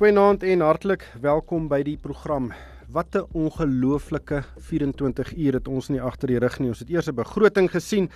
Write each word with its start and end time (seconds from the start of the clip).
Goeienaand 0.00 0.40
en 0.48 0.62
hartlik 0.64 1.02
welkom 1.20 1.66
by 1.68 1.82
die 1.84 1.98
program. 2.00 2.46
Wat 2.88 3.14
'n 3.14 3.26
ongelooflike 3.36 4.42
24 4.56 5.36
uur 5.36 5.52
het 5.52 5.68
ons 5.68 5.88
nie 5.88 6.00
agter 6.00 6.28
die 6.28 6.38
rug 6.38 6.58
nie. 6.58 6.68
Ons 6.68 6.78
het 6.78 6.88
eers 6.88 7.08
'n 7.08 7.14
begroting 7.14 7.68
gesien 7.70 8.08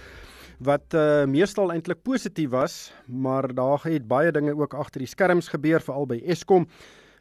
wat 0.61 0.95
uh, 0.95 1.27
meestal 1.27 1.73
eintlik 1.73 2.03
positief 2.03 2.51
was, 2.51 2.95
maar 3.07 3.55
daar 3.55 3.81
het 3.83 4.09
baie 4.09 4.33
dinge 4.33 4.57
ook 4.57 4.75
agter 4.75 5.01
die 5.01 5.09
skerms 5.09 5.49
gebeur 5.49 5.81
veral 5.81 6.07
by 6.07 6.23
Eskom. 6.25 6.67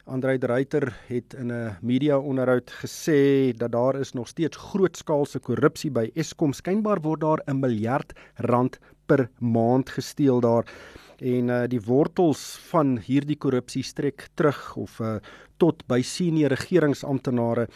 Andrei 0.06 0.38
de 0.38 0.46
Ruyter 0.46 0.96
het 1.08 1.34
in 1.34 1.52
'n 1.52 1.76
media 1.82 2.18
onderhoud 2.18 2.70
gesê 2.70 3.52
dat 3.52 3.72
daar 3.72 4.00
is 4.00 4.12
nog 4.12 4.28
steeds 4.28 4.56
grootskaalse 4.56 5.40
korrupsie 5.40 5.90
by 5.90 6.10
Eskom. 6.14 6.52
Skynbaar 6.52 7.00
word 7.00 7.20
daar 7.20 7.42
'n 7.46 7.60
miljard 7.60 8.12
rand 8.36 8.78
per 9.06 9.28
maand 9.38 9.90
gesteel 9.90 10.40
daar 10.40 10.64
en 11.18 11.48
uh, 11.48 11.62
die 11.70 11.80
wortels 11.80 12.42
van 12.70 12.96
hierdie 12.98 13.36
korrupsie 13.36 13.82
strek 13.82 14.28
terug 14.34 14.76
of 14.80 14.98
uh, 15.00 15.16
tot 15.62 15.84
by 15.86 16.00
senior 16.02 16.50
regeringsamptenare. 16.50 17.68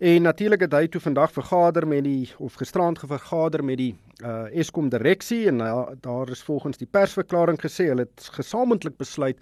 En 0.00 0.22
natuurlik 0.22 0.66
het 0.66 0.72
hy 0.76 0.86
toe 0.88 1.00
vandag 1.00 1.32
vergader 1.32 1.86
met 1.88 2.04
die 2.04 2.30
of 2.38 2.56
gisterand 2.60 2.98
gevergader 2.98 3.64
met 3.64 3.80
die 3.80 3.92
uh, 4.22 4.46
Eskom 4.52 4.88
direksie 4.92 5.46
en 5.50 5.60
uh, 5.60 5.86
daar 6.00 6.30
is 6.32 6.42
volgens 6.42 6.80
die 6.80 6.88
persverklaring 6.90 7.60
gesê 7.60 7.90
hulle 7.92 8.08
het 8.08 8.28
gesamentlik 8.38 8.96
besluit 8.96 9.40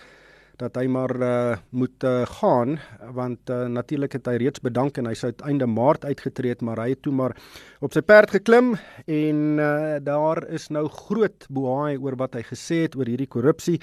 dat 0.60 0.76
hy 0.78 0.86
maar 0.90 1.14
uh, 1.18 1.56
moet 1.74 2.04
uh, 2.06 2.22
gaan 2.38 2.78
want 3.14 3.50
uh, 3.50 3.64
natuurlik 3.66 4.14
het 4.18 4.28
hy 4.30 4.36
reeds 4.42 4.62
bedank 4.64 4.98
en 4.98 5.08
hy 5.10 5.14
sou 5.18 5.32
einde 5.46 5.66
Maart 5.66 6.06
uitgetree 6.06 6.54
het 6.54 6.62
maar 6.62 6.82
hy 6.82 6.92
het 6.94 7.02
toe 7.06 7.14
maar 7.14 7.36
op 7.84 7.94
sy 7.94 8.02
perd 8.06 8.34
geklim 8.36 8.74
en 9.06 9.40
uh, 9.58 9.96
daar 10.04 10.44
is 10.54 10.68
nou 10.74 10.86
groot 10.88 11.46
bohaai 11.50 11.98
oor 11.98 12.18
wat 12.20 12.38
hy 12.38 12.44
gesê 12.46 12.84
het 12.86 12.98
oor 12.98 13.10
hierdie 13.10 13.30
korrupsie 13.30 13.80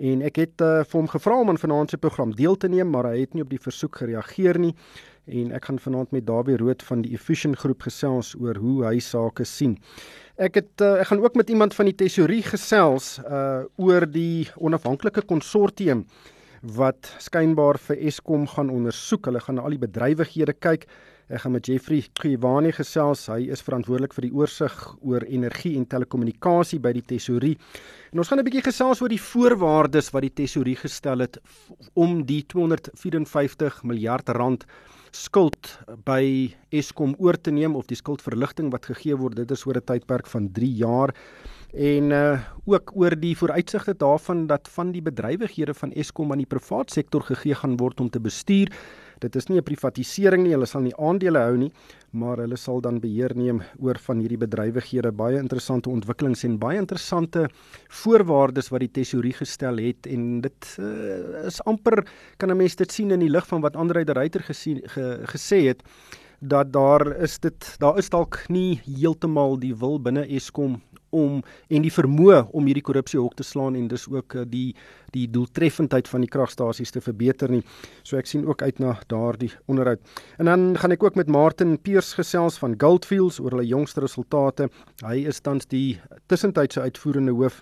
en 0.00 0.24
ek 0.24 0.40
het 0.40 0.64
uh, 0.64 0.80
vir 0.88 0.96
hom 0.96 1.08
gevra 1.12 1.38
om 1.42 1.52
aan 1.52 1.60
vanaand 1.60 1.92
se 1.92 2.00
program 2.00 2.32
deel 2.36 2.56
te 2.56 2.68
neem 2.72 2.88
maar 2.90 3.10
hy 3.12 3.20
het 3.20 3.34
nie 3.36 3.44
op 3.44 3.52
die 3.52 3.60
versoek 3.60 4.00
gereageer 4.00 4.58
nie 4.58 4.74
en 5.30 5.52
ek 5.54 5.68
gaan 5.68 5.78
vanaand 5.78 6.14
met 6.16 6.26
Dawie 6.26 6.56
Rood 6.60 6.82
van 6.88 7.04
die 7.04 7.12
Efficient 7.14 7.58
groep 7.60 7.84
gesels 7.86 8.32
oor 8.40 8.58
hoe 8.58 8.84
hy 8.88 8.96
sake 9.04 9.44
sien. 9.46 9.76
Ek 10.40 10.56
het 10.58 10.82
uh, 10.82 10.96
ek 11.02 11.10
gaan 11.10 11.22
ook 11.22 11.36
met 11.38 11.50
iemand 11.52 11.76
van 11.76 11.90
die 11.90 11.96
tesorie 11.96 12.42
gesels 12.46 13.18
uh 13.20 13.62
oor 13.80 14.06
die 14.08 14.48
onafhanklike 14.56 15.22
konsortium 15.28 16.06
wat 16.76 17.12
skynbaar 17.20 17.78
vir 17.80 18.00
Eskom 18.10 18.46
gaan 18.48 18.72
ondersoek. 18.72 19.28
Hulle 19.28 19.40
gaan 19.40 19.60
na 19.60 19.64
al 19.64 19.76
die 19.76 19.84
bedrywighede 19.84 20.56
kyk. 20.60 20.86
Ek 21.30 21.44
gaan 21.44 21.52
met 21.54 21.68
Jeffrey 21.70 22.00
Khiwane 22.18 22.72
gesels. 22.74 23.28
Hy 23.30 23.44
is 23.54 23.60
verantwoordelik 23.62 24.16
vir 24.16 24.24
die 24.26 24.32
oorsig 24.34 24.72
oor 24.98 25.22
energie 25.30 25.76
en 25.78 25.84
telekommunikasie 25.86 26.80
by 26.82 26.90
die 26.96 27.04
tesorie. 27.06 27.52
En 28.10 28.18
ons 28.18 28.26
gaan 28.26 28.40
'n 28.40 28.44
bietjie 28.48 28.66
gesels 28.66 29.00
oor 29.00 29.08
die 29.08 29.22
voorwaardes 29.22 30.10
wat 30.10 30.26
die 30.26 30.34
tesorie 30.42 30.74
gestel 30.74 31.20
het 31.20 31.38
om 31.94 32.26
die 32.26 32.42
254 32.42 33.84
miljard 33.84 34.28
rand 34.28 34.66
skuld 35.12 35.78
by 36.04 36.50
Eskom 36.72 37.14
oor 37.18 37.38
te 37.38 37.52
neem 37.52 37.76
of 37.76 37.86
die 37.86 37.96
skuldverligting 37.96 38.72
wat 38.72 38.86
gegee 38.86 39.14
word 39.14 39.36
dit 39.36 39.50
is 39.50 39.66
oor 39.66 39.76
'n 39.76 39.86
tydperk 39.86 40.26
van 40.26 40.50
3 40.52 40.74
jaar 40.74 41.14
en 41.72 42.10
uh 42.10 42.38
ook 42.66 42.90
oor 42.94 43.14
die 43.14 43.36
vooruitsigte 43.36 43.94
daarvan 43.94 44.46
dat 44.46 44.68
van 44.68 44.92
die 44.92 45.02
bedrywighede 45.02 45.74
van 45.74 45.92
Eskom 45.92 46.32
aan 46.32 46.38
die 46.38 46.46
privaat 46.46 46.90
sektor 46.90 47.22
gegee 47.22 47.54
gaan 47.54 47.76
word 47.76 48.00
om 48.00 48.10
te 48.10 48.20
bestuur 48.20 48.68
Dit 49.20 49.36
is 49.36 49.48
nie 49.48 49.58
'n 49.58 49.62
privatisering 49.62 50.42
nie, 50.42 50.52
hulle 50.52 50.66
sal 50.66 50.80
nie 50.80 50.96
aandele 50.96 51.38
hou 51.38 51.56
nie, 51.56 51.72
maar 52.12 52.38
hulle 52.38 52.56
sal 52.56 52.80
dan 52.80 53.00
beheer 53.00 53.36
neem 53.36 53.62
oor 53.78 53.98
van 53.98 54.18
hierdie 54.18 54.38
bedrywighede. 54.38 55.12
Baie 55.12 55.38
interessante 55.38 55.90
ontwikkelings 55.90 56.44
en 56.44 56.58
baie 56.58 56.78
interessante 56.78 57.48
voorwaardes 57.88 58.70
wat 58.70 58.80
die 58.80 58.92
tesorie 58.92 59.32
gestel 59.32 59.76
het 59.76 60.06
en 60.06 60.40
dit 60.40 60.76
uh, 60.78 61.46
is 61.46 61.60
amper 61.64 62.06
kan 62.38 62.50
'n 62.50 62.56
mens 62.56 62.76
dit 62.76 62.92
sien 62.92 63.10
in 63.10 63.20
die 63.20 63.28
lig 63.28 63.46
van 63.46 63.60
wat 63.60 63.76
Andre 63.76 64.04
de 64.04 64.12
Ruyter 64.12 64.40
gesien 64.40 64.80
ge, 64.84 65.20
gesê 65.24 65.68
het 65.68 65.82
dat 66.40 66.72
daar 66.72 67.16
is 67.20 67.38
dit 67.38 67.76
daar 67.78 67.98
is 67.98 68.08
dalk 68.08 68.48
nie 68.48 68.80
heeltemal 68.86 69.58
die 69.60 69.74
wil 69.76 70.00
binne 70.00 70.24
Eskom 70.24 70.80
om 71.16 71.40
en 71.68 71.84
die 71.84 71.92
vermoë 71.92 72.42
om 72.56 72.66
hierdie 72.68 72.84
korrupsie 72.86 73.20
hok 73.20 73.34
te 73.38 73.46
slaan 73.46 73.76
en 73.78 73.88
dis 73.90 74.06
ook 74.10 74.34
eh, 74.34 74.46
die 74.48 74.74
die 75.10 75.26
doeltreffendheid 75.26 76.06
van 76.06 76.22
die 76.22 76.30
kragstasies 76.30 76.92
te 76.94 77.00
verbeter 77.02 77.50
nie. 77.50 77.64
So 78.06 78.18
ek 78.20 78.28
sien 78.30 78.44
ook 78.46 78.62
uit 78.62 78.78
na 78.78 78.92
daardie 79.10 79.50
onderhoud. 79.66 79.98
En 80.38 80.46
dan 80.46 80.76
gaan 80.78 80.94
ek 80.94 81.02
ook 81.02 81.18
met 81.18 81.26
Martin 81.26 81.74
Peers 81.82 82.12
gesels 82.14 82.60
van 82.62 82.76
Goldfields 82.78 83.40
oor 83.42 83.56
hulle 83.56 83.66
jongste 83.66 84.04
resultate. 84.06 84.70
Hy 85.02 85.24
is 85.26 85.42
tans 85.42 85.66
die 85.66 85.98
tussentydse 86.30 86.80
uitvoerende 86.86 87.34
hoof 87.34 87.58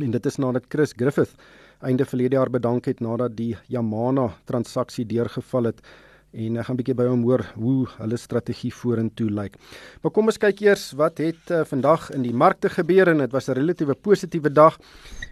en 0.00 0.12
dit 0.12 0.26
is 0.26 0.38
nadat 0.40 0.68
Chris 0.68 0.92
Griffith 0.96 1.32
einde 1.82 2.04
verlede 2.06 2.36
jaar 2.36 2.50
bedank 2.50 2.86
het 2.86 3.00
nadat 3.00 3.34
die 3.36 3.56
Yamana 3.72 4.28
transaksie 4.46 5.04
deurgeval 5.08 5.72
het 5.72 5.80
en 6.32 6.56
ek 6.56 6.64
gaan 6.66 6.74
'n 6.74 6.80
bietjie 6.80 6.94
by 6.94 7.06
hom 7.06 7.22
hoor 7.22 7.44
hoe 7.54 7.86
hulle 7.98 8.16
strategie 8.16 8.72
vorentoe 8.72 9.30
lyk. 9.30 9.56
Maar 10.02 10.12
kom 10.12 10.26
ons 10.26 10.38
kyk 10.38 10.60
eers 10.60 10.92
wat 10.96 11.18
het 11.18 11.50
uh, 11.50 11.64
vandag 11.64 12.10
in 12.10 12.22
die 12.22 12.32
markte 12.32 12.68
gebeur 12.68 13.08
en 13.08 13.18
dit 13.18 13.32
was 13.32 13.48
'n 13.48 13.52
relatiewe 13.52 13.94
positiewe 13.94 14.50
dag. 14.52 14.78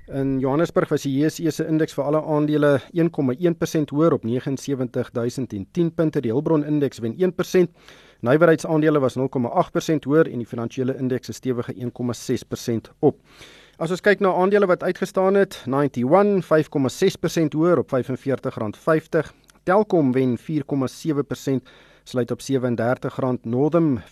In 0.08 0.40
Johannesburg 0.40 0.88
was 0.88 1.02
die 1.02 1.18
JSE 1.18 1.50
se 1.50 1.66
indeks 1.66 1.94
vir 1.94 2.04
alle 2.04 2.22
aandele 2.22 2.80
1,1% 2.92 3.90
hoër 3.90 4.12
op 4.12 4.24
79010 4.24 5.94
punte. 5.94 6.20
Die 6.20 6.32
Hulbron 6.32 6.64
indeks 6.64 6.98
wen 6.98 7.14
1%. 7.16 7.68
Nywerheidsaandele 8.20 8.98
was 8.98 9.16
0,8% 9.16 9.22
hoër 10.04 10.28
en 10.28 10.38
die 10.38 10.46
finansiële 10.46 10.96
indeks 10.98 11.28
is 11.28 11.36
stewige 11.36 11.74
1,6% 11.74 12.90
op. 12.98 13.16
As 13.78 13.90
ons 13.90 14.00
kyk 14.00 14.20
na 14.20 14.34
aandele 14.36 14.66
wat 14.66 14.82
uitgestaan 14.82 15.34
het, 15.34 15.62
91 15.66 16.44
5,6% 16.44 17.56
hoër 17.56 17.78
op 17.78 17.94
R45.50. 17.96 19.32
Telkom 19.62 20.12
wen 20.12 20.38
4,7% 20.38 20.44
sluit 22.04 22.30
op 22.30 22.40
R37. 22.40 23.40
Northam 23.42 23.98
4,4% 23.98 24.04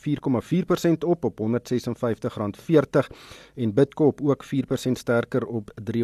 op 1.06 1.24
op 1.24 1.40
R156.40 1.40 3.16
en 3.54 3.74
Bidcorp 3.74 4.20
ook 4.22 4.44
4% 4.44 4.48
sterker 4.92 5.46
op 5.46 5.70
R397. 5.82 5.94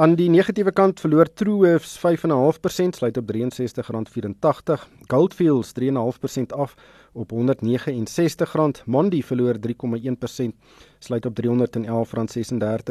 Aan 0.00 0.14
die 0.16 0.30
negatiewe 0.32 0.72
kant 0.72 0.96
verloor 1.02 1.28
Truworths 1.36 1.98
5.5% 2.00 2.96
sluit 2.96 3.18
op 3.20 3.32
R63.84. 3.36 4.86
Goldfields 5.12 5.72
3.5% 5.76 6.54
af 6.56 6.74
op 7.12 7.32
R169. 7.32 7.36
Mondi 8.86 9.22
verloor 9.22 9.54
3,1% 9.60 9.68
sluit 10.98 11.26
op 11.26 11.40
R311.36 11.44 11.52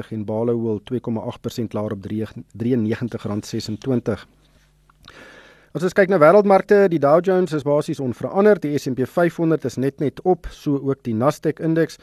en 0.10 0.26
Barloworld 0.26 0.92
2,8% 0.94 1.00
laer 1.70 1.92
op 1.92 2.06
R93.26. 2.14 2.20
As 5.70 5.84
ons 5.86 5.94
kyk 5.94 6.10
na 6.10 6.18
wêreldmarkte, 6.18 6.88
die 6.90 6.98
Dow 6.98 7.20
Jones 7.22 7.52
is 7.54 7.62
basies 7.62 8.00
onveranderd, 8.02 8.64
die 8.64 8.72
S&P 8.74 9.06
500 9.06 9.68
is 9.70 9.76
net 9.78 10.00
net 10.02 10.18
op, 10.26 10.48
so 10.50 10.80
ook 10.82 11.04
die 11.06 11.14
Nasdaq 11.14 11.62
indeks. 11.62 12.00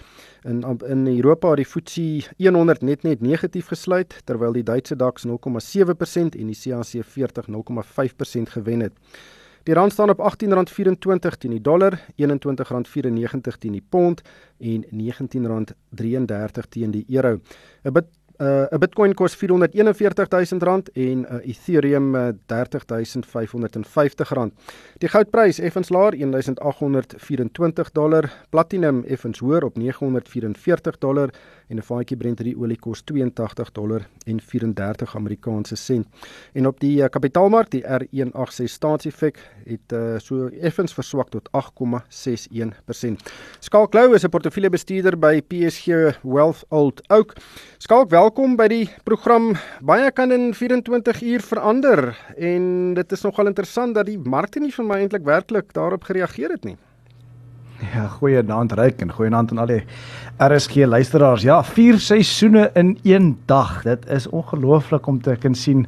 In 0.46 0.60
in 0.86 1.02
Europa 1.10 1.50
het 1.50 1.64
die 1.64 1.66
FTSE 1.66 2.30
100 2.38 2.84
net 2.86 3.02
net 3.02 3.24
negatief 3.26 3.72
gesluit, 3.74 4.14
terwyl 4.24 4.54
die 4.54 4.62
Duitse 4.62 4.94
DAX 4.94 5.26
0,7% 5.26 6.38
en 6.38 6.52
die 6.52 6.54
CAC 6.54 7.02
40 7.02 7.50
0,5% 7.50 8.54
gewen 8.54 8.86
het. 8.86 8.94
Die 9.66 9.74
rand 9.74 9.92
staan 9.92 10.10
op 10.14 10.22
R18.24 10.22 11.38
teen 11.38 11.50
die 11.50 11.60
dollar, 11.60 11.98
R21.94 12.22 13.58
teen 13.58 13.72
die 13.72 13.82
pond 13.82 14.22
en 14.62 14.86
R19.33 14.94 16.70
teen 16.70 16.90
die 16.94 17.04
euro. 17.08 17.40
'n 17.82 17.92
Uh 18.38 18.66
'n 18.70 18.78
Bitcoin 18.78 19.14
kos 19.14 19.34
R441 19.34 20.52
000 20.52 20.82
en 20.92 21.20
'n 21.20 21.24
uh, 21.24 21.48
Ethereum 21.48 22.14
uh, 22.14 22.28
R30550. 22.52 24.52
Die 24.98 25.08
goudprys 25.08 25.58
effens 25.58 25.88
laer 25.88 26.14
$1824, 26.14 28.30
Platinum 28.50 29.04
effens 29.04 29.38
hoër 29.38 29.64
op 29.64 29.78
$944 29.78 31.30
en 31.68 31.76
'n 31.76 31.82
vaatjie 31.82 32.16
Brent 32.16 32.40
olie 32.40 32.78
kos 32.78 33.02
82 33.02 33.72
dollar 33.72 34.06
en 34.26 34.40
34 34.40 35.16
Amerikaanse 35.16 35.76
sent. 35.76 36.06
En 36.52 36.66
op 36.66 36.80
die 36.80 37.02
uh, 37.02 37.08
kapitaalmark, 37.08 37.70
die 37.70 37.84
R186 37.84 38.64
staatseffek 38.64 39.38
het 39.64 39.92
uh, 39.92 40.18
so 40.18 40.48
effens 40.60 40.94
verswak 40.94 41.28
tot 41.28 41.48
8,61%. 41.50 43.30
Skalk 43.60 43.94
Lou 43.94 44.14
is 44.14 44.24
'n 44.24 44.28
portefeuljebestuurder 44.28 45.18
by 45.18 45.42
PSG 45.42 45.86
Wealth 46.22 46.64
Old 46.68 47.02
Oak. 47.10 47.34
Skalk, 47.78 48.10
welkom 48.10 48.56
by 48.56 48.68
die 48.68 48.90
program. 49.04 49.54
Baie 49.82 50.10
kan 50.12 50.32
in 50.32 50.54
24 50.54 51.22
uur 51.22 51.40
verander 51.40 52.18
en 52.36 52.94
dit 52.94 53.12
is 53.12 53.22
nogal 53.22 53.46
interessant 53.46 53.94
dat 53.94 54.06
die 54.06 54.18
markte 54.18 54.60
nie 54.60 54.72
vir 54.72 54.84
my 54.84 54.94
eintlik 54.94 55.24
werklik 55.24 55.72
daarop 55.72 56.04
gereageer 56.04 56.50
het 56.50 56.64
nie. 56.64 56.76
Ja, 57.76 58.06
goeie 58.08 58.40
aand 58.40 58.72
Ryk 58.72 59.02
en 59.04 59.12
goeie 59.12 59.32
aand 59.34 59.50
aan 59.52 59.58
al 59.60 59.68
die 59.68 59.82
RSG 60.40 60.86
luisteraars. 60.88 61.42
Ja, 61.44 61.58
vier 61.64 61.98
seisoene 62.00 62.70
in 62.74 62.94
een 63.04 63.34
dag. 63.44 63.82
Dit 63.84 64.06
is 64.08 64.28
ongelooflik 64.28 65.06
om 65.06 65.20
te 65.22 65.36
kan 65.40 65.54
sien 65.54 65.84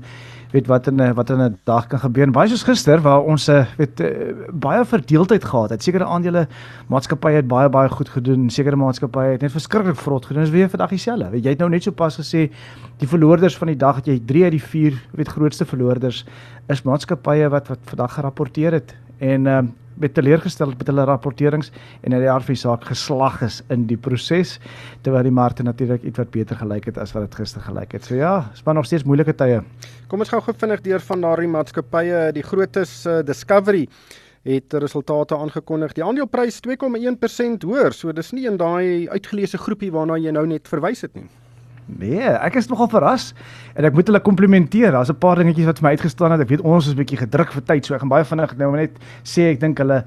weet 0.53 0.67
wat 0.67 0.87
in 0.87 1.01
'n 1.01 1.15
wat 1.15 1.31
in 1.31 1.41
'n 1.41 1.59
dag 1.65 1.87
kan 1.87 1.99
gebeur. 1.99 2.31
Baie 2.31 2.49
soos 2.49 2.63
gister 2.63 3.01
waar 3.01 3.21
ons 3.21 3.49
eh, 3.49 3.65
weet 3.77 4.01
eh, 4.01 4.35
baie 4.53 4.85
verdeeldheid 4.85 5.45
gehad 5.45 5.71
het. 5.71 5.83
Sekere 5.83 6.05
aandele 6.05 6.49
maatskappye 6.89 7.37
het 7.37 7.49
baie 7.49 7.69
baie 7.69 7.89
goed 7.89 8.09
gedoen. 8.09 8.51
Sekere 8.51 8.77
maatskappye 8.77 9.33
het 9.33 9.41
net 9.41 9.53
verskriklik 9.53 9.97
vrot 9.97 10.27
gedoen. 10.27 10.43
Dis 10.43 10.53
weer 10.53 10.69
vandag 10.69 10.89
dieselfde. 10.89 11.31
Weet 11.31 11.45
jy 11.45 11.51
het 11.51 11.59
nou 11.59 11.71
net 11.71 11.83
so 11.83 11.91
pas 11.91 12.17
gesê 12.17 12.51
die 12.99 13.09
verloorders 13.09 13.57
van 13.57 13.67
die 13.67 13.77
dag 13.77 14.05
jy 14.05 14.21
3 14.27 14.43
uit 14.43 14.53
die 14.53 14.63
4 14.63 14.93
weet 15.13 15.29
grootste 15.29 15.65
verloorders 15.65 16.25
is 16.69 16.83
maatskappye 16.83 17.49
wat 17.49 17.69
wat 17.69 17.79
vandag 17.85 18.15
gerapporteer 18.15 18.73
het. 18.73 18.97
En 19.19 19.47
uh, 19.47 19.63
met 20.01 20.15
teleurgestel 20.15 20.75
met 20.77 20.87
hulle 20.91 21.07
rapporterings 21.09 21.73
en 22.03 22.15
dat 22.15 22.23
die 22.25 22.31
RV 22.31 22.57
saak 22.59 22.87
geslag 22.91 23.41
is 23.47 23.61
in 23.75 23.87
die 23.91 23.97
proses 23.97 24.59
terwyl 25.07 25.27
die 25.27 25.35
markte 25.35 25.67
natuurlik 25.67 26.07
ietwat 26.09 26.31
beter 26.35 26.59
gelyk 26.61 26.91
het 26.91 27.01
as 27.03 27.15
wat 27.17 27.29
dit 27.29 27.41
gister 27.41 27.65
gelyk 27.65 27.97
het. 27.97 28.05
So 28.05 28.15
ja, 28.19 28.51
maar 28.65 28.79
nog 28.79 28.87
steeds 28.87 29.05
moeilike 29.05 29.35
tye. 29.35 29.63
Kom 30.09 30.25
ons 30.25 30.33
gou 30.33 30.41
gou 30.45 30.55
vinnig 30.57 30.85
deur 30.87 31.05
van 31.11 31.27
daardie 31.27 31.51
maatskappye, 31.53 32.31
die 32.37 32.47
grootes 32.47 33.05
uh, 33.07 33.21
Discovery 33.27 33.87
het 34.49 34.73
resultate 34.73 35.37
aangekondig. 35.37 35.93
Die 35.97 36.05
aandeleprys 36.05 36.61
2,1% 36.65 37.67
hoër. 37.67 37.93
So 37.93 38.15
dis 38.17 38.33
nie 38.33 38.47
in 38.49 38.57
daai 38.61 39.09
uitgeleese 39.13 39.61
groepie 39.61 39.93
waarna 39.93 40.17
jy 40.21 40.33
nou 40.33 40.47
net 40.49 40.71
verwys 40.71 41.05
het 41.05 41.15
nie. 41.19 41.29
Nee, 41.89 42.21
ek 42.21 42.59
is 42.61 42.69
nogal 42.69 42.91
verras 42.93 43.31
en 43.73 43.87
ek 43.89 43.95
moet 43.97 44.11
hulle 44.11 44.21
komplimenteer. 44.21 44.93
Daar's 44.93 45.09
'n 45.09 45.19
paar 45.19 45.37
dingetjies 45.37 45.67
wat 45.67 45.79
vir 45.79 45.87
my 45.89 45.91
uitgestaan 45.97 46.33
het. 46.33 46.41
Ek 46.41 46.49
weet 46.49 46.61
ons 46.61 46.87
is 46.87 46.93
'n 46.93 47.01
bietjie 47.01 47.17
gedruk 47.17 47.53
vir 47.53 47.63
tyd, 47.65 47.87
so 47.87 47.95
ek 47.95 48.01
gaan 48.01 48.09
baie 48.09 48.25
vinnig 48.25 48.57
nou 48.59 48.77
net 48.77 48.93
sê 49.25 49.53
ek 49.53 49.61
dink 49.61 49.79
hulle 49.79 50.05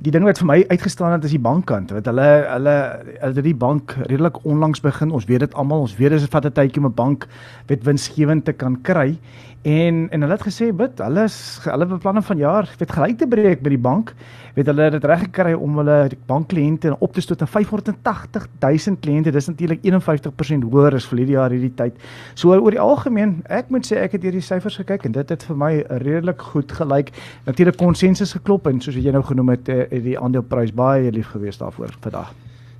die 0.00 0.10
ding 0.10 0.24
wat 0.24 0.38
vir 0.38 0.46
my 0.46 0.58
uitgestaan 0.70 1.12
het 1.12 1.24
is 1.24 1.34
die 1.34 1.42
bankkant. 1.42 1.90
Want 1.90 2.06
hulle 2.06 2.28
hulle 2.48 2.76
hulle 3.20 3.42
die 3.42 3.54
bank 3.54 3.96
redelik 4.06 4.44
onlangs 4.44 4.80
begin. 4.80 5.10
Ons 5.10 5.26
weet 5.26 5.40
dit 5.40 5.54
almal. 5.54 5.80
Ons 5.80 5.96
weet 5.98 6.10
dit 6.10 6.30
vat 6.30 6.44
'n 6.44 6.52
tydjie 6.52 6.78
om 6.78 6.86
'n 6.86 6.94
bank 6.94 7.26
weet 7.66 7.84
winsgewend 7.84 8.44
te 8.44 8.52
kan 8.52 8.80
kry. 8.82 9.18
En 9.62 10.06
en 10.10 10.20
hulle 10.20 10.36
het 10.36 10.46
gesê 10.46 10.70
bid, 10.76 11.00
hulle 11.02 11.24
is 11.26 11.38
hulle 11.64 11.86
beplanning 11.86 12.24
van 12.24 12.38
jaar 12.38 12.68
weet 12.78 12.92
gelyk 12.94 13.18
te 13.18 13.26
breek 13.26 13.62
by 13.62 13.74
die 13.74 13.84
bank 13.88 14.14
weet 14.58 14.66
hulle 14.66 14.88
het 14.88 14.96
dit 14.96 15.04
reg 15.06 15.20
gekry 15.26 15.52
om 15.54 15.76
hulle 15.78 15.96
bankkliënte 16.26 16.96
op 16.98 17.14
te 17.14 17.22
stoot 17.22 17.42
na 17.42 17.46
580 17.46 18.48
000 18.58 18.98
kliënte. 19.04 19.30
Dis 19.34 19.46
natuurlik 19.50 19.84
51% 19.86 20.66
hoër 20.66 20.98
as 20.98 21.06
vir 21.10 21.22
hierdie 21.22 21.36
jaar 21.36 21.54
hierdie 21.54 21.74
tyd. 21.78 22.00
So 22.34 22.56
oor 22.56 22.74
die 22.74 22.82
algemeen, 22.82 23.38
ek 23.46 23.70
moet 23.74 23.86
sê 23.86 24.00
ek 24.02 24.18
het 24.18 24.26
hierdie 24.26 24.42
syfers 24.42 24.80
gekyk 24.82 25.06
en 25.06 25.14
dit 25.20 25.34
het 25.34 25.46
vir 25.50 25.62
my 25.62 25.72
redelik 26.02 26.42
goed 26.50 26.74
gelyk. 26.74 27.14
Natuurlik 27.46 27.78
konsensus 27.78 28.34
geklop 28.34 28.66
en 28.66 28.82
soos 28.82 28.98
jy 28.98 29.14
nou 29.14 29.22
genoem 29.22 29.54
het, 29.54 29.68
eh, 29.68 29.86
het 29.86 30.04
die 30.04 30.18
aandeleprys 30.18 30.74
baie 30.74 31.12
lief 31.12 31.30
gewees 31.36 31.62
daarvoor 31.62 31.94
vandag. 32.02 32.34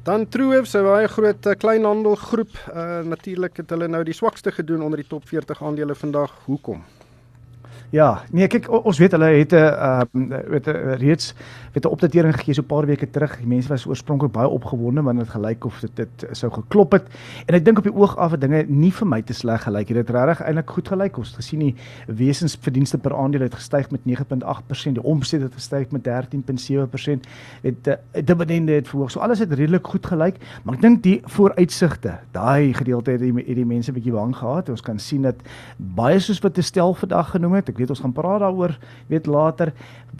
Dan 0.08 0.22
Truev 0.32 0.64
se 0.64 0.80
baie 0.80 1.08
groot 1.12 1.46
uh, 1.50 1.52
kleinhandelgroep, 1.60 2.54
uh, 2.72 2.84
natuurlik 3.04 3.58
het 3.60 3.74
hulle 3.74 3.90
nou 3.92 4.00
die 4.08 4.14
swakste 4.16 4.48
gedoen 4.56 4.80
onder 4.86 5.02
die 5.02 5.08
top 5.10 5.26
40 5.28 5.60
aandele 5.60 5.92
vandag. 6.00 6.32
Hoekom? 6.46 6.80
Ja, 7.88 8.20
nee 8.36 8.44
kyk 8.52 8.66
ons 8.68 8.98
weet 9.00 9.14
hulle 9.16 9.30
het 9.32 9.52
'n 9.52 9.56
uh, 9.56 10.02
weet 10.52 10.66
'n 10.68 11.00
reeds 11.00 11.34
weet 11.72 11.84
'n 11.84 11.88
opdatering 11.88 12.34
gegee 12.36 12.54
so 12.54 12.62
'n 12.62 12.66
paar 12.66 12.86
weke 12.86 13.10
terug. 13.10 13.36
Die 13.38 13.46
mense 13.46 13.68
was 13.68 13.86
oorspronklik 13.86 14.32
baie 14.32 14.48
opgewonde 14.48 15.02
want 15.02 15.18
dit 15.18 15.28
gelyk 15.28 15.64
of 15.64 15.80
dit 15.80 15.96
dit 15.96 16.26
sou 16.32 16.52
geklop 16.52 16.92
het. 16.92 17.06
En 17.46 17.54
ek 17.54 17.64
dink 17.64 17.78
op 17.78 17.84
die 17.84 17.94
oog 17.94 18.16
af 18.16 18.30
het 18.30 18.40
dinge 18.40 18.64
nie 18.68 18.92
vir 18.92 19.06
my 19.06 19.22
te 19.22 19.32
sleg 19.32 19.62
gelyk. 19.62 19.86
Dit 19.86 19.96
het 19.96 20.10
regtig 20.10 20.40
eintlik 20.40 20.70
goed 20.70 20.88
gelyk. 20.88 21.16
Ons 21.18 21.28
het 21.28 21.36
gesien 21.36 21.58
die 21.58 21.74
wesensverdienste 22.06 22.98
per 22.98 23.16
aandeel 23.16 23.40
het 23.40 23.54
gestyg 23.54 23.90
met 23.90 24.00
9.8%, 24.04 24.92
die 24.92 25.02
omset 25.02 25.40
het 25.40 25.54
gestyg 25.54 25.90
met 25.90 26.08
13.7%. 26.08 27.20
Dit 27.62 27.86
uh, 27.86 27.94
dividende 28.24 28.72
het 28.72 28.88
verhoog. 28.88 29.10
So 29.10 29.20
alles 29.20 29.38
het 29.38 29.52
redelik 29.52 29.86
goed 29.86 30.06
gelyk, 30.06 30.36
maar 30.62 30.74
ek 30.74 30.80
dink 30.80 31.02
die 31.02 31.20
vooruitsigte, 31.24 32.18
daai 32.32 32.74
gedeelte 32.74 33.10
het 33.10 33.20
die, 33.20 33.32
het 33.32 33.56
die 33.56 33.66
mense 33.66 33.92
bietjie 33.92 34.12
bang 34.12 34.36
gehad. 34.36 34.68
Ons 34.68 34.80
kan 34.80 34.98
sien 34.98 35.22
dat 35.22 35.34
baie 35.76 36.18
soos 36.18 36.38
wat 36.38 36.54
te 36.54 36.62
stel 36.62 36.94
vandag 36.94 37.30
genoem 37.30 37.52
het, 37.52 37.68
ek 37.68 37.77
weet 37.78 37.90
ons 37.90 38.00
gaan 38.04 38.12
praat 38.12 38.40
daaroor 38.40 38.76
weet 39.08 39.26
later 39.26 39.72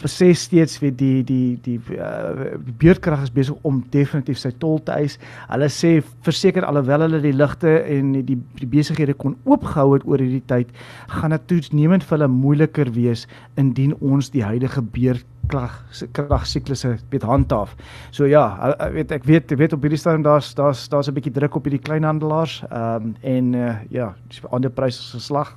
sê 0.06 0.32
steeds 0.34 0.78
weet 0.78 0.98
die 0.98 1.24
die 1.24 1.58
die 1.62 1.78
uh, 1.96 2.54
beurtkrag 2.78 3.22
is 3.22 3.32
besig 3.34 3.56
om 3.66 3.80
definitief 3.90 4.38
sy 4.38 4.52
tol 4.62 4.78
te 4.84 4.92
eis. 4.94 5.18
Hulle 5.48 5.68
sê 5.72 5.98
verseker 6.26 6.66
alhoewel 6.66 7.06
hulle 7.08 7.20
die 7.24 7.34
ligte 7.34 7.72
en 7.82 8.12
die 8.22 8.38
die 8.60 8.68
besighede 8.68 9.16
kon 9.18 9.36
oopgehou 9.44 9.96
het 9.96 10.06
oor 10.06 10.22
hierdie 10.22 10.44
tyd, 10.46 10.70
gaan 11.08 11.34
dit 11.34 11.48
toenemend 11.50 12.04
vir 12.04 12.18
hulle 12.18 12.30
moeiliker 12.30 12.92
wees 12.94 13.26
indien 13.56 13.96
ons 14.00 14.30
die 14.30 14.44
huidige 14.44 14.82
beurtkrag 14.82 15.80
kragsiklusse 16.12 16.98
weet 17.10 17.24
handhaaf. 17.26 17.74
So 18.10 18.28
ja, 18.28 18.76
weet 18.94 19.12
ek 19.16 19.24
weet 19.26 19.54
weet 19.58 19.72
op 19.74 19.86
hierdie 19.86 20.00
stadium 20.00 20.26
daar's 20.26 20.54
daar's 20.54 20.88
daar's 20.88 21.08
'n 21.08 21.14
bietjie 21.14 21.32
druk 21.32 21.56
op 21.56 21.64
hierdie 21.64 21.82
kleinhandelaars 21.82 22.62
ehm 22.70 23.02
um, 23.02 23.14
en 23.22 23.54
uh, 23.54 23.74
ja, 23.90 24.14
die 24.28 24.40
ander 24.50 24.70
pryse 24.70 25.16
geslag 25.16 25.56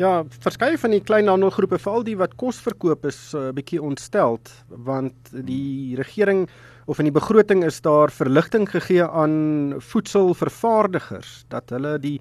Ja, 0.00 0.24
verskeie 0.40 0.78
van 0.80 0.94
die 0.94 1.02
kleinhandelgroepe, 1.04 1.78
veral 1.78 2.04
die 2.06 2.16
wat 2.18 2.36
kos 2.40 2.60
verkoop 2.64 3.04
is 3.06 3.18
'n 3.34 3.50
uh, 3.50 3.52
bietjie 3.52 3.82
ontsteld 3.82 4.50
want 4.68 5.14
die 5.30 5.96
regering 5.96 6.48
of 6.86 6.98
in 6.98 7.08
die 7.08 7.18
begroting 7.18 7.64
is 7.64 7.80
daar 7.80 8.10
verligting 8.10 8.68
gegee 8.68 9.04
aan 9.04 9.74
voedselvervaardigers 9.78 11.44
dat 11.48 11.70
hulle 11.70 11.98
die 11.98 12.20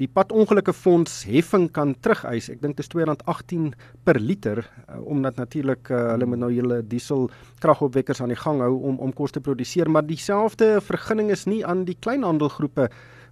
die 0.00 0.08
padongelukke 0.08 0.72
fonds 0.72 1.24
heffing 1.28 1.66
kan 1.70 1.94
terugeis. 2.00 2.48
Ek 2.48 2.62
dink 2.62 2.78
dit 2.78 2.86
is 2.86 2.90
R2.18 2.96 3.72
per 4.04 4.18
liter 4.18 4.62
uh, 4.64 5.00
omdat 5.04 5.36
natuurlik 5.36 5.90
uh, 5.90 6.12
hulle 6.14 6.26
moet 6.26 6.38
nou 6.38 6.52
hulle 6.52 6.82
diesel 6.82 7.30
kragopwekkers 7.60 8.22
aan 8.22 8.32
die 8.32 8.40
gang 8.40 8.60
hou 8.64 8.72
om 8.88 8.98
om 8.98 9.12
kos 9.12 9.32
te 9.32 9.40
produseer, 9.40 9.90
maar 9.90 10.06
dieselfde 10.06 10.80
vergunning 10.80 11.30
is 11.30 11.44
nie 11.46 11.60
aan 11.66 11.84
die 11.84 11.98
kleinhandelgroepe 12.00 12.88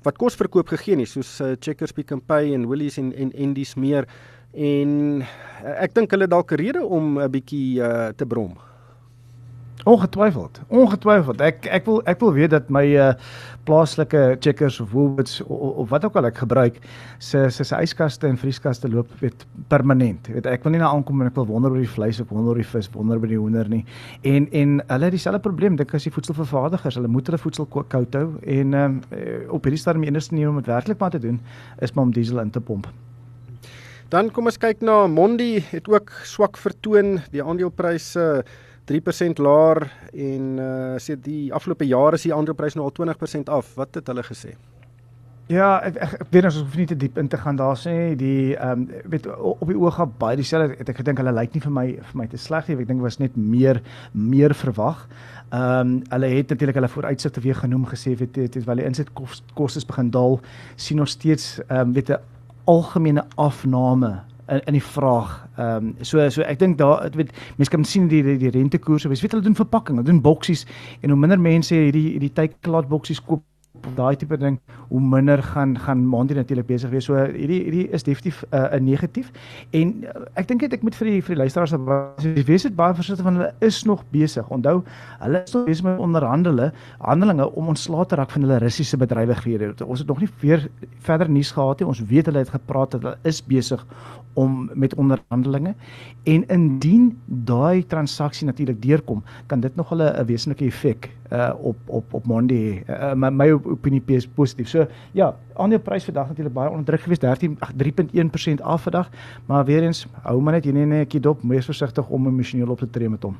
wat 0.06 0.18
kos 0.18 0.38
verkoop 0.38 0.68
gegee 0.72 0.96
nie 0.96 1.08
soos 1.08 1.40
uh, 1.40 1.54
Checkers 1.60 1.92
Pick 1.92 2.12
n 2.14 2.22
Pay 2.24 2.54
en 2.54 2.66
Woolies 2.70 2.98
en 2.98 3.12
en 3.16 3.54
dis 3.54 3.74
meer 3.76 4.08
en 4.54 5.22
uh, 5.22 5.74
ek 5.84 5.94
dink 5.94 6.10
hulle 6.10 6.30
dalk 6.30 6.52
'n 6.52 6.60
rede 6.62 6.82
om 6.84 7.18
'n 7.18 7.30
bietjie 7.30 7.80
uh, 7.82 8.10
te 8.16 8.26
brom. 8.26 8.56
Ongetwyfeld, 9.88 10.60
ongetwyfeld. 10.68 11.40
Ek 11.40 11.64
ek 11.72 11.86
wil 11.88 12.02
ek 12.10 12.20
wil 12.20 12.34
weet 12.36 12.50
dat 12.52 12.66
my 12.68 12.82
uh, 13.00 13.14
plaaslike 13.64 14.36
checkers 14.44 14.76
of 14.82 14.92
Woolworths 14.92 15.40
of, 15.46 15.80
of 15.80 15.88
wat 15.88 16.04
ook 16.04 16.18
al 16.20 16.28
ek 16.28 16.42
gebruik 16.42 16.76
se 17.18 17.46
se 17.50 17.64
se 17.64 17.80
yskaste 17.80 18.28
en 18.28 18.36
vrieskaste 18.36 18.90
loop 18.92 19.08
weet 19.22 19.46
permanent. 19.72 20.28
Weet 20.28 20.50
ek 20.52 20.68
wil 20.68 20.76
nie 20.76 20.82
na 20.82 20.92
aankom 20.92 21.24
en 21.24 21.30
ek 21.32 21.38
wil 21.40 21.48
wonder 21.48 21.72
oor 21.72 21.80
die 21.80 21.88
vleis 21.88 22.20
of 22.20 22.28
wonder 22.28 22.52
oor 22.52 22.60
die 22.60 22.68
vis, 22.68 22.90
wonder 22.92 23.16
oor 23.16 23.32
die 23.32 23.40
hoender 23.40 23.72
nie. 23.72 23.82
En 24.20 24.50
en 24.52 24.78
hulle 24.84 25.08
het 25.08 25.16
dieselfde 25.16 25.42
probleem. 25.48 25.80
Dit 25.80 25.94
is 25.96 26.08
die 26.10 26.12
voedselvervaardigers. 26.12 27.00
Hulle 27.00 27.08
moet 27.08 27.32
hulle 27.32 27.40
voedsel 27.40 27.68
koud 27.70 28.14
hou 28.20 28.26
en 28.44 28.74
um, 28.74 29.02
op 29.48 29.64
hierdie 29.64 29.80
stadium 29.80 30.04
enigste 30.04 30.34
manier 30.34 30.52
om 30.52 30.60
dit 30.60 30.68
werklik 30.68 31.00
maar 31.00 31.16
te 31.16 31.22
doen 31.22 31.40
is 31.80 31.96
om 31.96 32.12
diesel 32.12 32.40
in 32.40 32.50
te 32.50 32.60
pomp. 32.60 32.88
Dan 34.10 34.28
kom 34.34 34.48
ons 34.50 34.58
kyk 34.58 34.80
na 34.82 35.06
Mondi 35.06 35.60
het 35.70 35.88
ook 35.88 36.10
swak 36.26 36.58
vertoon. 36.58 37.20
Die 37.30 37.44
aandelepryse 37.44 38.24
uh, 38.42 38.58
3% 38.90 39.38
laer 39.44 39.86
en 40.12 40.58
uh 40.58 40.98
sê 40.98 41.16
die 41.16 41.52
afgelope 41.54 41.86
jare 41.86 42.18
is 42.18 42.26
die 42.26 42.34
aandeleprys 42.34 42.74
nou 42.74 42.88
al 42.88 42.94
20% 42.98 43.52
af. 43.52 43.74
Wat 43.78 43.94
het 43.94 44.10
hulle 44.10 44.26
gesê? 44.26 44.56
Ja, 45.50 45.80
ek 45.82 45.96
ek, 45.98 46.12
ek 46.22 46.28
weet 46.30 46.46
ons 46.46 46.56
hoef 46.60 46.76
nie 46.78 46.86
te 46.86 46.94
diep 46.94 47.16
in 47.18 47.26
te 47.30 47.38
gaan 47.40 47.56
daar 47.58 47.78
sê 47.78 48.14
die 48.18 48.54
ehm 48.54 48.84
um, 48.84 49.10
weet 49.10 49.26
op 49.26 49.66
die 49.66 49.78
oog 49.78 49.96
gehad 49.96 50.12
baie 50.20 50.38
dieselfde 50.38 50.76
het 50.78 50.92
ek 50.92 51.00
gedink 51.02 51.18
hulle 51.18 51.34
lyk 51.34 51.56
nie 51.56 51.62
vir 51.64 51.74
my 51.74 51.84
vir 52.10 52.20
my 52.20 52.26
te 52.30 52.38
sleg 52.38 52.68
nie. 52.70 52.76
Ek 52.78 52.90
dink 52.90 53.02
was 53.02 53.18
net 53.18 53.34
meer 53.34 53.80
meer 54.14 54.54
verwag. 54.54 55.06
Ehm 55.50 55.80
um, 55.80 55.96
hulle 56.12 56.30
het 56.36 56.54
natuurlik 56.54 56.78
hulle 56.78 56.92
vooruitsigte 56.94 57.42
weer 57.42 57.58
genoem 57.58 57.88
gesê 57.90 58.14
weet 58.14 58.34
dit 58.38 58.60
is 58.62 58.66
wel 58.68 58.82
die 58.82 58.86
insetkostes 58.86 59.86
begin 59.90 60.10
daal 60.14 60.38
sien 60.76 61.02
ons 61.02 61.18
steeds 61.18 61.58
ehm 61.66 61.88
um, 61.88 61.94
weet 61.98 62.14
'n 62.14 62.22
algemene 62.70 63.26
afname 63.34 64.20
in 64.50 64.60
in 64.66 64.78
die 64.78 64.84
vraag. 64.84 65.34
Ehm 65.56 65.90
um, 65.90 65.94
so 66.00 66.28
so 66.30 66.42
ek 66.42 66.58
dink 66.58 66.78
daar 66.78 67.10
weet 67.16 67.32
mense 67.56 67.70
kan 67.70 67.84
sien 67.84 68.08
die 68.08 68.22
die, 68.22 68.36
die 68.38 68.50
rentekoerse. 68.50 69.08
Jy 69.08 69.20
weet 69.22 69.36
hulle 69.36 69.46
doen 69.46 69.58
verpakking, 69.58 69.98
hulle 69.98 70.10
doen 70.10 70.22
boksies 70.24 70.66
en 71.00 71.10
hoe 71.10 71.18
minder 71.18 71.40
mense 71.40 71.74
hierdie 71.74 72.08
hierdie 72.14 72.32
teiklaat 72.32 72.88
boksies 72.88 73.22
koop 73.24 73.44
daai 73.94 74.16
tipe 74.16 74.36
ding, 74.36 74.58
hoe 74.88 75.00
minder 75.00 75.42
gaan 75.42 75.78
gaan 75.78 76.04
Monday 76.06 76.36
natuurlik 76.36 76.66
besig 76.66 76.90
wees. 76.90 77.04
So 77.04 77.14
hierdie 77.14 77.60
hierdie 77.64 77.88
is 77.88 78.02
definitief 78.02 78.44
'n 78.50 78.56
uh, 78.56 78.80
negatief. 78.80 79.30
En 79.70 80.04
uh, 80.04 80.24
ek 80.34 80.48
dink 80.48 80.60
net 80.60 80.72
ek 80.72 80.82
moet 80.82 80.94
vir 80.94 81.06
die 81.06 81.22
vir 81.22 81.34
die 81.34 81.40
luisteraars 81.42 81.72
sê 81.72 82.44
wees 82.46 82.62
dit 82.62 82.76
baie 82.76 82.94
versigtig 82.94 83.24
want 83.24 83.36
hulle 83.36 83.52
is 83.60 83.84
nog 83.84 84.04
besig. 84.10 84.48
Onthou, 84.48 84.82
hulle 85.20 85.42
is 85.44 85.54
nog 85.54 85.64
besig 85.64 85.84
met 85.84 85.98
onderhandele 85.98 86.72
handelinge 86.98 87.50
om 87.54 87.68
ontslae 87.68 88.06
te 88.06 88.16
raak 88.16 88.30
van 88.30 88.42
hulle 88.42 88.58
Russiese 88.58 88.96
bedrywighede. 88.96 89.74
Ons 89.86 89.98
het 89.98 90.08
nog 90.08 90.20
nie 90.20 90.28
weer 90.40 90.68
verder 90.98 91.30
nuus 91.30 91.52
gehad 91.52 91.78
nie. 91.80 91.88
Ons 91.88 92.04
weet 92.04 92.26
hulle 92.26 92.38
het 92.38 92.48
gepraat 92.48 92.90
dat 92.90 93.02
hulle 93.02 93.18
is 93.22 93.42
besig 93.42 93.86
om 94.34 94.70
met 94.74 94.94
onderhandelinge 94.94 95.74
en 96.24 96.48
indien 96.48 97.18
daai 97.26 97.86
transaksie 97.86 98.46
natuurlik 98.46 98.82
deurkom, 98.82 99.24
kan 99.46 99.60
dit 99.60 99.76
nog 99.76 99.92
'n 99.92 100.24
wesenlike 100.26 100.64
effek 100.64 101.10
uh 101.32 101.50
op 101.60 101.76
op 101.86 102.14
op 102.14 102.26
Monday 102.26 102.82
uh, 102.88 103.12
my, 103.14 103.28
my 103.30 103.50
opinie 103.50 104.02
is 104.06 104.26
positief. 104.26 104.68
So 104.68 104.86
ja, 105.12 105.36
aandeleprys 105.54 106.04
vandag 106.04 106.28
natuurlik 106.28 106.52
baie 106.52 106.70
onder 106.70 106.84
druk 106.84 107.00
geweest 107.00 107.20
13 107.20 107.58
3.1% 108.58 108.62
af 108.62 108.82
vandag, 108.82 109.08
maar 109.46 109.64
weer 109.64 109.82
eens 109.82 110.06
hou 110.22 110.40
maar 110.40 110.52
net 110.52 110.64
hier 110.64 110.72
net 110.72 110.86
'n 110.86 110.98
bietjie 110.98 111.20
dop, 111.20 111.42
moes 111.42 111.64
versigtig 111.64 112.08
om 112.08 112.26
emosioneel 112.26 112.70
op 112.70 112.78
te 112.78 112.90
tree 112.90 113.08
met 113.08 113.22
hom. 113.22 113.36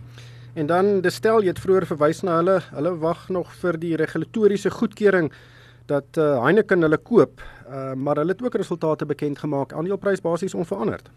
En 0.53 0.67
dan 0.67 1.03
stel 1.07 1.41
jy 1.41 1.49
het 1.49 1.59
vroeër 1.59 1.87
verwys 1.87 2.23
na 2.23 2.37
hulle, 2.37 2.61
hulle 2.75 2.97
wag 2.99 3.29
nog 3.29 3.53
vir 3.63 3.79
die 3.79 3.97
regulatoriese 3.97 4.71
goedkeuring 4.71 5.33
dat 5.87 6.19
uh, 6.19 6.43
Heineken 6.43 6.83
hulle 6.83 6.99
koop, 6.99 7.43
uh, 7.71 7.93
maar 7.95 8.17
hulle 8.17 8.33
het 8.33 8.43
ook 8.43 8.55
resultate 8.55 9.07
bekend 9.07 9.39
gemaak. 9.39 9.73
Aandeleprys 9.73 10.21
basies 10.21 10.55
onveranderd. 10.55 11.11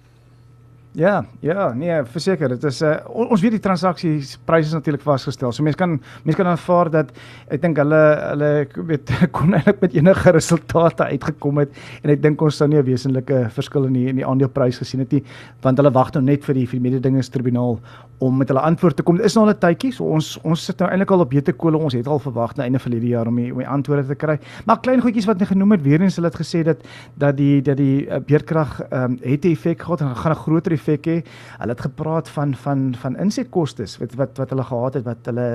Ja, 0.94 1.24
ja, 1.42 1.72
nee, 1.74 1.90
verseker, 2.06 2.52
dit 2.54 2.64
is 2.70 2.80
uh, 2.86 2.92
eh, 2.94 3.06
ons 3.10 3.42
weet 3.42 3.56
die 3.56 3.62
transaksiepryse 3.64 4.68
is 4.68 4.76
natuurlik 4.78 5.02
vasgestel. 5.02 5.50
So 5.50 5.66
mense 5.66 5.80
kan 5.80 5.96
mense 6.22 6.38
kan 6.38 6.52
aanvaar 6.52 6.92
dat 6.94 7.10
ek 7.50 7.64
dink 7.64 7.80
hulle 7.82 8.02
hulle 8.20 8.50
weet 8.92 9.10
kon 9.34 9.58
eintlik 9.58 9.82
met 9.82 9.96
enige 9.98 10.36
resultate 10.36 11.08
uitgekom 11.10 11.64
het 11.64 11.74
en 12.04 12.14
ek 12.14 12.22
dink 12.22 12.44
ons 12.46 12.62
sou 12.62 12.68
nie 12.70 12.78
'n 12.78 12.86
wesenlike 12.86 13.40
verskil 13.56 13.88
in 13.90 13.98
die 13.98 14.06
in 14.12 14.22
die 14.22 14.28
aandeleprys 14.28 14.84
gesien 14.84 15.02
het 15.02 15.18
nie, 15.18 15.24
want 15.66 15.82
hulle 15.82 15.90
wag 15.98 16.14
nou 16.14 16.22
net 16.28 16.46
vir 16.46 16.62
die 16.62 16.68
vir 16.70 16.78
die 16.78 16.86
mededingingstribunaal 16.86 17.80
om 18.22 18.38
met 18.38 18.54
hulle 18.54 18.62
antwoord 18.62 18.96
te 18.96 19.04
kom. 19.04 19.18
Dit 19.18 19.26
is 19.26 19.36
nou 19.36 19.48
al 19.48 19.54
'n 19.54 19.60
tydjie, 19.60 19.92
so 19.94 20.06
ons 20.06 20.38
ons 20.44 20.66
sit 20.66 20.80
nou 20.80 20.90
eintlik 20.92 21.12
al 21.12 21.26
op 21.26 21.30
beter 21.30 21.54
kole. 21.54 21.78
Ons 21.78 21.94
het 21.94 22.08
al 22.08 22.20
verwag 22.20 22.56
na 22.56 22.64
einde 22.64 22.80
van 22.80 22.92
hierdie 22.92 23.10
jaar 23.10 23.28
om 23.28 23.36
die, 23.36 23.52
om 23.52 23.58
die 23.58 23.68
antwoorde 23.68 24.08
te 24.08 24.16
kry. 24.16 24.40
Maar 24.66 24.80
klein 24.80 25.02
goedjies 25.02 25.26
wat 25.26 25.40
net 25.40 25.48
genoem 25.48 25.72
het, 25.72 25.82
weer 25.82 26.02
eens 26.02 26.16
hulle 26.16 26.30
het 26.30 26.38
gesê 26.38 26.64
dat 26.64 26.78
dat 27.18 27.38
die 27.38 27.62
dat 27.62 27.78
die 27.78 28.06
uh, 28.06 28.20
beerkrag 28.20 28.82
ehm 28.82 29.04
um, 29.04 29.18
het 29.22 29.46
'n 29.46 29.52
effek 29.52 29.82
gehad 29.82 30.02
en 30.02 30.16
gaan 30.16 30.32
'n 30.32 30.36
groter 30.36 30.72
effek 30.84 31.10
hê. 31.10 31.18
Hulle 31.60 31.76
het 31.76 31.86
gepraat 31.88 32.30
van 32.36 32.54
van 32.66 32.92
van 33.00 33.18
insetkostes 33.18 33.98
wat 34.04 34.16
wat 34.20 34.44
wat 34.44 34.54
hulle 34.54 34.68
gehad 34.68 35.00
het 35.00 35.08
wat 35.08 35.32
hulle 35.32 35.48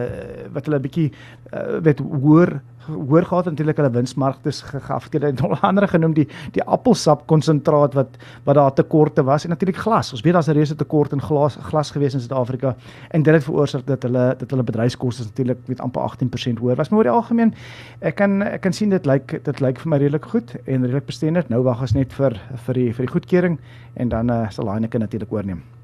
wat 0.57 0.67
hulle 0.67 0.81
'n 0.81 0.87
bietjie 0.89 1.11
uh, 1.53 1.79
weet 1.85 2.01
hoor 2.01 2.61
hoor 2.89 3.25
gehad 3.25 3.45
natuurlik 3.45 3.77
hulle 3.77 3.91
winsmarktes 3.91 4.63
geafekteer 4.63 5.25
en 5.29 5.43
onder 5.43 5.61
andere 5.61 5.89
genoem 5.89 6.15
die 6.15 6.27
die 6.53 6.65
appelsap 6.65 7.27
konsentraat 7.27 7.95
wat 7.95 8.17
wat 8.45 8.55
daar 8.55 8.73
tekorte 8.73 9.25
was 9.25 9.45
en 9.45 9.51
natuurlik 9.51 9.77
glas. 9.77 10.13
Ons 10.13 10.23
weet 10.23 10.33
daar's 10.33 10.49
'n 10.49 10.53
reuse 10.53 10.75
tekort 10.75 11.13
in 11.13 11.21
glas 11.21 11.57
glas 11.61 11.91
gewees 11.91 12.15
in 12.15 12.21
Suid-Afrika 12.21 12.77
en 13.11 13.23
dit 13.23 13.35
het 13.35 13.45
veroorsaak 13.45 13.87
dat 13.87 14.03
hulle 14.03 14.35
dat 14.39 14.51
hulle 14.51 14.63
bedryfskoste 14.63 15.23
natuurlik 15.23 15.59
met 15.67 15.81
amper 15.81 16.03
18% 16.03 16.59
hoër 16.59 16.77
was. 16.77 16.89
Maar 16.89 16.99
oor 16.99 17.05
die 17.05 17.13
algemeen 17.13 17.55
ek 18.01 18.15
kan 18.15 18.43
ek 18.43 18.61
kan 18.61 18.73
sien 18.73 18.89
dit 18.89 19.07
lyk 19.07 19.45
dit 19.45 19.61
lyk 19.61 19.79
vir 19.79 19.89
my 19.89 19.97
redelik 19.97 20.25
goed 20.25 20.57
en 20.65 20.83
redelik 20.83 21.07
bestendig. 21.07 21.49
Nou 21.49 21.63
wag 21.63 21.81
ons 21.81 21.93
net 21.93 22.13
vir 22.13 22.41
vir 22.67 22.75
die 22.75 22.93
vir 22.93 23.07
die 23.07 23.13
goedkeuring 23.13 23.59
en 23.95 24.09
dan 24.09 24.31
uh, 24.31 24.51
sal 24.51 24.69
Heineken 24.69 25.01
natuurlik 25.01 25.33
oorneem. 25.33 25.78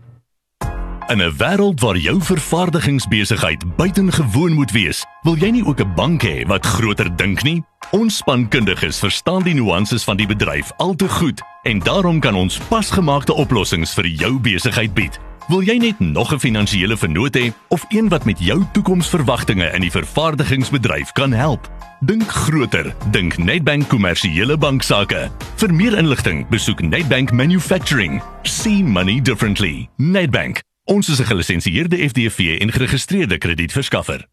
In 1.06 1.20
'n 1.20 1.36
wêreld 1.36 1.80
waar 1.80 1.96
jou 1.96 2.22
vervaardigingsbesigheid 2.22 3.76
buitengewoon 3.76 4.52
moet 4.52 4.70
wees, 4.70 5.06
wil 5.22 5.36
jy 5.36 5.50
nie 5.50 5.64
ook 5.64 5.80
'n 5.80 5.94
bank 5.94 6.22
hê 6.22 6.46
wat 6.46 6.66
groter 6.66 7.16
dink 7.16 7.42
nie? 7.42 7.64
Ons 7.90 8.16
spankundiges 8.16 8.98
verstaan 8.98 9.42
die 9.42 9.54
nuances 9.54 10.04
van 10.04 10.16
die 10.16 10.26
bedryf 10.26 10.72
al 10.76 10.94
te 10.94 11.08
goed 11.08 11.42
en 11.62 11.78
daarom 11.78 12.20
kan 12.20 12.34
ons 12.34 12.58
pasgemaakte 12.68 13.34
oplossings 13.34 13.94
vir 13.94 14.06
jou 14.06 14.40
besigheid 14.40 14.94
bied. 14.94 15.20
Wil 15.48 15.62
jy 15.62 15.76
net 15.76 16.00
nog 16.00 16.32
'n 16.32 16.38
finansiële 16.38 16.96
vennoot 16.96 17.36
hê 17.36 17.52
of 17.68 17.84
een 17.88 18.08
wat 18.08 18.24
met 18.24 18.38
jou 18.38 18.64
toekomsverwagtinge 18.72 19.70
in 19.72 19.80
die 19.80 19.90
vervaardigingsbedryf 19.90 21.12
kan 21.12 21.32
help? 21.32 21.70
Dink 22.00 22.28
groter, 22.28 22.94
dink 23.10 23.38
Nedbank 23.38 23.88
kommersiële 23.88 24.56
banksaake. 24.56 25.30
Vir 25.56 25.74
meer 25.74 25.98
inligting, 25.98 26.48
besoek 26.48 26.80
Nedbank 26.80 27.32
Manufacturing. 27.32 28.22
See 28.42 28.82
money 28.82 29.20
differently. 29.20 29.88
Nedbank 29.96 30.62
Ons 30.84 31.08
is 31.08 31.18
'n 31.18 31.24
gelisensieerde 31.24 31.96
FDV 32.08 32.58
en 32.60 32.72
geregistreerde 32.72 33.38
kredietverskaffer. 33.38 34.28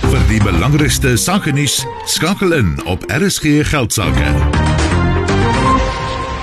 Vir 0.00 0.28
die 0.28 0.42
belangrikste 0.42 1.16
sake 1.16 1.52
nuus, 1.52 1.84
skakel 2.04 2.52
in 2.52 2.86
op 2.86 3.04
RSG 3.06 3.68
Geldsaake. 3.68 4.24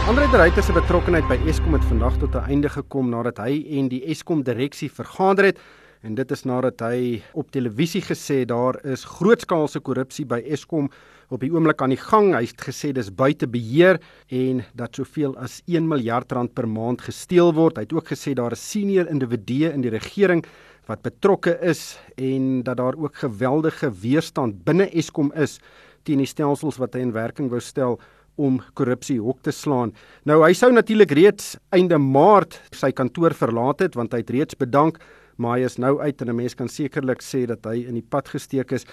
Andre 0.07 0.29
de 0.29 0.37
Ruyter 0.37 0.63
se 0.63 0.71
betrokkeheid 0.71 1.27
by 1.27 1.39
Eskom 1.47 1.73
het 1.73 1.83
vandag 1.83 2.17
tot 2.17 2.35
'n 2.35 2.45
einde 2.49 2.69
gekom 2.69 3.09
nadat 3.09 3.37
hy 3.37 3.65
en 3.69 3.87
die 3.87 4.05
Eskom 4.05 4.43
direksie 4.43 4.91
vergader 4.91 5.45
het 5.45 5.59
en 6.01 6.15
dit 6.15 6.31
is 6.31 6.43
nadat 6.43 6.79
hy 6.79 7.21
op 7.33 7.51
televisie 7.51 8.01
gesê 8.01 8.45
daar 8.45 8.85
is 8.85 9.03
grootskaalse 9.03 9.79
korrupsie 9.79 10.25
by 10.25 10.43
Eskom 10.45 10.91
op 11.33 11.41
die 11.41 11.51
oomblik 11.53 11.81
aan 11.81 11.93
die 11.93 12.01
gang. 12.01 12.33
Hy 12.35 12.43
het 12.45 12.61
gesê 12.61 12.91
dis 12.93 13.09
buite 13.09 13.47
beheer 13.49 13.99
en 14.33 14.61
dat 14.77 14.99
soveel 14.99 15.33
as 15.41 15.61
1 15.65 15.87
miljard 15.89 16.31
rand 16.31 16.53
per 16.53 16.67
maand 16.69 17.01
gesteel 17.01 17.53
word. 17.57 17.79
Hy 17.79 17.87
het 17.87 17.95
ook 17.95 18.11
gesê 18.13 18.35
daar 18.37 18.53
is 18.53 18.61
senior 18.61 19.09
individue 19.09 19.71
in 19.73 19.81
die 19.85 19.93
regering 19.93 20.43
wat 20.89 21.01
betrokke 21.05 21.55
is 21.63 21.95
en 22.19 22.61
dat 22.67 22.77
daar 22.77 22.97
ook 22.99 23.23
geweldige 23.23 23.89
weerstand 24.03 24.61
binne 24.67 24.89
Eskom 24.91 25.31
is 25.39 25.59
teen 26.03 26.19
die 26.19 26.27
stelsels 26.27 26.77
wat 26.81 26.97
hy 26.97 27.05
in 27.05 27.15
werking 27.15 27.49
wou 27.49 27.61
stel 27.63 27.97
om 28.35 28.59
korrupsie 28.77 29.19
hok 29.21 29.43
te 29.45 29.53
slaan. 29.53 29.93
Nou 30.27 30.41
hy 30.43 30.51
sou 30.57 30.71
natuurlik 30.73 31.13
reeds 31.15 31.53
einde 31.73 31.97
Maart 32.01 32.59
sy 32.75 32.91
kantoor 32.91 33.33
verlaat 33.37 33.85
het 33.85 33.97
want 33.97 34.13
hy 34.13 34.21
het 34.21 34.33
reeds 34.33 34.59
bedank, 34.59 34.99
maar 35.37 35.57
hy 35.57 35.69
is 35.69 35.79
nou 35.81 35.99
uit 36.01 36.21
en 36.21 36.29
'n 36.29 36.35
mens 36.35 36.55
kan 36.55 36.67
sekerlik 36.67 37.21
sê 37.21 37.45
dat 37.47 37.65
hy 37.65 37.85
in 37.87 37.95
die 37.95 38.05
pad 38.09 38.27
gesteek 38.27 38.71
is. 38.71 38.85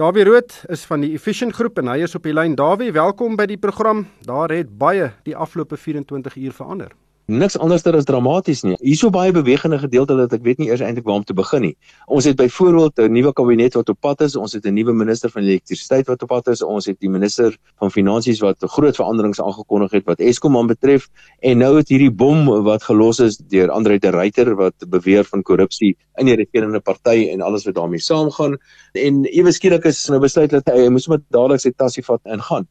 Dawie 0.00 0.24
Rood 0.24 0.54
is 0.72 0.86
van 0.88 1.02
die 1.04 1.10
Efficient 1.12 1.52
Groep 1.52 1.76
en 1.82 1.90
hy 1.92 1.98
is 2.06 2.14
op 2.16 2.24
die 2.24 2.32
lyn. 2.32 2.54
Dawie, 2.56 2.88
welkom 2.96 3.36
by 3.36 3.44
die 3.50 3.58
program. 3.60 4.06
Daar 4.24 4.48
het 4.48 4.72
baie 4.80 5.10
die 5.28 5.36
afgelope 5.36 5.76
24 5.76 6.40
uur 6.40 6.56
verander 6.56 6.94
niks 7.38 7.56
anderster 7.58 7.96
as 7.96 8.04
dramaties 8.08 8.62
nie. 8.66 8.76
Hierso 8.80 9.10
baie 9.14 9.32
bewegende 9.32 9.78
gedeelte 9.80 10.16
dat 10.18 10.32
ek 10.36 10.42
weet 10.46 10.58
nie 10.60 10.68
eers 10.70 10.82
eintlik 10.84 11.06
waar 11.08 11.20
om 11.20 11.24
te 11.24 11.34
begin 11.34 11.62
nie. 11.66 11.72
Ons 12.06 12.28
het 12.28 12.36
byvoorbeeld 12.36 12.98
'n 12.98 13.12
nuwe 13.12 13.32
kabinet 13.32 13.74
wat 13.74 13.88
op 13.88 14.00
pad 14.00 14.20
is. 14.20 14.36
Ons 14.36 14.52
het 14.52 14.66
'n 14.66 14.74
nuwe 14.74 14.92
minister 14.92 15.30
van 15.30 15.42
elektrisiteit 15.42 16.06
wat 16.06 16.22
op 16.22 16.28
pad 16.28 16.48
is. 16.48 16.62
Ons 16.62 16.86
het 16.86 17.00
die 17.00 17.10
minister 17.10 17.56
van 17.78 17.90
finansies 17.90 18.40
wat 18.40 18.56
groot 18.60 18.96
veranderings 18.96 19.40
aangekondig 19.40 19.90
het 19.90 20.04
wat 20.04 20.20
Eskom 20.20 20.56
aan 20.56 20.66
betref 20.66 21.08
en 21.40 21.58
nou 21.58 21.76
het 21.76 21.88
hierdie 21.88 22.10
bom 22.10 22.46
wat 22.64 22.82
gelos 22.82 23.20
is 23.20 23.36
deur 23.36 23.70
Andre 23.70 23.98
de 23.98 24.10
Ruyter 24.10 24.54
wat 24.54 24.74
beweer 24.88 25.24
van 25.24 25.42
korrupsie 25.42 25.96
in 26.18 26.26
die 26.26 26.36
regerende 26.36 26.80
party 26.80 27.28
en 27.32 27.40
alles 27.40 27.64
wat 27.64 27.74
daarmee 27.74 28.00
saamgaan 28.00 28.58
en 28.92 29.24
ewe 29.24 29.52
skielik 29.52 29.84
is 29.84 30.08
nou 30.08 30.20
besluit 30.20 30.50
dat 30.50 30.66
hy 30.66 30.88
moes 30.88 31.08
met 31.08 31.20
dadelik 31.30 31.60
sy 31.60 31.72
tassie 31.76 32.04
vat 32.04 32.20
en 32.24 32.42
gaan. 32.42 32.68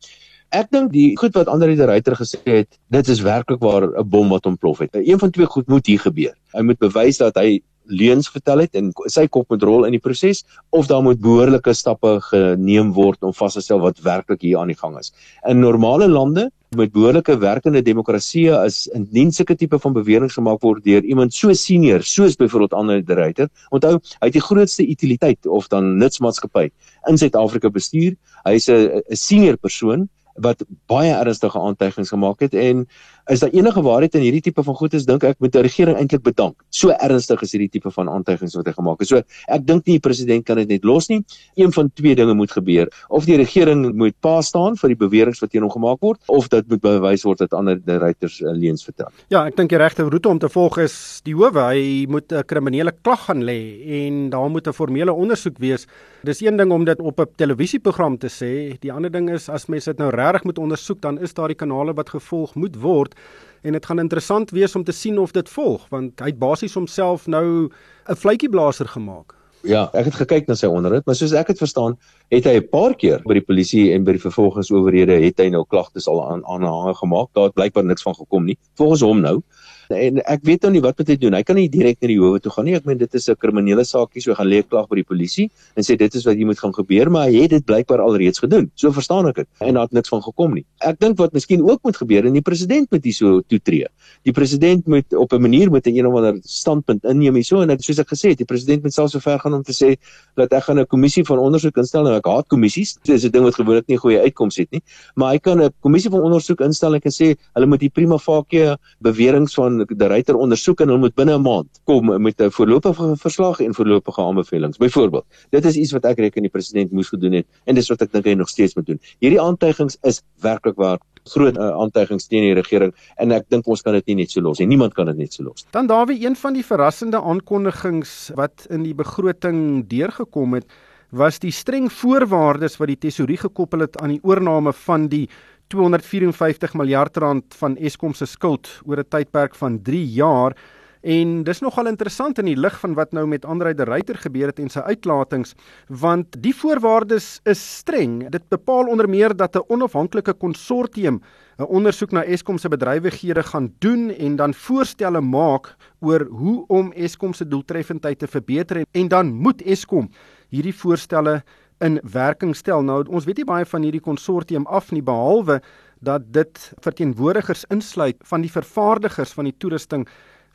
Ek 0.51 0.67
dink 0.67 0.89
die 0.91 1.13
goed 1.15 1.31
wat 1.39 1.47
Andre 1.47 1.77
de 1.79 1.85
Ruyter 1.87 2.17
gesê 2.19 2.39
het, 2.43 2.67
dit 2.91 3.09
is 3.13 3.21
werklik 3.23 3.61
waar 3.63 3.87
'n 3.87 4.03
bom 4.03 4.27
wat 4.29 4.45
ontplof 4.45 4.79
het. 4.83 4.95
Een 4.95 5.19
van 5.19 5.31
twee 5.31 5.45
goed 5.45 5.67
moet 5.67 5.85
hier 5.87 5.99
gebeur. 5.99 6.35
Hy 6.53 6.61
moet 6.61 6.79
bewys 6.79 7.17
dat 7.17 7.35
hy 7.35 7.61
leuns 7.85 8.29
vertel 8.29 8.59
het 8.59 8.75
en 8.75 8.91
sy 9.07 9.27
kop 9.27 9.49
moet 9.49 9.63
rol 9.63 9.85
in 9.85 9.91
die 9.91 10.03
proses 10.03 10.43
of 10.69 10.87
daar 10.87 11.01
moet 11.01 11.21
behoorlike 11.21 11.73
stappe 11.73 12.19
geneem 12.21 12.91
word 12.93 13.23
om 13.23 13.33
vas 13.33 13.53
te 13.53 13.61
stel 13.61 13.79
wat 13.79 14.03
werklik 14.03 14.41
hier 14.41 14.59
aan 14.59 14.67
die 14.67 14.75
gang 14.75 14.99
is. 14.99 15.13
In 15.47 15.59
normale 15.59 16.07
lande 16.07 16.51
met 16.75 16.91
behoorlike 16.91 17.37
werkende 17.39 17.81
demokrasie 17.81 18.51
is 18.65 18.87
indien 18.87 19.31
sulke 19.31 19.55
tipe 19.55 19.79
van 19.79 19.93
beweringe 19.93 20.29
gemaak 20.35 20.61
word 20.61 20.83
deur 20.83 21.03
iemand 21.03 21.33
so 21.33 21.53
senior 21.53 22.03
soos 22.03 22.35
byvoorbeeld 22.35 22.73
Andre 22.73 23.01
de 23.03 23.13
Ruyter. 23.13 23.49
Onthou, 23.69 23.99
hy 24.19 24.27
het 24.27 24.33
die 24.33 24.41
grootste 24.41 24.87
utiliteit 24.87 25.45
of 25.47 25.67
dan 25.67 25.97
nutsmaatskappy 25.97 26.69
in 27.07 27.17
Suid-Afrika 27.17 27.69
bestuur. 27.69 28.15
Hy's 28.43 28.69
'n 28.69 29.01
senior 29.15 29.57
persoon 29.57 30.09
wat 30.35 30.63
baie 30.87 31.11
ernstige 31.13 31.59
aantuigings 31.59 32.09
gemaak 32.09 32.39
het 32.39 32.53
en 32.53 32.85
is 33.31 33.39
daar 33.39 33.51
enige 33.53 33.81
waarheid 33.81 34.15
in 34.15 34.23
hierdie 34.25 34.41
tipe 34.41 34.63
van 34.63 34.75
goed 34.75 34.93
is 34.97 35.05
dink 35.05 35.23
ek 35.23 35.39
moet 35.39 35.53
die 35.53 35.61
regering 35.61 35.97
eintlik 35.97 36.23
bedank. 36.23 36.55
So 36.69 36.91
ernstig 36.91 37.41
is 37.45 37.53
hierdie 37.55 37.69
tipe 37.69 37.91
van 37.93 38.09
aantuigings 38.09 38.55
wat 38.57 38.67
hy 38.67 38.73
gemaak 38.75 39.03
het. 39.03 39.11
So 39.11 39.21
ek 39.47 39.65
dink 39.67 39.85
nie 39.85 39.99
die 39.99 40.03
president 40.03 40.45
kan 40.45 40.59
dit 40.61 40.69
net 40.71 40.87
los 40.87 41.09
nie. 41.11 41.21
Een 41.59 41.73
van 41.75 41.91
twee 41.93 42.15
dinge 42.15 42.33
moet 42.37 42.51
gebeur. 42.51 42.89
Of 43.09 43.27
die 43.29 43.37
regering 43.39 43.91
moet 43.97 44.15
pa 44.19 44.39
staan 44.41 44.77
vir 44.79 44.93
die 44.93 44.99
beweringe 44.99 45.39
wat 45.41 45.51
teen 45.53 45.65
hom 45.65 45.73
gemaak 45.73 46.01
word 46.01 46.21
of 46.27 46.49
dit 46.51 46.67
moet 46.71 46.81
bewys 46.83 47.25
word 47.27 47.43
dat 47.43 47.53
ander 47.57 47.79
ruiters 47.85 48.39
uh, 48.41 48.53
leuns 48.55 48.83
vertel. 48.87 49.11
Ja, 49.33 49.45
ek 49.47 49.57
dink 49.59 49.71
die 49.71 49.79
regte 49.81 50.07
roete 50.07 50.31
om 50.31 50.39
te 50.41 50.49
volg 50.51 50.81
is 50.85 50.95
die 51.27 51.35
howe. 51.37 51.69
Hy 51.71 52.07
moet 52.09 52.31
'n 52.31 52.43
kriminele 52.47 52.91
klag 52.91 53.27
gaan 53.27 53.43
lê 53.43 53.59
en 54.05 54.29
daar 54.29 54.49
moet 54.49 54.67
'n 54.67 54.73
formele 54.73 55.13
ondersoek 55.13 55.59
wees. 55.59 55.87
Dis 56.21 56.41
een 56.41 56.57
ding 56.57 56.71
om 56.71 56.83
dit 56.85 56.99
op 56.99 57.19
'n 57.19 57.33
televisieprogram 57.35 58.17
te 58.17 58.29
sê. 58.29 58.79
Die 58.79 58.91
ander 58.93 59.11
ding 59.11 59.29
is 59.29 59.49
as 59.49 59.65
mense 59.65 59.89
dit 59.89 59.97
nou 59.97 60.09
regtig 60.09 60.43
moet 60.43 60.57
ondersoek, 60.57 61.01
dan 61.01 61.19
is 61.19 61.33
daar 61.33 61.47
die 61.47 61.55
kanale 61.55 61.93
wat 61.93 62.09
gevolg 62.09 62.55
moet 62.55 62.75
word 62.75 63.15
en 63.61 63.71
dit 63.71 63.85
gaan 63.85 63.99
interessant 63.99 64.51
wees 64.51 64.75
om 64.75 64.83
te 64.83 64.91
sien 64.91 65.19
of 65.19 65.31
dit 65.31 65.49
volg 65.49 65.89
want 65.89 66.19
hy 66.19 66.25
het 66.25 66.39
basies 66.39 66.73
homself 66.73 67.27
nou 67.27 67.69
'n 68.09 68.15
vletjieblaser 68.15 68.87
gemaak. 68.87 69.33
Ja, 69.63 69.89
ek 69.93 70.05
het 70.05 70.15
gekyk 70.15 70.47
na 70.47 70.55
sy 70.55 70.65
onderhoud, 70.65 71.05
maar 71.05 71.15
soos 71.15 71.33
ek 71.33 71.47
dit 71.47 71.57
verstaan, 71.57 71.97
het 72.29 72.45
hy 72.45 72.55
'n 72.57 72.69
paar 72.69 72.95
keer 72.95 73.21
by 73.25 73.33
die 73.33 73.45
polisie 73.45 73.93
en 73.93 74.03
by 74.03 74.11
die 74.11 74.21
vervolgingsowerhede 74.21 75.21
het 75.25 75.39
hy 75.39 75.49
nou 75.49 75.65
klagtes 75.69 76.07
al 76.07 76.31
aan 76.31 76.45
aanhange 76.45 76.93
gemaak. 76.93 77.29
Daar 77.33 77.43
het 77.43 77.53
blykbaar 77.53 77.85
niks 77.85 78.01
van 78.01 78.15
gekom 78.15 78.45
nie. 78.45 78.57
Volgens 78.75 79.01
hom 79.01 79.21
nou 79.21 79.41
en 79.91 80.21
ek 80.25 80.43
weet 80.43 80.63
nou 80.63 80.71
nie 80.73 80.81
wat 80.81 80.97
moet 80.97 81.07
hy 81.07 81.17
doen. 81.19 81.33
Hy 81.33 81.43
kan 81.43 81.55
nie 81.55 81.67
direk 81.69 81.97
na 82.01 82.07
die 82.07 82.19
howe 82.19 82.39
toe 82.39 82.51
gaan 82.51 82.65
nie. 82.65 82.75
Ek 82.75 82.85
meen 82.85 82.97
dit 82.97 83.15
is 83.15 83.29
'n 83.29 83.35
kriminele 83.35 83.83
saakie, 83.83 84.21
so 84.21 84.33
gaan 84.33 84.47
lê 84.47 84.61
klag 84.63 84.87
by 84.89 84.95
die 84.95 85.03
polisie 85.03 85.49
en 85.75 85.83
sê 85.83 85.97
dit 85.97 86.15
is 86.15 86.25
wat 86.25 86.37
jy 86.37 86.45
moet 86.45 86.59
gaan 86.59 86.73
gebeur, 86.73 87.09
maar 87.09 87.27
hy 87.27 87.41
het 87.43 87.51
dit 87.51 87.65
blykbaar 87.65 87.99
alreeds 87.99 88.39
gedoen. 88.39 88.71
So 88.75 88.91
verstaan 88.91 89.27
ek 89.27 89.35
dit. 89.35 89.47
En 89.59 89.73
daar 89.73 89.83
het 89.83 89.93
niks 89.93 90.09
van 90.09 90.21
gekom 90.21 90.53
nie. 90.53 90.65
Ek 90.79 90.99
dink 90.99 91.17
wat 91.17 91.33
miskien 91.33 91.61
ook 91.61 91.79
moet 91.83 91.97
gebeur 91.97 92.25
en 92.25 92.33
die 92.33 92.41
president 92.41 92.91
moet 92.91 93.03
hier 93.03 93.13
so 93.13 93.41
toetree. 93.41 93.87
Die 94.23 94.33
president 94.33 94.87
moet 94.87 95.13
op 95.13 95.33
'n 95.33 95.41
manier 95.41 95.71
met 95.71 95.87
'n 95.87 95.95
een 95.95 96.05
of 96.05 96.15
ander 96.15 96.39
standpunt 96.43 97.03
inneem 97.03 97.35
hierso 97.35 97.61
en 97.61 97.69
ek 97.69 97.81
soos 97.81 97.99
ek 97.99 98.07
gesê 98.07 98.29
het, 98.29 98.37
die 98.37 98.45
president 98.45 98.83
moet 98.83 98.93
selfs 98.93 99.13
so 99.13 99.19
ver 99.19 99.39
gaan 99.39 99.53
om 99.53 99.63
te 99.63 99.73
sê 99.73 99.95
dat 100.35 100.51
ek 100.53 100.63
gaan 100.63 100.79
'n 100.79 100.87
kommissie 100.87 101.23
van 101.23 101.39
ondersoek 101.39 101.77
instel 101.77 102.07
en 102.07 102.15
ek 102.15 102.25
haat 102.25 102.47
kommissies. 102.47 102.97
Dis 103.03 103.25
'n 103.25 103.31
ding 103.31 103.43
wat 103.43 103.55
gewoonlik 103.55 103.87
nie 103.87 103.97
goeie 103.97 104.19
uitkomste 104.19 104.61
het 104.61 104.71
nie, 104.71 104.81
maar 105.15 105.31
hy 105.33 105.39
kan 105.39 105.61
'n 105.61 105.69
kommissie 105.81 106.11
van 106.11 106.21
ondersoek 106.21 106.61
instel 106.61 106.93
en 106.95 107.01
sê 107.11 107.35
hulle 107.55 107.65
moet 107.65 107.79
die 107.79 107.89
prima 107.89 108.17
facie 108.17 108.75
beweringe 109.01 109.49
van 109.55 109.80
die 109.87 110.07
ryter 110.07 110.35
ondersoek 110.35 110.81
en 110.81 110.91
hulle 110.91 110.99
moet 110.99 111.15
binne 111.15 111.37
'n 111.37 111.41
maand 111.41 111.81
kom 111.85 112.21
met 112.21 112.41
'n 112.41 112.51
voorlopige 112.51 113.15
verslag 113.17 113.59
en 113.59 113.73
voorlopige 113.73 114.21
aanbevelings. 114.21 114.77
Byvoorbeeld, 114.77 115.25
dit 115.49 115.65
is 115.65 115.75
iets 115.75 115.91
wat 115.91 116.05
ek 116.05 116.19
reken 116.19 116.41
die 116.41 116.51
president 116.51 116.91
moes 116.91 117.09
gedoen 117.09 117.33
het 117.33 117.47
en 117.65 117.75
dis 117.75 117.89
wat 117.89 118.01
ek 118.01 118.11
dink 118.11 118.25
hy 118.25 118.33
nog 118.33 118.49
steeds 118.49 118.75
moet 118.75 118.85
doen. 118.85 118.99
Hierdie 119.19 119.41
aantuigings 119.41 119.97
is 120.01 120.21
werklik 120.41 120.75
waar 120.75 120.99
groot 121.23 121.57
uh, 121.57 121.69
aantuigings 121.81 122.27
teen 122.27 122.41
die 122.41 122.53
regering 122.57 122.93
en 123.17 123.31
ek 123.31 123.49
dink 123.49 123.67
ons 123.67 123.81
kan 123.81 123.93
dit 123.93 124.07
nie 124.07 124.15
net 124.15 124.31
so 124.31 124.41
los 124.41 124.59
nie. 124.59 124.67
Niemand 124.67 124.93
kan 124.93 125.05
dit 125.05 125.17
net 125.17 125.33
so 125.33 125.43
los. 125.43 125.65
Dan 125.71 125.87
daar 125.87 126.05
weer 126.05 126.25
een 126.25 126.35
van 126.35 126.53
die 126.53 126.65
verrassende 126.65 127.21
aankondigings 127.21 128.31
wat 128.35 128.67
in 128.69 128.83
die 128.83 128.95
begroting 128.95 129.87
deurgekom 129.87 130.53
het 130.53 130.65
was 131.11 131.41
die 131.43 131.51
streng 131.51 131.89
voorwaardes 131.91 132.77
wat 132.79 132.87
die 132.87 132.99
tesourier 133.07 133.43
gekoppel 133.43 133.83
het 133.83 133.97
aan 133.99 134.15
die 134.15 134.21
oorneem 134.23 134.71
van 134.85 135.09
die 135.11 135.27
254 135.71 136.75
miljard 136.75 137.17
rand 137.17 137.55
van 137.55 137.77
Eskom 137.79 138.13
se 138.17 138.27
skuld 138.27 138.67
oor 138.85 138.99
'n 138.99 139.09
tydperk 139.09 139.55
van 139.55 139.81
3 139.81 140.05
jaar. 140.05 140.55
En 141.01 141.43
dis 141.43 141.59
nogal 141.61 141.87
interessant 141.87 142.37
in 142.37 142.45
die 142.45 142.57
lig 142.57 142.75
van 142.79 142.93
wat 142.93 143.11
nou 143.11 143.25
met 143.27 143.45
Andre 143.45 143.73
de 143.73 143.83
Ruyter 143.83 144.17
gebeur 144.21 144.51
het 144.51 144.59
en 144.59 144.69
sy 144.69 144.79
uitlatings, 144.79 145.55
want 145.87 146.37
die 146.43 146.53
voorwaardes 146.53 147.39
is 147.49 147.77
streng. 147.77 148.29
Dit 148.29 148.49
bepaal 148.49 148.85
onder 148.85 149.09
meer 149.09 149.35
dat 149.35 149.55
'n 149.55 149.65
onafhanklike 149.67 150.33
konsortium 150.33 151.21
'n 151.57 151.63
ondersoek 151.63 152.11
na 152.11 152.23
Eskom 152.23 152.57
se 152.57 152.69
bedrywighede 152.69 153.43
gaan 153.43 153.73
doen 153.79 154.09
en 154.09 154.35
dan 154.35 154.53
voorstelle 154.53 155.21
maak 155.21 155.75
oor 155.99 156.27
hoe 156.29 156.65
om 156.67 156.91
Eskom 156.91 157.33
se 157.33 157.47
doeltreffendheid 157.47 158.19
te 158.19 158.27
verbeter 158.27 158.77
en, 158.77 158.85
en 158.91 159.07
dan 159.07 159.33
moet 159.33 159.61
Eskom 159.61 160.09
hierdie 160.49 160.75
voorstelle 160.75 161.43
in 161.81 161.99
werking 162.13 162.55
stel. 162.55 162.83
Nou 162.85 163.01
ons 163.09 163.25
weet 163.25 163.41
nie 163.41 163.47
baie 163.49 163.67
van 163.67 163.85
hierdie 163.85 164.03
konsortium 164.03 164.67
af 164.67 164.91
nie 164.91 165.03
behalwe 165.05 165.59
dat 166.01 166.27
dit 166.33 166.61
verteenwoordigers 166.81 167.65
insluit 167.73 168.17
van 168.29 168.45
die 168.45 168.51
vervaardigers 168.51 169.33
van 169.37 169.49
die 169.49 169.57
toerusting 169.57 170.07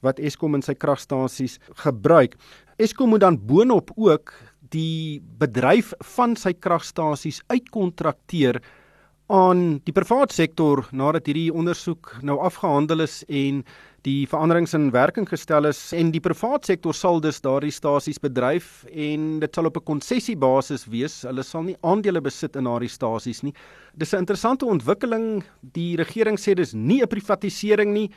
wat 0.05 0.21
Eskom 0.21 0.55
in 0.59 0.65
sy 0.65 0.75
kragstasies 0.75 1.59
gebruik. 1.83 2.37
Eskom 2.83 3.15
moet 3.15 3.25
dan 3.25 3.39
boonop 3.39 3.93
ook 3.97 4.35
die 4.75 5.23
bedryf 5.39 5.93
van 6.17 6.35
sy 6.37 6.53
kragstasies 6.53 7.41
uitkontrakteer 7.53 8.61
aan 9.33 9.81
die 9.87 9.95
private 9.95 10.35
sektor 10.35 10.85
nadat 10.95 11.27
hierdie 11.27 11.51
ondersoek 11.55 12.13
nou 12.27 12.39
afgehandel 12.47 13.03
is 13.07 13.23
en 13.27 13.65
die 14.07 14.27
veranderings 14.31 14.75
in 14.77 14.93
werking 14.95 15.27
gestel 15.27 15.67
is 15.67 15.81
en 15.97 16.13
die 16.15 16.23
private 16.23 16.69
sektor 16.71 16.95
sal 16.95 17.19
dus 17.23 17.41
daardie 17.43 17.73
stasies 17.75 18.21
bedryf 18.23 18.85
en 18.93 19.41
dit 19.43 19.59
sal 19.59 19.67
op 19.67 19.79
'n 19.81 19.89
konsessiebasis 19.91 20.87
wees. 20.87 21.23
Hulle 21.27 21.43
sal 21.43 21.65
nie 21.65 21.77
aandele 21.83 22.21
besit 22.21 22.57
in 22.57 22.65
daardie 22.65 22.89
stasies 22.89 23.43
nie. 23.43 23.55
Dis 23.99 24.15
'n 24.15 24.23
interessante 24.23 24.65
ontwikkeling. 24.65 25.43
Die 25.61 25.97
regering 25.97 26.39
sê 26.39 26.55
dis 26.55 26.73
nie 26.73 27.03
'n 27.03 27.09
privatisering 27.09 27.93
nie, 27.93 28.11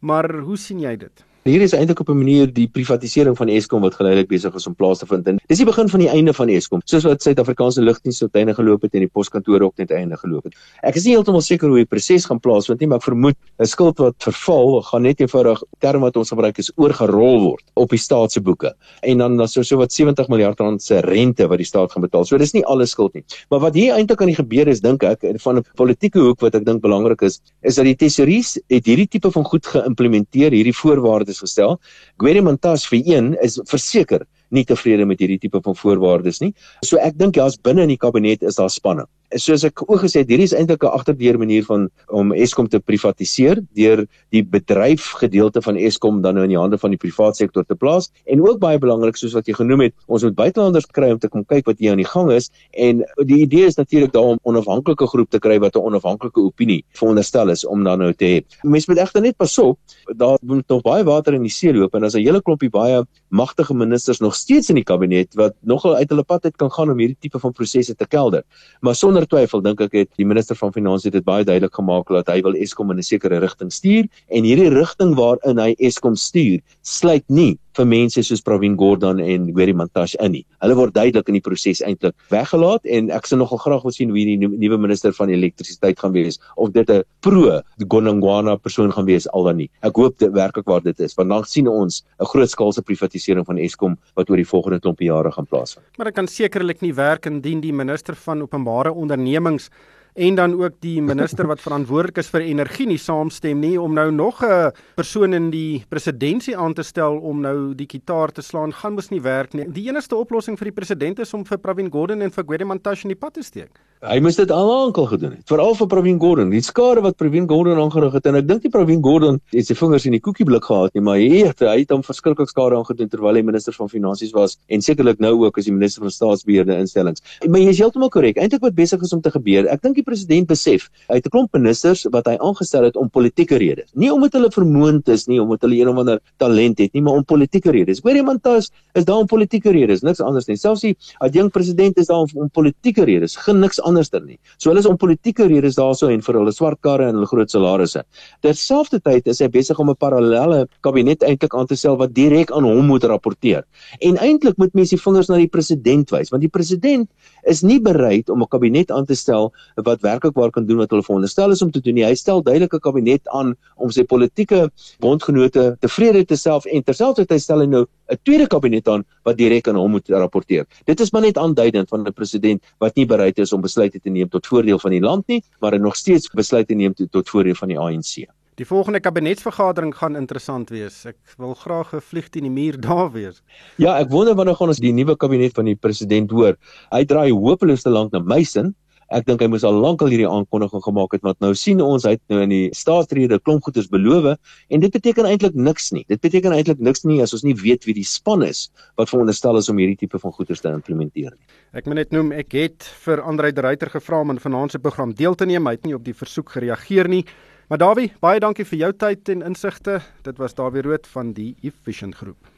maar 0.00 0.40
hoe 0.40 0.56
sien 0.56 0.80
jy 0.80 0.96
dit? 0.96 1.24
Hier 1.46 1.62
is 1.62 1.76
eintlik 1.78 2.00
op 2.02 2.08
'n 2.10 2.16
manier 2.18 2.52
die 2.52 2.66
privatisering 2.66 3.36
van 3.36 3.48
Eskom 3.48 3.80
wat 3.80 3.94
geleidelik 3.94 4.28
besig 4.28 4.54
is 4.54 4.66
om 4.66 4.74
plaas 4.74 4.98
te 4.98 5.06
vind. 5.06 5.26
En 5.26 5.38
dis 5.46 5.58
die 5.58 5.66
begin 5.66 5.88
van 5.88 6.00
die 6.00 6.08
einde 6.08 6.32
van 6.34 6.48
Eskom. 6.48 6.80
Soos 6.84 7.04
wat 7.04 7.22
Suid-Afrikaanse 7.22 7.82
lugdiens 7.82 8.18
tot 8.18 8.34
einde 8.34 8.54
geloop 8.54 8.82
het 8.82 8.94
en 8.94 9.00
die 9.00 9.08
poskantore 9.08 9.64
ook 9.64 9.76
net 9.76 9.90
einde 9.90 10.16
geloop 10.16 10.44
het. 10.44 10.54
Ek 10.82 10.96
is 10.96 11.04
nie 11.04 11.12
heeltemal 11.12 11.40
seker 11.40 11.68
hoe 11.68 11.76
die 11.76 11.84
proses 11.86 12.24
gaan 12.24 12.40
plaasvind 12.40 12.80
nie, 12.80 12.88
maar 12.88 12.98
ek 12.98 13.04
vermoed 13.04 13.36
'n 13.60 13.64
skuld 13.64 13.98
wat 13.98 14.14
verval 14.18 14.82
gaan 14.82 15.02
net 15.02 15.20
eenvoudig 15.20 15.62
term 15.78 16.00
wat 16.00 16.16
ons 16.16 16.28
gebruik 16.28 16.58
is 16.58 16.72
oorgerol 16.74 17.40
word 17.40 17.62
op 17.74 17.90
die 17.90 17.98
staat 17.98 18.32
se 18.32 18.40
boeke. 18.40 18.74
En 19.02 19.18
dan 19.18 19.36
dan 19.36 19.48
so 19.48 19.62
so 19.62 19.76
wat 19.76 19.92
70 19.92 20.28
miljard 20.28 20.58
rand 20.58 20.82
se 20.82 21.00
rente 21.00 21.46
wat 21.46 21.58
die 21.58 21.66
staat 21.66 21.92
gaan 21.92 22.02
betaal. 22.02 22.24
So 22.24 22.36
dis 22.38 22.54
nie 22.54 22.64
alles 22.64 22.90
skuld 22.90 23.14
nie. 23.14 23.24
Maar 23.50 23.60
wat 23.60 23.74
hier 23.74 23.94
eintlik 23.94 24.20
aan 24.20 24.34
die 24.34 24.42
gebeur 24.42 24.66
is 24.66 24.80
dink 24.80 25.04
ek 25.04 25.20
van 25.38 25.58
'n 25.58 25.64
politieke 25.76 26.18
hoek 26.18 26.40
wat 26.40 26.54
ek 26.56 26.64
dink 26.64 26.82
belangrik 26.82 27.22
is, 27.22 27.40
is 27.62 27.76
dat 27.76 27.84
die 27.84 27.94
tesourier 27.94 28.44
het 28.68 28.84
hierdie 28.84 29.08
tipe 29.08 29.30
van 29.30 29.44
goed 29.44 29.64
geïmplementeer, 29.66 30.50
hierdie 30.50 30.74
voorwaardes 30.74 31.35
is 31.36 31.44
gestel. 31.44 31.76
Gweri 32.22 32.42
Montas 32.44 32.86
vir 32.88 33.04
een 33.04 33.34
is 33.44 33.60
verseker 33.68 34.26
nie 34.50 34.64
tevrede 34.64 35.06
met 35.06 35.20
hierdie 35.20 35.38
tipe 35.38 35.60
van 35.62 35.76
voorwaardes 35.76 36.40
nie. 36.40 36.52
So 36.84 36.96
ek 36.98 37.18
dink 37.18 37.36
ja, 37.36 37.44
as 37.44 37.56
binne 37.56 37.82
in 37.82 37.94
die 37.94 38.00
kabinet 38.00 38.42
is 38.42 38.56
daar 38.60 38.70
spanning 38.70 39.08
soos 39.34 39.64
ek 39.66 39.82
ook 39.82 40.04
gesê 40.04 40.22
het, 40.22 40.30
hierdie 40.30 40.46
is 40.46 40.54
eintlik 40.54 40.84
'n 40.84 40.94
agterdeur 40.94 41.38
manier 41.38 41.64
van 41.64 41.88
om 42.08 42.32
Eskom 42.32 42.68
te 42.68 42.78
privatiseer 42.78 43.60
deur 43.74 44.06
die 44.30 44.42
bedryf 44.42 45.18
gedeelte 45.18 45.62
van 45.62 45.76
Eskom 45.76 46.22
dan 46.22 46.34
nou 46.34 46.44
in 46.44 46.50
die 46.50 46.58
hande 46.58 46.78
van 46.78 46.90
die 46.90 46.98
private 46.98 47.36
sektor 47.36 47.64
te 47.64 47.74
plaas 47.74 48.10
en 48.26 48.40
ook 48.40 48.58
baie 48.58 48.78
belangrik 48.78 49.16
soos 49.16 49.32
wat 49.34 49.46
jy 49.46 49.54
genoem 49.54 49.80
het, 49.80 49.94
ons 50.06 50.22
moet 50.22 50.34
buitelanders 50.34 50.86
kry 50.86 51.10
om 51.10 51.18
te 51.18 51.28
kom 51.28 51.44
kyk 51.44 51.66
wat 51.66 51.78
hier 51.78 51.90
aan 51.90 52.02
die 52.02 52.04
gang 52.04 52.30
is 52.30 52.50
en 52.72 53.04
die 53.24 53.42
idee 53.42 53.66
is 53.66 53.76
natuurlik 53.76 54.12
daar 54.12 54.22
om 54.22 54.38
onafhanklike 54.42 55.06
groep 55.06 55.30
te 55.30 55.38
kry 55.38 55.58
wat 55.58 55.76
'n 55.76 55.80
onafhanklike 55.80 56.40
opinie 56.40 56.84
veronderstel 56.92 57.50
is 57.50 57.64
om 57.64 57.82
dan 57.84 57.98
nou 57.98 58.12
te 58.12 58.24
hê. 58.24 58.44
Mense 58.62 58.90
moet 58.90 58.98
egter 58.98 59.22
net 59.22 59.36
pas 59.36 59.58
op, 59.58 59.78
daar 60.16 60.38
moet 60.42 60.68
nog 60.68 60.82
baie 60.82 61.04
water 61.04 61.34
in 61.34 61.42
die 61.42 61.50
see 61.50 61.72
loop 61.72 61.94
en 61.94 62.04
as 62.04 62.14
'n 62.14 62.22
hele 62.22 62.42
klompie 62.42 62.70
baie 62.70 63.04
magtige 63.28 63.74
ministers 63.74 64.20
nog 64.20 64.34
steeds 64.36 64.70
in 64.72 64.78
die 64.78 64.86
kabinet 64.86 65.34
wat 65.40 65.56
nogal 65.62 65.96
uit 65.96 66.10
hulle 66.12 66.24
pad 66.24 66.44
uit 66.44 66.56
kan 66.60 66.70
gaan 66.70 66.92
om 66.92 67.00
hierdie 67.02 67.18
tipe 67.26 67.40
van 67.42 67.54
prosesse 67.56 67.94
te 67.94 68.06
kelder. 68.06 68.44
Maar 68.80 68.94
sonder 68.94 69.26
twyfel 69.26 69.62
dink 69.64 69.80
ek 69.80 69.96
het 69.96 70.10
die 70.20 70.28
minister 70.28 70.56
van 70.56 70.74
finansie 70.74 71.10
dit 71.10 71.24
baie 71.24 71.44
duidelik 71.44 71.74
gemaak 71.74 72.12
dat 72.12 72.28
hy 72.32 72.40
wil 72.46 72.54
Eskom 72.54 72.90
in 72.94 72.98
'n 72.98 73.08
sekere 73.10 73.40
rigting 73.40 73.72
stuur 73.72 74.08
en 74.28 74.44
hierdie 74.44 74.70
rigting 74.70 75.14
waarin 75.16 75.58
hy 75.58 75.74
Eskom 75.78 76.16
stuur 76.16 76.60
sluit 76.82 77.24
nie 77.28 77.58
vir 77.76 77.88
mense 77.88 78.22
soos 78.24 78.42
Pravin 78.44 78.76
Gordhan 78.78 79.20
en 79.20 79.50
Gweri 79.52 79.74
Mantashe 79.76 80.18
in 80.24 80.32
nie. 80.32 80.44
Hulle 80.62 80.76
word 80.78 80.94
duidelik 80.96 81.28
in 81.28 81.38
die 81.38 81.44
proses 81.44 81.82
eintlik 81.84 82.14
weggelaat 82.32 82.86
en 82.98 83.10
ek 83.14 83.28
sou 83.28 83.38
nogal 83.40 83.60
graag 83.62 83.84
wil 83.86 83.94
sien 83.94 84.12
hoe 84.12 84.24
die 84.28 84.36
nuwe 84.40 84.78
minister 84.80 85.14
van 85.16 85.32
elektrisiteit 85.32 86.00
gaan 86.00 86.14
wees 86.16 86.40
of 86.56 86.72
dit 86.72 86.88
'n 86.90 87.02
pro 87.20 87.60
Gonangwana 87.88 88.56
persoon 88.56 88.92
gaan 88.92 89.06
wees 89.06 89.28
al 89.32 89.44
dan 89.44 89.56
nie. 89.56 89.70
Ek 89.82 89.96
hoop 89.96 90.18
dit 90.18 90.32
werklik 90.32 90.66
waar 90.66 90.82
dit 90.82 91.00
is 91.00 91.14
want 91.14 91.28
dan 91.28 91.44
sien 91.44 91.68
ons 91.68 92.04
'n 92.20 92.24
grootskaalse 92.24 92.82
privatisering 92.82 93.46
van 93.46 93.58
Eskom 93.58 93.98
wat 94.14 94.30
oor 94.30 94.36
die 94.36 94.48
volgende 94.48 94.80
klompie 94.80 95.08
jare 95.08 95.32
gaan 95.32 95.46
plaasvind. 95.46 95.84
Maar 95.96 96.06
dit 96.06 96.14
kan 96.14 96.26
sekerlik 96.26 96.80
nie 96.80 96.94
werk 96.94 97.26
indien 97.26 97.60
die 97.60 97.72
minister 97.72 98.14
van 98.14 98.42
openbare 98.42 98.92
ondernemings 98.92 99.70
en 100.16 100.34
dan 100.34 100.54
ook 100.62 100.80
die 100.80 101.02
minister 101.02 101.46
wat 101.46 101.60
verantwoordelik 101.60 102.18
is 102.22 102.30
vir 102.32 102.46
energie 102.46 102.86
nie 102.88 102.98
saamstem 103.00 103.60
nie 103.60 103.74
om 103.80 103.92
nou 103.94 104.10
nog 104.10 104.42
'n 104.42 104.72
persoon 104.96 105.34
in 105.34 105.50
die 105.50 105.84
presidentskap 105.88 106.56
aan 106.56 106.74
te 106.74 106.82
stel 106.82 107.18
om 107.18 107.40
nou 107.40 107.74
die 107.74 107.86
kitaar 107.86 108.32
te 108.32 108.42
slaan 108.42 108.72
gaan 108.72 108.94
mos 108.94 109.10
nie 109.10 109.20
werk 109.20 109.52
nie. 109.52 109.66
Die 109.72 109.88
enigste 109.88 110.16
oplossing 110.16 110.58
vir 110.58 110.64
die 110.64 110.74
president 110.74 111.18
is 111.18 111.34
om 111.34 111.44
vir 111.44 111.58
Pravin 111.58 111.90
Gordhan 111.90 112.22
en 112.22 112.30
vir 112.30 112.44
Gwedimantash 112.44 113.04
in 113.04 113.08
die 113.08 113.18
pad 113.18 113.34
te 113.34 113.42
steek. 113.42 113.70
Hy 114.04 114.18
moes 114.20 114.36
dit 114.36 114.50
al 114.52 114.68
aankel 114.68 115.06
gedoen 115.08 115.30
het. 115.38 115.44
Veral 115.48 115.72
vir 115.78 115.86
Pravin 115.88 116.18
Gordhan. 116.20 116.50
Die 116.52 116.60
skade 116.60 117.00
wat 117.00 117.14
Pravin 117.16 117.46
Gordhan 117.48 117.78
aangerig 117.80 118.12
het 118.12 118.26
en 118.28 118.36
ek 118.36 118.44
dink 118.44 118.66
die 118.66 118.70
Pravin 118.70 118.98
Gordhan 119.00 119.38
het 119.54 119.70
sy 119.70 119.72
vingers 119.78 120.04
in 120.04 120.12
die 120.12 120.20
koekieblik 120.20 120.66
gehad 120.68 120.92
nie, 120.92 121.00
maar 121.06 121.16
hy 121.16 121.46
het 121.46 121.62
hy 121.64 121.78
het 121.78 121.94
hom 121.94 122.02
verskriklik 122.04 122.50
skade 122.52 122.76
aangedoen 122.76 123.08
terwyl 123.08 123.38
hy 123.38 123.40
minister 123.46 123.72
van 123.72 123.88
finansies 123.88 124.34
was 124.36 124.58
en 124.68 124.84
sekerlik 124.84 125.22
nou 125.24 125.30
ook 125.46 125.56
as 125.56 125.70
die 125.70 125.72
minister 125.72 126.04
van 126.04 126.12
staatsbeheerde 126.12 126.76
instellings. 126.76 127.24
Maar 127.48 127.62
jy 127.62 127.72
is 127.72 127.80
heeltemal 127.80 128.12
korrek. 128.12 128.36
Eintlik 128.36 128.66
wat 128.66 128.76
besig 128.76 129.00
is 129.00 129.14
om 129.16 129.22
te 129.24 129.32
gebeur. 129.32 129.70
Ek 129.72 129.80
dink 129.80 129.96
die 129.96 130.04
president 130.04 130.52
besef 130.52 130.90
hy 131.08 131.16
het 131.16 131.30
'n 131.30 131.32
klomp 131.32 131.56
ministers 131.56 132.04
wat 132.12 132.28
hy 132.28 132.36
aangestel 132.36 132.84
het 132.84 133.00
om 133.00 133.08
politieke 133.08 133.56
redes. 133.56 133.88
Nie 133.94 134.12
omdat 134.12 134.36
hulle 134.36 134.52
vermoond 134.52 135.08
is 135.08 135.24
nie, 135.26 135.40
omdat 135.40 135.64
hulle 135.64 135.80
een 135.80 135.88
of 135.88 135.96
ander 135.96 136.20
talent 136.36 136.78
het 136.84 136.92
nie, 136.92 137.00
maar 137.00 137.16
om 137.16 137.24
politieke 137.24 137.72
redes. 137.72 138.04
Hoor 138.04 138.12
iemand 138.14 138.42
tas 138.42 138.70
is 138.92 139.04
daar 139.04 139.24
om 139.24 139.26
politieke 139.26 139.72
redes, 139.72 140.02
niks 140.02 140.20
anders 140.20 140.46
nie. 140.46 140.56
Selfs 140.56 140.82
die 140.82 140.96
adjunk 141.18 141.52
president 141.52 141.96
is 141.96 142.06
daar 142.06 142.28
om, 142.28 142.28
om 142.34 142.50
politieke 142.50 143.04
redes, 143.04 143.36
geen 143.36 143.60
niks 143.60 143.80
anderster 143.86 144.22
nie. 144.24 144.38
So 144.58 144.70
hulle 144.70 144.82
is 144.82 144.88
om 144.90 144.98
politieke 145.00 145.46
redes 145.50 145.78
daarso 145.78 146.10
en 146.12 146.22
vir 146.26 146.38
hulle 146.40 146.52
swart 146.54 146.80
karre 146.84 147.08
en 147.08 147.18
hulle 147.18 147.28
groot 147.30 147.50
salarisse. 147.52 148.02
Terselfdertyd 148.44 149.30
is 149.32 149.40
hy 149.42 149.48
besig 149.52 149.78
om 149.78 149.90
'n 149.90 149.96
parallelle 149.96 150.66
kabinet 150.82 151.22
eintlik 151.22 151.54
aan 151.54 151.66
te 151.66 151.76
stel 151.76 151.96
wat 151.96 152.14
direk 152.14 152.50
aan 152.50 152.64
hom 152.64 152.86
moet 152.86 153.04
rapporteer. 153.04 153.64
En 154.00 154.16
eintlik 154.16 154.58
moet 154.58 154.74
mense 154.74 154.96
die 154.96 155.02
vingers 155.02 155.28
na 155.28 155.36
die 155.36 155.48
president 155.48 156.10
wys, 156.10 156.30
want 156.30 156.42
die 156.42 156.50
president 156.50 157.08
is 157.44 157.62
nie 157.62 157.80
bereid 157.80 158.30
om 158.30 158.42
'n 158.42 158.48
kabinet 158.48 158.90
aan 158.90 159.06
te 159.06 159.14
stel 159.14 159.52
wat 159.76 160.00
werklik 160.02 160.34
waar 160.34 160.50
kan 160.50 160.66
doen 160.66 160.78
wat 160.78 160.90
hulle 160.90 161.02
veronderstel 161.02 161.50
is 161.50 161.62
om 161.62 161.70
te 161.70 161.80
doen 161.80 161.94
nie. 161.94 162.04
Hy 162.04 162.14
stel 162.14 162.42
duidelike 162.42 162.80
kabinet 162.80 163.22
aan 163.28 163.54
om 163.76 163.90
sy 163.90 164.04
politieke 164.04 164.70
bondgenote 165.00 165.76
tevrede 165.80 166.24
te 166.24 166.36
stel 166.36 166.60
en 166.64 166.82
terselfdertyd 166.82 167.42
stel 167.42 167.60
hy 167.60 167.66
nou 167.66 167.86
'n 168.08 168.18
tweede 168.22 168.46
kabinet 168.46 168.88
aan 168.88 169.04
wat 169.24 169.36
direk 169.36 169.68
aan 169.68 169.76
hom 169.76 169.90
moet 169.90 170.08
rapporteer. 170.08 170.66
Dit 170.84 171.00
is 171.00 171.10
maar 171.12 171.22
net 171.22 171.38
aanduidend 171.38 171.88
van 171.88 172.06
'n 172.06 172.12
president 172.12 172.62
wat 172.78 172.96
nie 172.96 173.06
bereid 173.06 173.38
is 173.38 173.52
om 173.52 173.60
besluite 173.60 174.00
te 174.00 174.10
neem 174.10 174.28
tot 174.28 174.46
voordeel 174.46 174.78
van 174.78 174.90
die 174.90 175.00
land 175.00 175.26
nie, 175.28 175.42
maar 175.60 175.78
nog 175.80 175.96
steeds 175.96 176.28
besluite 176.30 176.74
neem 176.74 176.94
tot, 176.94 177.28
voordeel 177.28 177.54
van 177.54 177.68
die 177.68 177.78
ANC. 177.78 178.26
Die 178.56 178.66
volgende 178.66 179.00
kabinetsvergadering 179.00 179.92
gaan 179.96 180.16
interessant 180.16 180.70
wees. 180.70 181.04
Ek 181.04 181.16
wil 181.36 181.54
graag 181.54 181.92
'n 181.94 182.00
vlieg 182.00 182.28
teen 182.28 182.42
die 182.42 182.50
muur 182.50 182.80
daar 182.88 183.12
wees. 183.12 183.42
Ja, 183.76 183.98
ek 183.98 184.08
wonder 184.10 184.34
wanneer 184.34 184.56
gaan 184.56 184.68
ons 184.68 184.80
die 184.80 184.92
nuwe 184.92 185.16
kabinet 185.16 185.52
van 185.52 185.64
die 185.64 185.76
president 185.76 186.30
hoor. 186.30 186.56
Hy 186.90 187.04
draai 187.04 187.32
hopeloos 187.32 187.82
te 187.82 187.90
lank 187.90 188.12
na 188.12 188.18
my 188.20 188.42
sin. 188.44 188.74
Ek 189.14 189.26
dink 189.28 189.42
hy 189.42 189.46
moes 189.46 189.62
al 189.62 189.76
lank 189.78 190.02
al 190.02 190.10
hierdie 190.10 190.26
aankondiging 190.26 190.82
gemaak 190.82 191.12
het 191.14 191.22
want 191.22 191.38
nou 191.44 191.52
sien 191.54 191.78
ons 191.84 192.02
hy 192.08 192.16
het 192.16 192.22
nou 192.32 192.40
in 192.42 192.50
die 192.50 192.64
staatsrede 192.74 193.38
klomp 193.38 193.62
goeders 193.62 193.86
beloof 193.92 194.32
en 194.34 194.82
dit 194.82 194.92
beteken 194.92 195.28
eintlik 195.28 195.54
niks 195.54 195.92
nie. 195.94 196.02
Dit 196.10 196.20
beteken 196.24 196.54
eintlik 196.56 196.82
niks 196.82 197.04
nie 197.06 197.20
as 197.22 197.34
ons 197.36 197.44
nie 197.46 197.54
weet 197.54 197.86
wie 197.86 197.94
die 197.94 198.06
span 198.06 198.42
is 198.42 198.66
wat 198.98 199.12
veronderstel 199.12 199.60
is 199.60 199.70
om 199.70 199.78
hierdie 199.78 199.98
tipe 200.00 200.18
van 200.18 200.34
goeders 200.34 200.64
te 200.64 200.72
implementeer 200.74 201.30
nie. 201.30 201.46
Ek 201.78 201.86
moet 201.86 202.02
net 202.02 202.16
noem 202.16 202.32
ek 202.34 202.58
het 202.58 202.88
vir 203.04 203.22
Andre 203.22 203.52
Ruyter 203.54 203.92
gevra 203.94 204.24
om 204.24 204.34
in 204.34 204.42
vanaand 204.42 204.74
se 204.74 204.82
program 204.82 205.14
deel 205.14 205.38
te 205.38 205.46
neem. 205.46 205.70
Hy 205.70 205.78
het 205.78 205.86
nie 205.86 205.94
op 205.94 206.04
die 206.06 206.16
versoek 206.16 206.56
gereageer 206.58 207.06
nie. 207.12 207.22
Maar 207.70 207.82
Dawie, 207.82 208.10
baie 208.22 208.42
dankie 208.42 208.66
vir 208.66 208.78
jou 208.84 208.92
tyd 208.94 209.30
en 209.34 209.46
insigte. 209.46 210.00
Dit 210.26 210.42
was 210.42 210.54
Dawie 210.54 210.82
Rood 210.86 211.06
van 211.14 211.34
die 211.34 211.54
Efficient 211.62 212.18
Groep. 212.18 212.55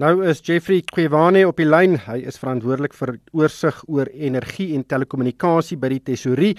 Nou 0.00 0.22
is 0.24 0.38
Jeffrey 0.40 0.80
Kwevane 0.88 1.42
op 1.44 1.58
die 1.60 1.66
lyn. 1.68 1.98
Hy 2.06 2.22
is 2.24 2.38
verantwoordelik 2.40 2.94
vir 2.96 3.10
oorsig 3.36 3.76
oor 3.92 4.08
energie 4.16 4.70
en 4.72 4.86
telekommunikasie 4.88 5.76
by 5.76 5.90
die 5.92 5.98
Tesorie. 6.06 6.54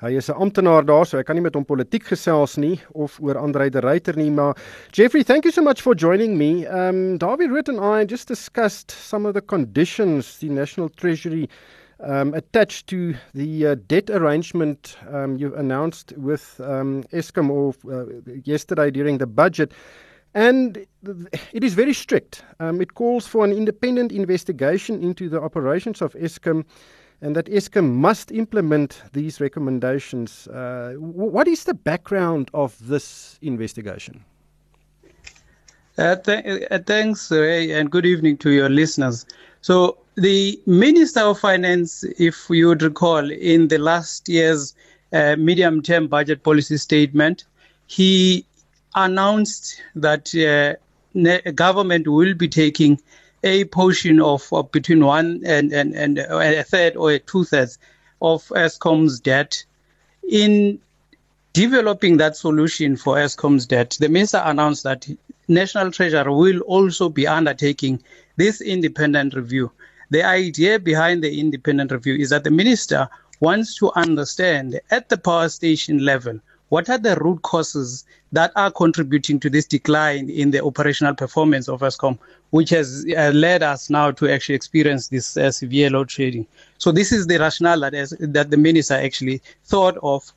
Hy 0.00 0.14
is 0.16 0.30
'n 0.30 0.40
amptenaar 0.40 0.86
daar, 0.86 1.04
so 1.04 1.18
ek 1.18 1.26
kan 1.26 1.36
nie 1.36 1.42
met 1.42 1.54
hom 1.54 1.66
politiek 1.66 2.02
gesels 2.02 2.56
nie 2.56 2.80
of 2.94 3.20
oor 3.20 3.36
Andre 3.36 3.68
de 3.68 3.80
Ruyter 3.80 4.16
nie, 4.16 4.30
maar 4.30 4.56
Jeffrey, 4.90 5.22
thank 5.22 5.44
you 5.44 5.52
so 5.52 5.60
much 5.60 5.82
for 5.82 5.94
joining 5.94 6.38
me. 6.38 6.64
Um 6.66 7.18
Dawie 7.18 7.50
Rood 7.50 7.68
and 7.68 7.78
I 7.78 8.06
just 8.06 8.26
discussed 8.26 8.90
some 8.90 9.28
of 9.28 9.34
the 9.34 9.42
conditions 9.42 10.38
the 10.38 10.48
National 10.48 10.88
Treasury 10.88 11.46
um, 12.00 12.32
attached 12.32 12.86
to 12.86 13.14
the 13.34 13.66
uh, 13.66 13.76
debt 13.86 14.08
arrangement 14.08 14.96
um, 15.10 15.36
you 15.36 15.54
announced 15.56 16.12
with 16.16 16.58
um, 16.60 17.02
Eskom 17.12 17.50
or, 17.50 17.74
uh, 17.92 18.06
yesterday 18.44 18.90
during 18.90 19.18
the 19.18 19.26
budget. 19.26 19.72
And 20.38 20.86
it 21.52 21.64
is 21.64 21.74
very 21.74 21.92
strict. 21.92 22.44
Um, 22.60 22.80
it 22.80 22.94
calls 22.94 23.26
for 23.26 23.44
an 23.44 23.50
independent 23.50 24.12
investigation 24.12 25.02
into 25.02 25.28
the 25.28 25.40
operations 25.42 26.00
of 26.00 26.12
Eskom 26.14 26.64
and 27.20 27.34
that 27.34 27.46
Eskom 27.46 27.94
must 27.94 28.30
implement 28.30 29.02
these 29.12 29.40
recommendations. 29.40 30.46
Uh, 30.46 30.94
what 31.00 31.48
is 31.48 31.64
the 31.64 31.74
background 31.74 32.52
of 32.54 32.76
this 32.86 33.36
investigation? 33.42 34.24
Uh, 35.98 36.14
th- 36.14 36.68
uh, 36.70 36.78
thanks, 36.86 37.32
Ray, 37.32 37.72
and 37.72 37.90
good 37.90 38.06
evening 38.06 38.36
to 38.36 38.50
your 38.50 38.68
listeners. 38.68 39.26
So, 39.62 39.98
the 40.14 40.60
Minister 40.66 41.22
of 41.22 41.40
Finance, 41.40 42.04
if 42.16 42.46
you 42.48 42.68
would 42.68 42.82
recall, 42.82 43.28
in 43.28 43.66
the 43.66 43.78
last 43.78 44.28
year's 44.28 44.72
uh, 45.12 45.34
medium 45.34 45.82
term 45.82 46.06
budget 46.06 46.44
policy 46.44 46.76
statement, 46.76 47.44
he 47.88 48.46
announced 49.04 49.80
that 49.94 50.34
uh, 50.34 50.74
government 51.52 52.08
will 52.08 52.34
be 52.34 52.48
taking 52.48 53.00
a 53.44 53.64
portion 53.66 54.20
of, 54.20 54.50
between 54.72 55.04
one 55.04 55.42
and, 55.44 55.72
and, 55.72 55.94
and 55.94 56.18
a 56.18 56.64
third 56.64 56.96
or 56.96 57.12
a 57.12 57.18
two 57.18 57.44
thirds 57.44 57.78
of 58.20 58.44
ESCOM's 58.48 59.20
debt. 59.20 59.64
In 60.28 60.80
developing 61.52 62.16
that 62.18 62.36
solution 62.36 62.96
for 62.96 63.16
ESCOM's 63.16 63.66
debt, 63.66 63.96
the 64.00 64.08
minister 64.08 64.42
announced 64.44 64.82
that 64.82 65.08
National 65.46 65.90
Treasury 65.90 66.30
will 66.30 66.60
also 66.60 67.08
be 67.08 67.26
undertaking 67.26 68.02
this 68.36 68.60
independent 68.60 69.34
review. 69.34 69.70
The 70.10 70.22
idea 70.22 70.78
behind 70.78 71.22
the 71.22 71.40
independent 71.40 71.92
review 71.92 72.16
is 72.16 72.30
that 72.30 72.44
the 72.44 72.50
minister 72.50 73.08
wants 73.40 73.76
to 73.76 73.92
understand 73.94 74.80
at 74.90 75.08
the 75.08 75.16
power 75.16 75.48
station 75.48 76.04
level 76.04 76.40
what 76.68 76.88
are 76.90 76.98
the 76.98 77.16
root 77.16 77.42
causes 77.42 78.04
that 78.32 78.52
are 78.56 78.70
contributing 78.70 79.40
to 79.40 79.50
this 79.50 79.66
decline 79.66 80.28
in 80.28 80.50
the 80.50 80.62
operational 80.62 81.14
performance 81.14 81.68
of 81.68 81.80
ESCOM, 81.80 82.18
which 82.50 82.70
has 82.70 83.06
uh, 83.16 83.30
led 83.34 83.62
us 83.62 83.88
now 83.88 84.10
to 84.10 84.30
actually 84.30 84.54
experience 84.54 85.08
this 85.08 85.36
uh, 85.36 85.50
severe 85.50 85.90
load 85.90 86.10
shedding. 86.10 86.46
So 86.76 86.92
this 86.92 87.10
is 87.10 87.26
the 87.26 87.38
rationale 87.38 87.80
that, 87.80 87.94
is, 87.94 88.14
that 88.20 88.50
the 88.50 88.56
minister 88.56 88.94
actually 88.94 89.40
thought 89.64 89.96
of. 90.02 90.30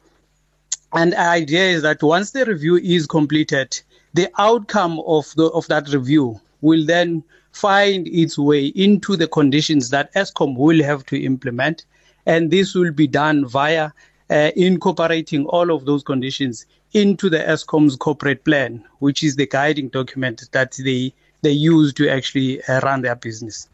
And 0.94 1.13
the 1.13 1.20
idea 1.20 1.70
is 1.70 1.82
that 1.84 2.02
once 2.02 2.32
the 2.32 2.46
review 2.46 2.78
is 2.78 3.08
completed, 3.08 3.80
the 4.13 4.30
outcome 4.38 5.00
of, 5.06 5.34
the, 5.36 5.48
of 5.48 5.67
that 5.67 5.89
review 5.89 6.39
will 6.62 6.86
then 6.86 7.24
find 7.52 8.08
its 8.08 8.38
way 8.38 8.67
into 8.67 9.15
the 9.17 9.28
conditions 9.28 9.89
that 9.89 10.13
ESCOM 10.13 10.56
will 10.58 10.82
have 10.84 11.06
to 11.08 11.22
implement. 11.22 11.86
And 12.26 12.52
this 12.52 12.76
will 12.76 12.91
be 12.91 13.08
done 13.08 13.48
via 13.48 13.91
uh, 14.32 14.52
incorporating 14.56 15.46
all 15.48 15.72
of 15.72 15.86
those 15.86 16.04
conditions 16.04 16.65
into 16.94 17.30
the 17.30 17.39
ESCOM's 17.39 17.96
corporate 17.96 18.44
plan, 18.46 18.84
which 19.00 19.24
is 19.24 19.36
the 19.36 19.46
guiding 19.46 19.89
document 19.89 20.50
that 20.52 20.72
they, 20.84 21.13
they 21.41 21.52
use 21.52 21.94
to 21.94 22.10
actually 22.10 22.63
uh, 22.63 22.80
run 22.82 23.02
their 23.02 23.15
business. 23.15 23.67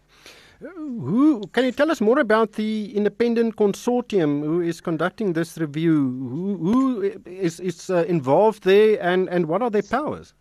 Who 0.59 1.43
can 1.53 1.65
you 1.65 1.71
tell 1.71 1.91
us 1.91 2.01
more 2.01 2.17
about 2.17 2.53
the 2.53 2.95
independent 2.95 3.57
consortium 3.57 4.41
who 4.41 4.61
is 4.61 4.81
conducting 4.81 5.33
this 5.33 5.59
review? 5.59 5.93
Who, 5.93 6.57
who 6.57 7.01
is, 7.25 7.59
is 7.59 7.91
uh, 7.91 8.05
involved 8.07 8.63
there, 8.63 8.99
and, 8.99 9.29
and 9.29 9.45
what 9.45 9.61
are 9.61 9.69
their 9.69 9.83
powers? 9.83 10.33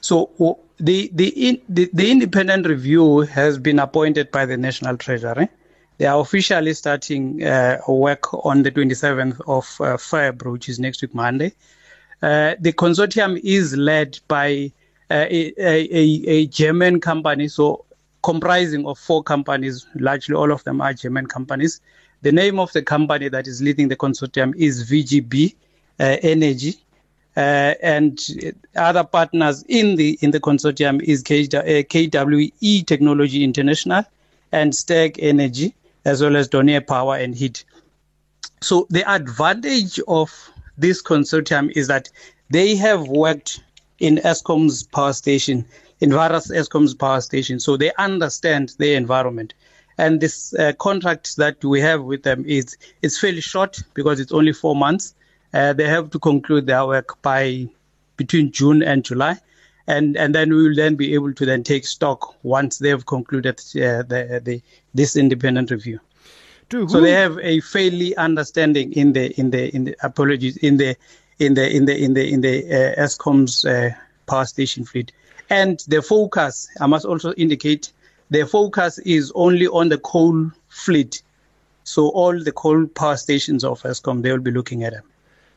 So 0.00 0.30
the 0.78 1.10
the, 1.12 1.28
in, 1.48 1.60
the 1.68 1.90
the 1.92 2.10
independent 2.10 2.66
review 2.66 3.20
has 3.20 3.58
been 3.58 3.78
appointed 3.78 4.30
by 4.30 4.46
the 4.46 4.56
National 4.56 4.96
Treasury. 4.96 5.48
They 6.02 6.08
are 6.08 6.18
officially 6.18 6.74
starting 6.74 7.44
uh, 7.44 7.78
work 7.86 8.34
on 8.44 8.64
the 8.64 8.72
27th 8.72 9.40
of 9.46 9.80
uh, 9.80 9.96
February, 9.96 10.54
which 10.54 10.68
is 10.68 10.80
next 10.80 11.00
week 11.00 11.14
Monday. 11.14 11.52
Uh, 12.20 12.56
the 12.58 12.72
consortium 12.72 13.40
is 13.44 13.76
led 13.76 14.18
by 14.26 14.72
uh, 15.12 15.26
a, 15.30 15.52
a, 15.58 16.28
a, 16.28 16.46
German 16.48 17.00
company, 17.00 17.46
so 17.46 17.84
comprising 18.24 18.84
of 18.84 18.98
four 18.98 19.22
companies, 19.22 19.86
largely 19.94 20.34
all 20.34 20.50
of 20.50 20.64
them 20.64 20.80
are 20.80 20.92
German 20.92 21.28
companies. 21.28 21.80
The 22.22 22.32
name 22.32 22.58
of 22.58 22.72
the 22.72 22.82
company 22.82 23.28
that 23.28 23.46
is 23.46 23.62
leading 23.62 23.86
the 23.86 23.94
consortium 23.94 24.56
is 24.56 24.90
VGB 24.90 25.54
uh, 26.00 26.16
Energy. 26.22 26.80
Uh, 27.36 27.74
and 27.80 28.20
other 28.74 29.04
partners 29.04 29.64
in 29.68 29.94
the 29.94 30.18
in 30.20 30.32
the 30.32 30.40
consortium 30.40 31.00
is 31.00 31.22
KWE 31.22 32.86
Technology 32.88 33.44
International 33.44 34.04
and 34.50 34.74
Stag 34.74 35.16
Energy, 35.22 35.76
as 36.04 36.22
well 36.22 36.36
as 36.36 36.48
Donier 36.48 36.86
Power 36.86 37.16
and 37.16 37.34
Heat. 37.34 37.64
So 38.60 38.86
the 38.90 39.08
advantage 39.10 40.00
of 40.08 40.50
this 40.78 41.02
consortium 41.02 41.70
is 41.74 41.88
that 41.88 42.10
they 42.50 42.76
have 42.76 43.08
worked 43.08 43.62
in 43.98 44.16
ESCOM's 44.16 44.82
power 44.82 45.12
station, 45.12 45.64
in 46.00 46.10
various 46.10 46.50
ESCOM's 46.50 46.94
power 46.94 47.20
stations, 47.20 47.64
so 47.64 47.76
they 47.76 47.92
understand 47.98 48.74
the 48.78 48.94
environment. 48.94 49.54
And 49.98 50.20
this 50.20 50.54
uh, 50.54 50.72
contract 50.78 51.36
that 51.36 51.64
we 51.64 51.80
have 51.80 52.02
with 52.02 52.22
them 52.22 52.44
is 52.46 52.76
it's 53.02 53.18
fairly 53.18 53.40
short 53.40 53.82
because 53.94 54.18
it's 54.20 54.32
only 54.32 54.52
four 54.52 54.74
months. 54.74 55.14
Uh, 55.54 55.72
they 55.72 55.86
have 55.86 56.10
to 56.10 56.18
conclude 56.18 56.66
their 56.66 56.86
work 56.86 57.20
by 57.22 57.68
between 58.16 58.50
June 58.50 58.82
and 58.82 59.04
July, 59.04 59.38
and 59.86 60.16
and 60.16 60.34
then 60.34 60.50
we 60.50 60.68
will 60.68 60.74
then 60.74 60.94
be 60.94 61.14
able 61.14 61.34
to 61.34 61.44
then 61.44 61.62
take 61.62 61.84
stock 61.84 62.34
once 62.42 62.78
they 62.78 62.88
have 62.88 63.06
concluded 63.06 63.58
uh, 63.76 64.02
the, 64.02 64.40
the 64.42 64.62
this 64.94 65.16
independent 65.16 65.70
review. 65.70 66.00
So 66.88 67.00
they 67.02 67.12
have 67.12 67.38
a 67.40 67.60
fairly 67.60 68.16
understanding 68.16 68.94
in 68.94 69.12
the 69.12 69.38
in 69.38 69.50
the 69.50 69.74
in 69.74 69.84
the 69.84 69.96
apologies 70.02 70.56
in 70.56 70.78
the 70.78 70.96
in 71.38 71.52
the 71.52 71.70
in 71.70 71.84
the 71.84 72.02
in 72.02 72.14
the 72.14 72.32
in 72.32 72.40
the 72.40 72.64
uh, 72.64 73.04
ESCOM's 73.04 73.66
uh, 73.66 73.90
power 74.26 74.46
station 74.46 74.86
fleet, 74.86 75.12
and 75.50 75.80
the 75.88 76.00
focus 76.00 76.68
I 76.80 76.86
must 76.86 77.04
also 77.04 77.34
indicate 77.34 77.92
the 78.30 78.46
focus 78.46 78.98
is 79.00 79.30
only 79.34 79.66
on 79.66 79.90
the 79.90 79.98
coal 79.98 80.50
fleet. 80.68 81.22
So 81.84 82.08
all 82.08 82.42
the 82.42 82.52
coal 82.52 82.86
power 82.86 83.18
stations 83.18 83.64
of 83.64 83.82
ESCOM 83.82 84.22
they 84.22 84.32
will 84.32 84.38
be 84.38 84.50
looking 84.50 84.82
at 84.84 84.94
them. 84.94 85.04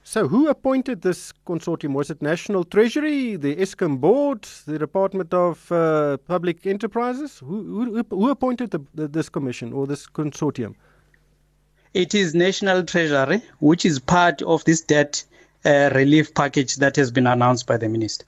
So, 0.07 0.27
who 0.27 0.49
appointed 0.49 1.01
this 1.01 1.33
consortium? 1.47 1.93
Was 1.93 2.11
it 2.11 2.21
National 2.21 2.63
Treasury, 2.63 3.37
the 3.37 3.55
ESCOM 3.55 3.99
board, 3.99 4.43
the 4.67 4.77
Department 4.77 5.33
of 5.33 5.71
uh, 5.71 6.17
Public 6.27 6.67
Enterprises? 6.67 7.39
Who, 7.39 7.63
who, 7.63 8.05
who 8.11 8.29
appointed 8.29 8.69
the, 8.69 8.81
the, 8.93 9.07
this 9.07 9.29
commission 9.29 9.73
or 9.73 9.87
this 9.87 10.05
consortium? 10.05 10.75
It 11.95 12.13
is 12.13 12.35
National 12.35 12.83
Treasury, 12.83 13.41
which 13.61 13.83
is 13.83 13.97
part 13.97 14.43
of 14.43 14.63
this 14.65 14.79
debt 14.79 15.23
uh, 15.65 15.89
relief 15.95 16.35
package 16.35 16.75
that 16.75 16.95
has 16.97 17.09
been 17.09 17.25
announced 17.25 17.65
by 17.65 17.77
the 17.77 17.89
minister. 17.89 18.25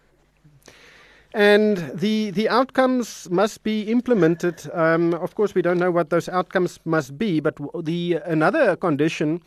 And 1.35 1.77
the 1.93 2.31
the 2.31 2.49
outcomes 2.49 3.29
must 3.29 3.61
be 3.61 3.83
implemented. 3.83 4.67
Um, 4.73 5.13
of 5.13 5.35
course, 5.35 5.53
we 5.53 5.61
don't 5.61 5.77
know 5.77 5.91
what 5.91 6.09
those 6.09 6.27
outcomes 6.27 6.79
must 6.85 7.19
be, 7.19 7.39
but 7.39 7.55
the 7.85 8.19
another 8.25 8.75
condition 8.75 9.43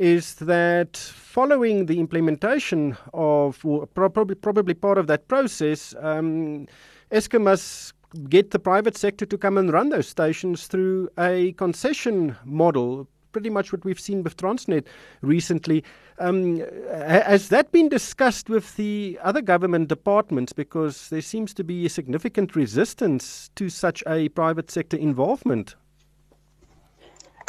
is 0.00 0.36
that 0.36 0.96
following 0.96 1.84
the 1.84 2.00
implementation 2.00 2.96
of, 3.12 3.62
probably, 3.94 4.34
probably 4.34 4.72
part 4.72 4.96
of 4.96 5.06
that 5.08 5.28
process, 5.28 5.94
um, 6.00 6.66
Eskom 7.12 7.42
must 7.42 7.92
get 8.30 8.50
the 8.50 8.58
private 8.58 8.96
sector 8.96 9.26
to 9.26 9.36
come 9.36 9.58
and 9.58 9.70
run 9.74 9.90
those 9.90 10.08
stations 10.08 10.68
through 10.68 11.10
a 11.18 11.52
concession 11.52 12.34
model, 12.46 13.06
pretty 13.32 13.50
much 13.50 13.72
what 13.72 13.84
we've 13.84 14.00
seen 14.00 14.22
with 14.22 14.38
Transnet 14.38 14.86
recently. 15.20 15.84
Um, 16.18 16.64
has 16.90 17.50
that 17.50 17.70
been 17.70 17.90
discussed 17.90 18.48
with 18.48 18.76
the 18.76 19.18
other 19.22 19.42
government 19.42 19.88
departments? 19.88 20.54
Because 20.54 21.10
there 21.10 21.20
seems 21.20 21.52
to 21.52 21.62
be 21.62 21.84
a 21.84 21.90
significant 21.90 22.56
resistance 22.56 23.50
to 23.56 23.68
such 23.68 24.02
a 24.06 24.30
private 24.30 24.70
sector 24.70 24.96
involvement. 24.96 25.74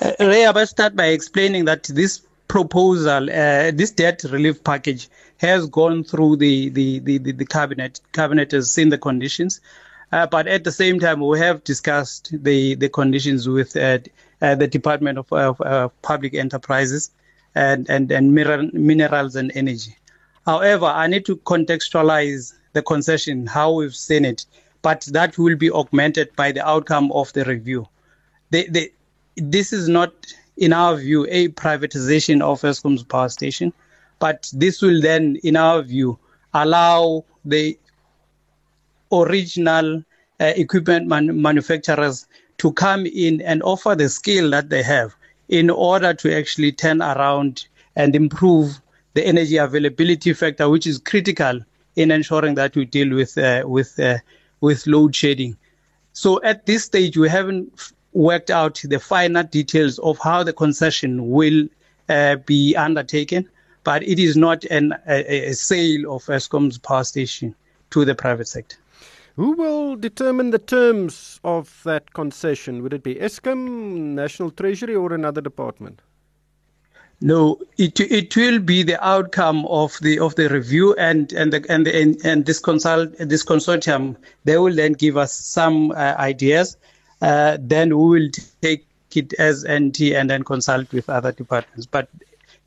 Uh, 0.01 0.11
Ray, 0.19 0.45
I 0.45 0.51
must 0.51 0.71
start 0.71 0.97
by 0.97 1.07
explaining 1.07 1.63
that 1.65 1.83
this 1.83 2.21
proposal, 2.51 3.29
uh, 3.29 3.71
this 3.71 3.91
debt 3.91 4.21
relief 4.29 4.61
package, 4.61 5.07
has 5.37 5.67
gone 5.67 6.03
through 6.03 6.35
the, 6.35 6.67
the, 6.67 6.99
the, 6.99 7.17
the, 7.17 7.31
the 7.31 7.45
cabinet. 7.45 8.01
Cabinet 8.11 8.51
has 8.51 8.73
seen 8.73 8.89
the 8.89 8.97
conditions. 8.97 9.61
Uh, 10.11 10.27
but 10.27 10.47
at 10.47 10.65
the 10.65 10.71
same 10.71 10.99
time, 10.99 11.21
we 11.21 11.39
have 11.39 11.63
discussed 11.63 12.29
the, 12.43 12.75
the 12.75 12.89
conditions 12.89 13.47
with 13.47 13.77
uh, 13.77 13.99
uh, 14.41 14.53
the 14.55 14.67
Department 14.67 15.17
of, 15.17 15.31
of 15.31 16.01
Public 16.01 16.33
Enterprises 16.33 17.09
and, 17.55 17.89
and, 17.89 18.11
and 18.11 18.33
minerals 18.33 19.37
and 19.37 19.53
energy. 19.55 19.95
However, 20.45 20.87
I 20.87 21.07
need 21.07 21.25
to 21.27 21.37
contextualize 21.37 22.53
the 22.73 22.81
concession, 22.81 23.47
how 23.47 23.71
we've 23.71 23.95
seen 23.95 24.25
it, 24.25 24.45
but 24.81 25.07
that 25.13 25.37
will 25.37 25.55
be 25.55 25.71
augmented 25.71 26.35
by 26.35 26.51
the 26.51 26.67
outcome 26.67 27.13
of 27.13 27.31
the 27.31 27.45
review. 27.45 27.87
The, 28.49 28.67
the, 28.69 28.91
this 29.37 29.71
is 29.71 29.87
not, 29.87 30.11
in 30.61 30.73
our 30.73 30.95
view, 30.95 31.25
a 31.31 31.47
privatization 31.47 32.39
of 32.39 32.61
Eskom's 32.61 33.01
power 33.01 33.29
station, 33.29 33.73
but 34.19 34.47
this 34.53 34.79
will 34.79 35.01
then, 35.01 35.37
in 35.43 35.55
our 35.55 35.81
view, 35.81 36.19
allow 36.53 37.25
the 37.43 37.77
original 39.11 40.03
uh, 40.39 40.53
equipment 40.55 41.07
man- 41.07 41.41
manufacturers 41.41 42.27
to 42.59 42.71
come 42.73 43.07
in 43.07 43.41
and 43.41 43.63
offer 43.63 43.95
the 43.95 44.07
skill 44.07 44.51
that 44.51 44.69
they 44.69 44.83
have 44.83 45.15
in 45.49 45.71
order 45.71 46.13
to 46.13 46.31
actually 46.31 46.71
turn 46.71 47.01
around 47.01 47.65
and 47.95 48.15
improve 48.15 48.79
the 49.15 49.25
energy 49.25 49.57
availability 49.57 50.31
factor, 50.31 50.69
which 50.69 50.85
is 50.85 50.99
critical 50.99 51.59
in 51.95 52.11
ensuring 52.11 52.53
that 52.53 52.75
we 52.75 52.85
deal 52.85 53.15
with 53.15 53.35
uh, 53.35 53.63
with 53.65 53.99
uh, 53.99 54.19
with 54.59 54.85
load 54.85 55.15
shedding. 55.15 55.57
So 56.13 56.39
at 56.43 56.67
this 56.67 56.83
stage, 56.83 57.17
we 57.17 57.27
haven't 57.29 57.93
worked 58.13 58.49
out 58.49 58.81
the 58.83 58.99
finer 58.99 59.43
details 59.43 59.99
of 59.99 60.17
how 60.19 60.43
the 60.43 60.53
concession 60.53 61.29
will 61.29 61.67
uh, 62.09 62.35
be 62.45 62.75
undertaken, 62.75 63.49
but 63.83 64.03
it 64.03 64.19
is 64.19 64.35
not 64.35 64.63
an, 64.65 64.93
a, 65.07 65.49
a 65.49 65.53
sale 65.53 66.13
of 66.13 66.25
Eskom's 66.25 66.77
power 66.77 67.03
station 67.03 67.55
to 67.91 68.05
the 68.05 68.15
private 68.15 68.47
sector. 68.47 68.77
Who 69.37 69.53
will 69.53 69.95
determine 69.95 70.51
the 70.51 70.59
terms 70.59 71.39
of 71.43 71.81
that 71.85 72.13
concession? 72.13 72.83
Would 72.83 72.93
it 72.93 73.03
be 73.03 73.15
Eskom, 73.15 74.13
National 74.13 74.51
Treasury, 74.51 74.95
or 74.95 75.13
another 75.13 75.41
department? 75.41 76.01
No, 77.21 77.59
it 77.77 77.99
it 77.99 78.35
will 78.35 78.57
be 78.59 78.81
the 78.81 79.03
outcome 79.05 79.65
of 79.67 79.95
the 80.01 80.19
of 80.19 80.33
the 80.35 80.49
review 80.49 80.95
and 80.95 81.31
and 81.33 81.53
the, 81.53 81.63
and, 81.69 81.85
the, 81.85 82.01
and 82.01 82.17
and 82.25 82.45
this 82.47 82.59
consult 82.59 83.15
this 83.19 83.45
consortium. 83.45 84.15
They 84.43 84.57
will 84.57 84.75
then 84.75 84.93
give 84.93 85.17
us 85.17 85.31
some 85.31 85.91
uh, 85.91 86.15
ideas. 86.17 86.77
Uh, 87.21 87.57
then 87.59 87.97
we 87.97 88.19
will 88.19 88.29
take 88.61 88.85
it 89.15 89.33
as 89.33 89.65
NT 89.69 90.13
and 90.13 90.29
then 90.29 90.43
consult 90.43 90.91
with 90.93 91.09
other 91.09 91.31
departments. 91.31 91.85
But 91.85 92.09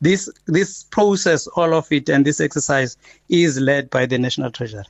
this 0.01 0.29
this 0.47 0.83
process, 0.83 1.47
all 1.55 1.73
of 1.73 1.91
it, 1.91 2.09
and 2.09 2.25
this 2.25 2.39
exercise 2.39 2.97
is 3.29 3.59
led 3.59 3.89
by 3.89 4.05
the 4.05 4.17
National 4.17 4.51
Treasury. 4.51 4.85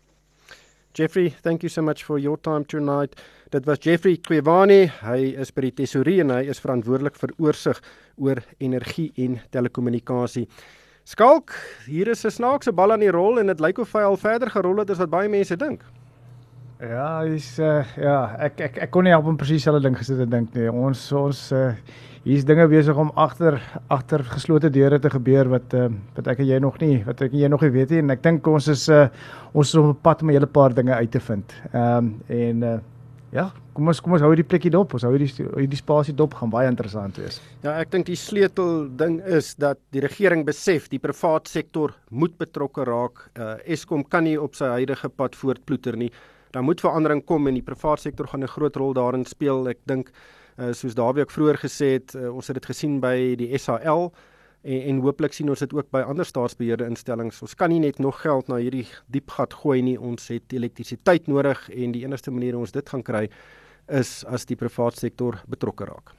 Jeffrey, 0.93 1.30
thank 1.43 1.62
you 1.62 1.69
so 1.69 1.82
much 1.82 2.04
for 2.04 2.17
your 2.17 2.38
time 2.38 2.63
tonight. 2.65 3.15
Dit 3.51 3.65
was 3.65 3.80
Jeffrey 3.80 4.17
Kwewani. 4.17 4.88
Hy 5.04 5.36
is 5.41 5.51
by 5.51 5.67
die 5.67 5.71
tesourier 5.71 6.23
en 6.23 6.32
hy 6.32 6.45
is 6.49 6.62
verantwoordelik 6.63 7.17
vir 7.19 7.34
oorsig 7.43 7.82
oor 8.15 8.39
energie 8.63 9.12
en 9.19 9.41
telekommunikasie. 9.51 10.45
Skalk, 11.06 11.51
hier 11.86 12.08
is 12.08 12.25
'n 12.25 12.32
snaakse 12.32 12.71
bal 12.71 12.91
aan 12.91 13.04
die 13.04 13.12
rol 13.12 13.39
en 13.39 13.47
dit 13.47 13.60
lyk 13.60 13.78
of 13.78 13.91
hy 13.93 14.01
al 14.01 14.17
verder 14.17 14.49
gerol 14.49 14.80
het 14.80 14.89
as 14.89 14.97
wat 14.97 15.10
baie 15.10 15.30
mense 15.30 15.56
dink. 15.56 15.84
Ja, 16.83 17.23
dis 17.23 17.53
uh, 17.63 17.85
ja, 17.95 18.15
ek 18.43 18.59
ek 18.65 18.81
ek 18.83 18.91
kon 18.91 19.05
nie 19.07 19.13
op 19.15 19.27
'n 19.31 19.38
presies 19.39 19.63
hulle 19.69 19.79
ding 19.79 19.95
gesit 19.95 20.19
en 20.19 20.29
dink 20.29 20.55
nie. 20.57 20.67
Ons 20.67 21.07
ons 21.15 21.39
uh, 21.55 21.71
hier's 22.25 22.43
dinge 22.43 22.67
besig 22.67 22.97
om 22.99 23.13
agter 23.15 23.61
agter 23.88 24.23
geslote 24.27 24.69
deure 24.69 24.99
te 24.99 25.09
gebeur 25.09 25.47
wat 25.53 25.73
uh, 25.73 25.88
wat 26.17 26.27
ek 26.27 26.43
en 26.43 26.49
jy 26.49 26.59
nog 26.59 26.79
nie 26.81 27.03
wat 27.05 27.21
ek 27.21 27.31
en 27.31 27.39
jy 27.39 27.47
nog 27.47 27.63
nie 27.63 27.71
weet 27.71 27.93
nie 27.95 28.01
en 28.03 28.11
ek 28.11 28.23
dink 28.23 28.47
ons 28.47 28.67
is 28.67 28.89
uh, 28.89 29.07
ons 29.53 29.71
is 29.71 29.79
op 29.79 29.88
'n 29.88 30.01
pad 30.03 30.21
om 30.21 30.29
'n 30.29 30.35
hele 30.35 30.51
paar 30.51 30.75
dinge 30.75 30.91
uit 30.91 31.11
te 31.11 31.19
vind. 31.19 31.55
Ehm 31.71 31.97
um, 31.97 32.21
en 32.27 32.63
uh, 32.63 32.79
ja, 33.31 33.51
kom 33.73 33.88
ons 33.88 34.01
kom 34.01 34.11
ons 34.11 34.21
hou 34.21 34.33
hierdie 34.35 34.47
plekkie 34.47 34.71
dop. 34.71 34.93
Ons 34.93 35.07
hou 35.07 35.15
hierdie 35.15 35.47
hierdie 35.55 35.79
spasie 35.79 36.13
dop 36.13 36.33
gaan 36.33 36.51
baie 36.51 36.67
interessant 36.67 37.15
wees. 37.15 37.39
Ja, 37.63 37.79
ek 37.79 37.91
dink 37.91 38.05
die 38.05 38.19
sleutel 38.19 38.89
ding 38.97 39.21
is 39.23 39.55
dat 39.55 39.79
die 39.95 40.03
regering 40.03 40.43
besef 40.43 40.89
die 40.91 40.99
privaat 40.99 41.47
sektor 41.47 41.95
moet 42.11 42.35
betrokke 42.38 42.83
raak. 42.83 43.29
Uh, 43.39 43.55
Eskom 43.63 44.03
kan 44.03 44.27
nie 44.27 44.35
op 44.35 44.55
sy 44.55 44.65
huidige 44.75 45.09
pad 45.09 45.35
voortploeter 45.35 45.95
nie. 45.95 46.11
Daar 46.55 46.63
moet 46.63 46.79
verandering 46.79 47.25
kom 47.27 47.47
en 47.49 47.57
die 47.57 47.63
privaat 47.63 47.99
sektor 47.99 48.27
gaan 48.27 48.43
'n 48.43 48.47
groot 48.47 48.75
rol 48.75 48.93
daarin 48.93 49.25
speel. 49.25 49.67
Ek 49.67 49.79
dink 49.83 50.09
uh, 50.57 50.71
soos 50.71 50.95
Dawie 50.95 51.21
ook 51.21 51.31
vroeër 51.31 51.57
gesê 51.57 51.85
het, 51.99 52.15
uh, 52.15 52.35
ons 52.35 52.47
het 52.47 52.55
dit 52.55 52.65
gesien 52.65 52.99
by 52.99 53.35
die 53.35 53.57
SAL 53.57 54.13
en 54.63 54.81
en 54.81 54.99
hooplik 54.99 55.33
sien 55.33 55.49
ons 55.49 55.59
dit 55.59 55.73
ook 55.73 55.91
by 55.91 55.99
ander 55.99 56.25
staatsbeheerde 56.25 56.85
instellings. 56.85 57.41
Ons 57.41 57.55
kan 57.55 57.69
nie 57.69 57.79
net 57.79 57.99
nog 57.99 58.21
geld 58.21 58.47
na 58.47 58.55
hierdie 58.55 58.87
diep 59.07 59.29
gat 59.31 59.53
gooi 59.53 59.81
nie. 59.81 59.99
Ons 59.99 60.27
het 60.27 60.53
elektrisiteit 60.53 61.27
nodig 61.27 61.69
en 61.69 61.91
die 61.91 62.03
enigste 62.03 62.31
manier 62.31 62.57
ons 62.57 62.71
dit 62.71 62.89
gaan 62.89 63.03
kry 63.03 63.29
is 63.87 64.23
as 64.25 64.45
die 64.45 64.55
privaat 64.55 64.95
sektor 64.95 65.43
betrokke 65.47 65.85
raak. 65.85 66.15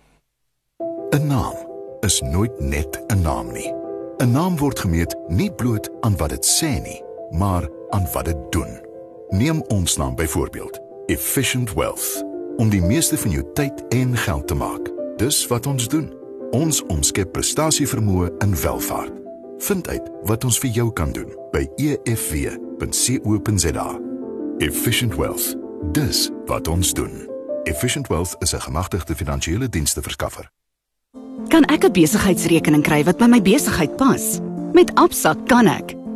'n 1.14 1.28
Naam 1.28 1.56
is 2.02 2.20
nooit 2.20 2.60
net 2.60 3.00
'n 3.08 3.22
naam 3.22 3.52
nie. 3.52 3.72
'n 4.20 4.32
Naam 4.32 4.56
word 4.58 4.78
gemeet 4.78 5.16
nie 5.28 5.50
bloot 5.50 5.88
aan 6.02 6.16
wat 6.16 6.30
dit 6.30 6.44
sê 6.44 6.82
nie, 6.82 7.02
maar 7.30 7.68
aan 7.90 8.06
wat 8.12 8.24
dit 8.24 8.52
doen. 8.52 8.85
Neem 9.28 9.62
ons 9.62 9.96
naam 9.96 10.14
byvoorbeeld, 10.14 10.80
Efficient 11.06 11.72
Wealth, 11.72 12.24
om 12.56 12.68
die 12.68 12.80
meeste 12.80 13.18
van 13.18 13.30
jou 13.30 13.44
tyd 13.54 13.88
en 13.88 14.16
geld 14.16 14.46
te 14.48 14.54
maak. 14.54 14.92
Dis 15.16 15.46
wat 15.46 15.66
ons 15.66 15.88
doen. 15.88 16.14
Ons 16.50 16.82
omskep 16.86 17.32
prestasievermoë 17.32 18.30
in 18.38 18.56
welvaart. 18.60 19.12
Vind 19.58 19.88
uit 19.88 20.10
wat 20.22 20.44
ons 20.44 20.58
vir 20.58 20.70
jou 20.70 20.92
kan 20.92 21.12
doen 21.12 21.34
by 21.50 21.66
efw.co.za. 22.06 22.40
Efficient 24.58 25.14
Wealth. 25.14 25.56
Dis 25.92 26.30
wat 26.46 26.68
ons 26.68 26.92
doen. 26.92 27.28
Efficient 27.64 28.06
Wealth 28.06 28.36
is 28.38 28.54
'n 28.54 28.60
gemagtigde 28.60 29.14
finansiële 29.14 29.68
dienste 29.68 30.02
verskaffer. 30.02 30.50
Kan 31.48 31.64
ek 31.64 31.84
'n 31.84 31.92
besigheidsrekening 31.92 32.82
kry 32.82 33.04
wat 33.04 33.16
by 33.16 33.26
my 33.26 33.42
besigheid 33.42 33.96
pas? 33.96 34.38
Met 34.72 34.94
Absa 34.94 35.34
kan 35.46 35.66
ek. 35.66 36.05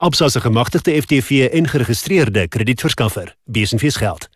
Absa 0.00 0.28
se 0.28 0.40
gemagtigde 0.40 1.02
FTV 1.02 1.48
en 1.52 1.68
geregistreerde 1.68 2.48
kredietverskaffer. 2.48 3.34
Besenfees 3.44 3.96
geld. 3.96 4.28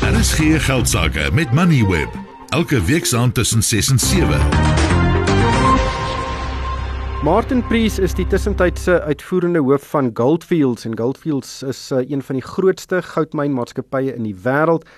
Daar 0.00 0.18
is 0.18 0.32
geen 0.32 0.60
geldsaake 0.60 1.30
met 1.32 1.52
Moneyweb. 1.52 2.08
Elke 2.48 2.84
week 2.84 3.04
saam 3.04 3.32
tussen 3.32 3.62
6 3.62 3.90
en 3.90 3.98
7. 3.98 4.40
Martin 7.22 7.66
Preece 7.66 8.02
is 8.02 8.14
die 8.14 8.26
tussentydse 8.26 9.02
uitvoerende 9.02 9.58
hoof 9.58 9.88
van 9.88 10.10
Goldfields 10.14 10.84
en 10.84 10.98
Goldfields 10.98 11.62
is 11.62 11.90
uh, 11.92 12.10
een 12.10 12.22
van 12.22 12.34
die 12.34 12.44
grootste 12.44 13.02
goudmynmaatskappye 13.02 14.14
in 14.14 14.22
die 14.22 14.36
wêreld 14.44 14.88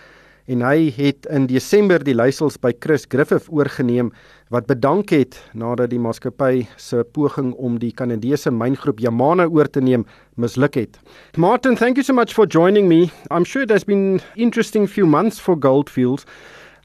en 0.50 0.64
hy 0.66 0.90
het 0.96 1.28
in 1.30 1.46
Desember 1.46 2.02
die 2.02 2.16
leiersels 2.16 2.58
by 2.58 2.72
Chris 2.82 3.06
Griffith 3.08 3.46
oorgeneem 3.54 4.10
wat 4.50 4.66
bedank 4.66 5.14
het 5.14 5.38
nadat 5.54 5.92
die 5.92 6.00
maatskappy 6.02 6.66
se 6.76 7.04
poging 7.14 7.52
om 7.54 7.78
die 7.78 7.92
Kanadese 7.94 8.50
myngroep 8.50 9.00
Yamana 9.00 9.46
oor 9.46 9.70
te 9.70 9.80
neem 9.80 10.04
misluk 10.36 10.74
het. 10.74 10.98
Martin, 11.36 11.76
thank 11.76 11.96
you 11.96 12.04
so 12.04 12.12
much 12.12 12.34
for 12.34 12.46
joining 12.46 12.88
me. 12.88 13.12
I'm 13.30 13.44
sure 13.44 13.64
there's 13.64 13.86
been 13.86 14.20
interesting 14.34 14.88
few 14.88 15.06
months 15.06 15.38
for 15.38 15.54
Goldfields. 15.56 16.26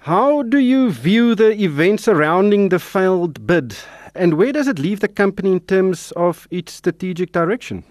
How 0.06 0.44
do 0.44 0.60
you 0.60 0.92
view 0.92 1.34
the 1.34 1.52
events 1.58 2.04
surrounding 2.06 2.70
the 2.70 2.80
failed 2.80 3.48
bid 3.48 3.74
And 4.16 4.36
where 4.36 4.54
does 4.54 4.70
it 4.70 4.80
leave 4.80 5.02
the 5.02 5.10
company 5.10 5.52
in 5.52 5.60
terms 5.60 6.14
of 6.16 6.48
its 6.50 6.72
strategic 6.72 7.34
direction? 7.34 7.84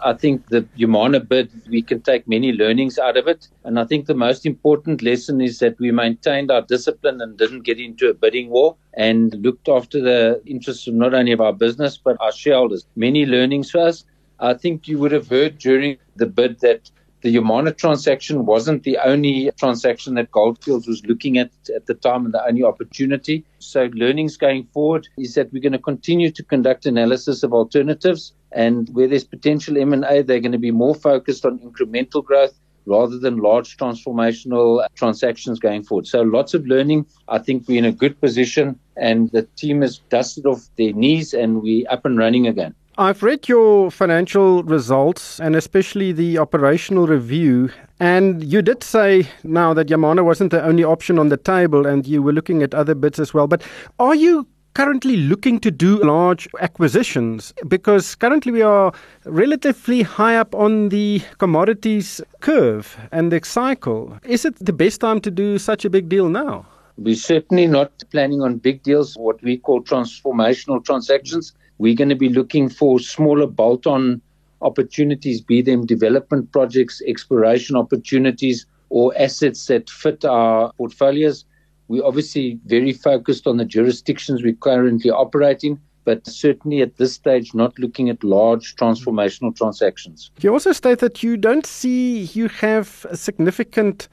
I 0.00 0.12
think 0.12 0.48
the 0.48 0.66
Humana 0.76 1.20
bid, 1.20 1.50
we 1.68 1.82
can 1.82 2.02
take 2.02 2.28
many 2.28 2.52
learnings 2.52 2.98
out 2.98 3.16
of 3.16 3.26
it. 3.26 3.48
And 3.64 3.78
I 3.78 3.84
think 3.84 4.06
the 4.06 4.14
most 4.14 4.44
important 4.44 5.02
lesson 5.02 5.40
is 5.40 5.58
that 5.60 5.78
we 5.78 5.90
maintained 5.90 6.50
our 6.50 6.62
discipline 6.62 7.20
and 7.20 7.36
didn't 7.36 7.62
get 7.62 7.80
into 7.80 8.08
a 8.10 8.14
bidding 8.14 8.50
war 8.50 8.76
and 8.94 9.34
looked 9.42 9.68
after 9.68 10.00
the 10.00 10.42
interests 10.46 10.86
of 10.86 10.94
not 10.94 11.14
only 11.14 11.32
of 11.32 11.40
our 11.40 11.52
business, 11.52 11.96
but 11.96 12.16
our 12.20 12.32
shareholders. 12.32 12.86
Many 12.94 13.24
learnings 13.24 13.70
for 13.70 13.80
us. 13.80 14.04
I 14.38 14.54
think 14.54 14.86
you 14.86 14.98
would 14.98 15.12
have 15.12 15.28
heard 15.28 15.58
during 15.58 15.96
the 16.16 16.26
bid 16.26 16.60
that 16.60 16.90
the 17.22 17.30
Humana 17.30 17.72
transaction 17.72 18.46
wasn't 18.46 18.82
the 18.82 18.98
only 18.98 19.50
transaction 19.58 20.14
that 20.14 20.30
Goldfields 20.30 20.86
was 20.86 21.04
looking 21.06 21.38
at 21.38 21.50
at 21.74 21.86
the 21.86 21.94
time 21.94 22.24
and 22.24 22.34
the 22.34 22.46
only 22.46 22.62
opportunity. 22.62 23.44
So 23.58 23.88
learnings 23.94 24.36
going 24.36 24.64
forward 24.72 25.08
is 25.18 25.34
that 25.34 25.52
we're 25.52 25.62
going 25.62 25.72
to 25.72 25.78
continue 25.78 26.30
to 26.30 26.42
conduct 26.42 26.86
analysis 26.86 27.42
of 27.42 27.52
alternatives 27.52 28.32
and 28.52 28.88
where 28.94 29.08
there's 29.08 29.24
potential 29.24 29.76
M&A, 29.76 30.22
they're 30.22 30.40
going 30.40 30.52
to 30.52 30.58
be 30.58 30.70
more 30.70 30.94
focused 30.94 31.44
on 31.44 31.58
incremental 31.58 32.24
growth 32.24 32.54
rather 32.86 33.18
than 33.18 33.38
large 33.38 33.76
transformational 33.76 34.86
transactions 34.94 35.58
going 35.58 35.82
forward. 35.82 36.06
So 36.06 36.22
lots 36.22 36.54
of 36.54 36.66
learning. 36.66 37.06
I 37.28 37.38
think 37.38 37.66
we're 37.66 37.78
in 37.78 37.84
a 37.84 37.92
good 37.92 38.20
position 38.20 38.78
and 38.96 39.30
the 39.32 39.42
team 39.56 39.82
has 39.82 39.98
dusted 40.08 40.46
off 40.46 40.68
their 40.78 40.92
knees 40.92 41.34
and 41.34 41.62
we're 41.62 41.86
up 41.90 42.04
and 42.04 42.16
running 42.16 42.46
again. 42.46 42.74
I've 42.98 43.22
read 43.22 43.46
your 43.46 43.90
financial 43.90 44.62
results 44.62 45.38
and 45.38 45.54
especially 45.54 46.12
the 46.12 46.38
operational 46.38 47.06
review. 47.06 47.70
And 48.00 48.42
you 48.42 48.62
did 48.62 48.82
say 48.82 49.28
now 49.44 49.74
that 49.74 49.88
Yamana 49.88 50.24
wasn't 50.24 50.50
the 50.50 50.64
only 50.64 50.82
option 50.82 51.18
on 51.18 51.28
the 51.28 51.36
table 51.36 51.86
and 51.86 52.06
you 52.06 52.22
were 52.22 52.32
looking 52.32 52.62
at 52.62 52.72
other 52.72 52.94
bids 52.94 53.20
as 53.20 53.34
well. 53.34 53.46
But 53.48 53.62
are 53.98 54.14
you 54.14 54.46
currently 54.72 55.18
looking 55.18 55.60
to 55.60 55.70
do 55.70 56.02
large 56.02 56.48
acquisitions? 56.58 57.52
Because 57.68 58.14
currently 58.14 58.50
we 58.50 58.62
are 58.62 58.94
relatively 59.26 60.00
high 60.00 60.36
up 60.36 60.54
on 60.54 60.88
the 60.88 61.20
commodities 61.36 62.22
curve 62.40 62.96
and 63.12 63.30
the 63.30 63.42
cycle. 63.44 64.18
Is 64.24 64.46
it 64.46 64.56
the 64.64 64.72
best 64.72 65.02
time 65.02 65.20
to 65.20 65.30
do 65.30 65.58
such 65.58 65.84
a 65.84 65.90
big 65.90 66.08
deal 66.08 66.30
now? 66.30 66.64
We're 66.96 67.14
certainly 67.14 67.66
not 67.66 67.92
planning 68.10 68.40
on 68.40 68.56
big 68.56 68.82
deals, 68.82 69.18
what 69.18 69.42
we 69.42 69.58
call 69.58 69.82
transformational 69.82 70.82
transactions. 70.82 71.52
We're 71.78 71.94
going 71.94 72.08
to 72.08 72.16
be 72.16 72.28
looking 72.28 72.68
for 72.68 72.98
smaller 72.98 73.46
bolt 73.46 73.86
on 73.86 74.20
opportunities, 74.62 75.40
be 75.40 75.62
them 75.62 75.86
development 75.86 76.50
projects, 76.52 77.02
exploration 77.06 77.76
opportunities, 77.76 78.66
or 78.88 79.12
assets 79.18 79.66
that 79.66 79.90
fit 79.90 80.24
our 80.24 80.72
portfolios. 80.74 81.44
We're 81.88 82.04
obviously 82.04 82.58
very 82.66 82.92
focused 82.92 83.46
on 83.46 83.58
the 83.58 83.64
jurisdictions 83.64 84.42
we're 84.42 84.54
currently 84.54 85.10
operating, 85.10 85.72
in, 85.72 85.80
but 86.04 86.26
certainly 86.26 86.80
at 86.80 86.96
this 86.96 87.12
stage, 87.12 87.52
not 87.54 87.78
looking 87.78 88.08
at 88.08 88.24
large 88.24 88.74
transformational 88.76 89.54
transactions. 89.54 90.30
You 90.40 90.52
also 90.52 90.72
state 90.72 91.00
that 91.00 91.22
you 91.22 91.36
don't 91.36 91.66
see 91.66 92.22
you 92.32 92.48
have 92.48 93.06
significant 93.12 94.08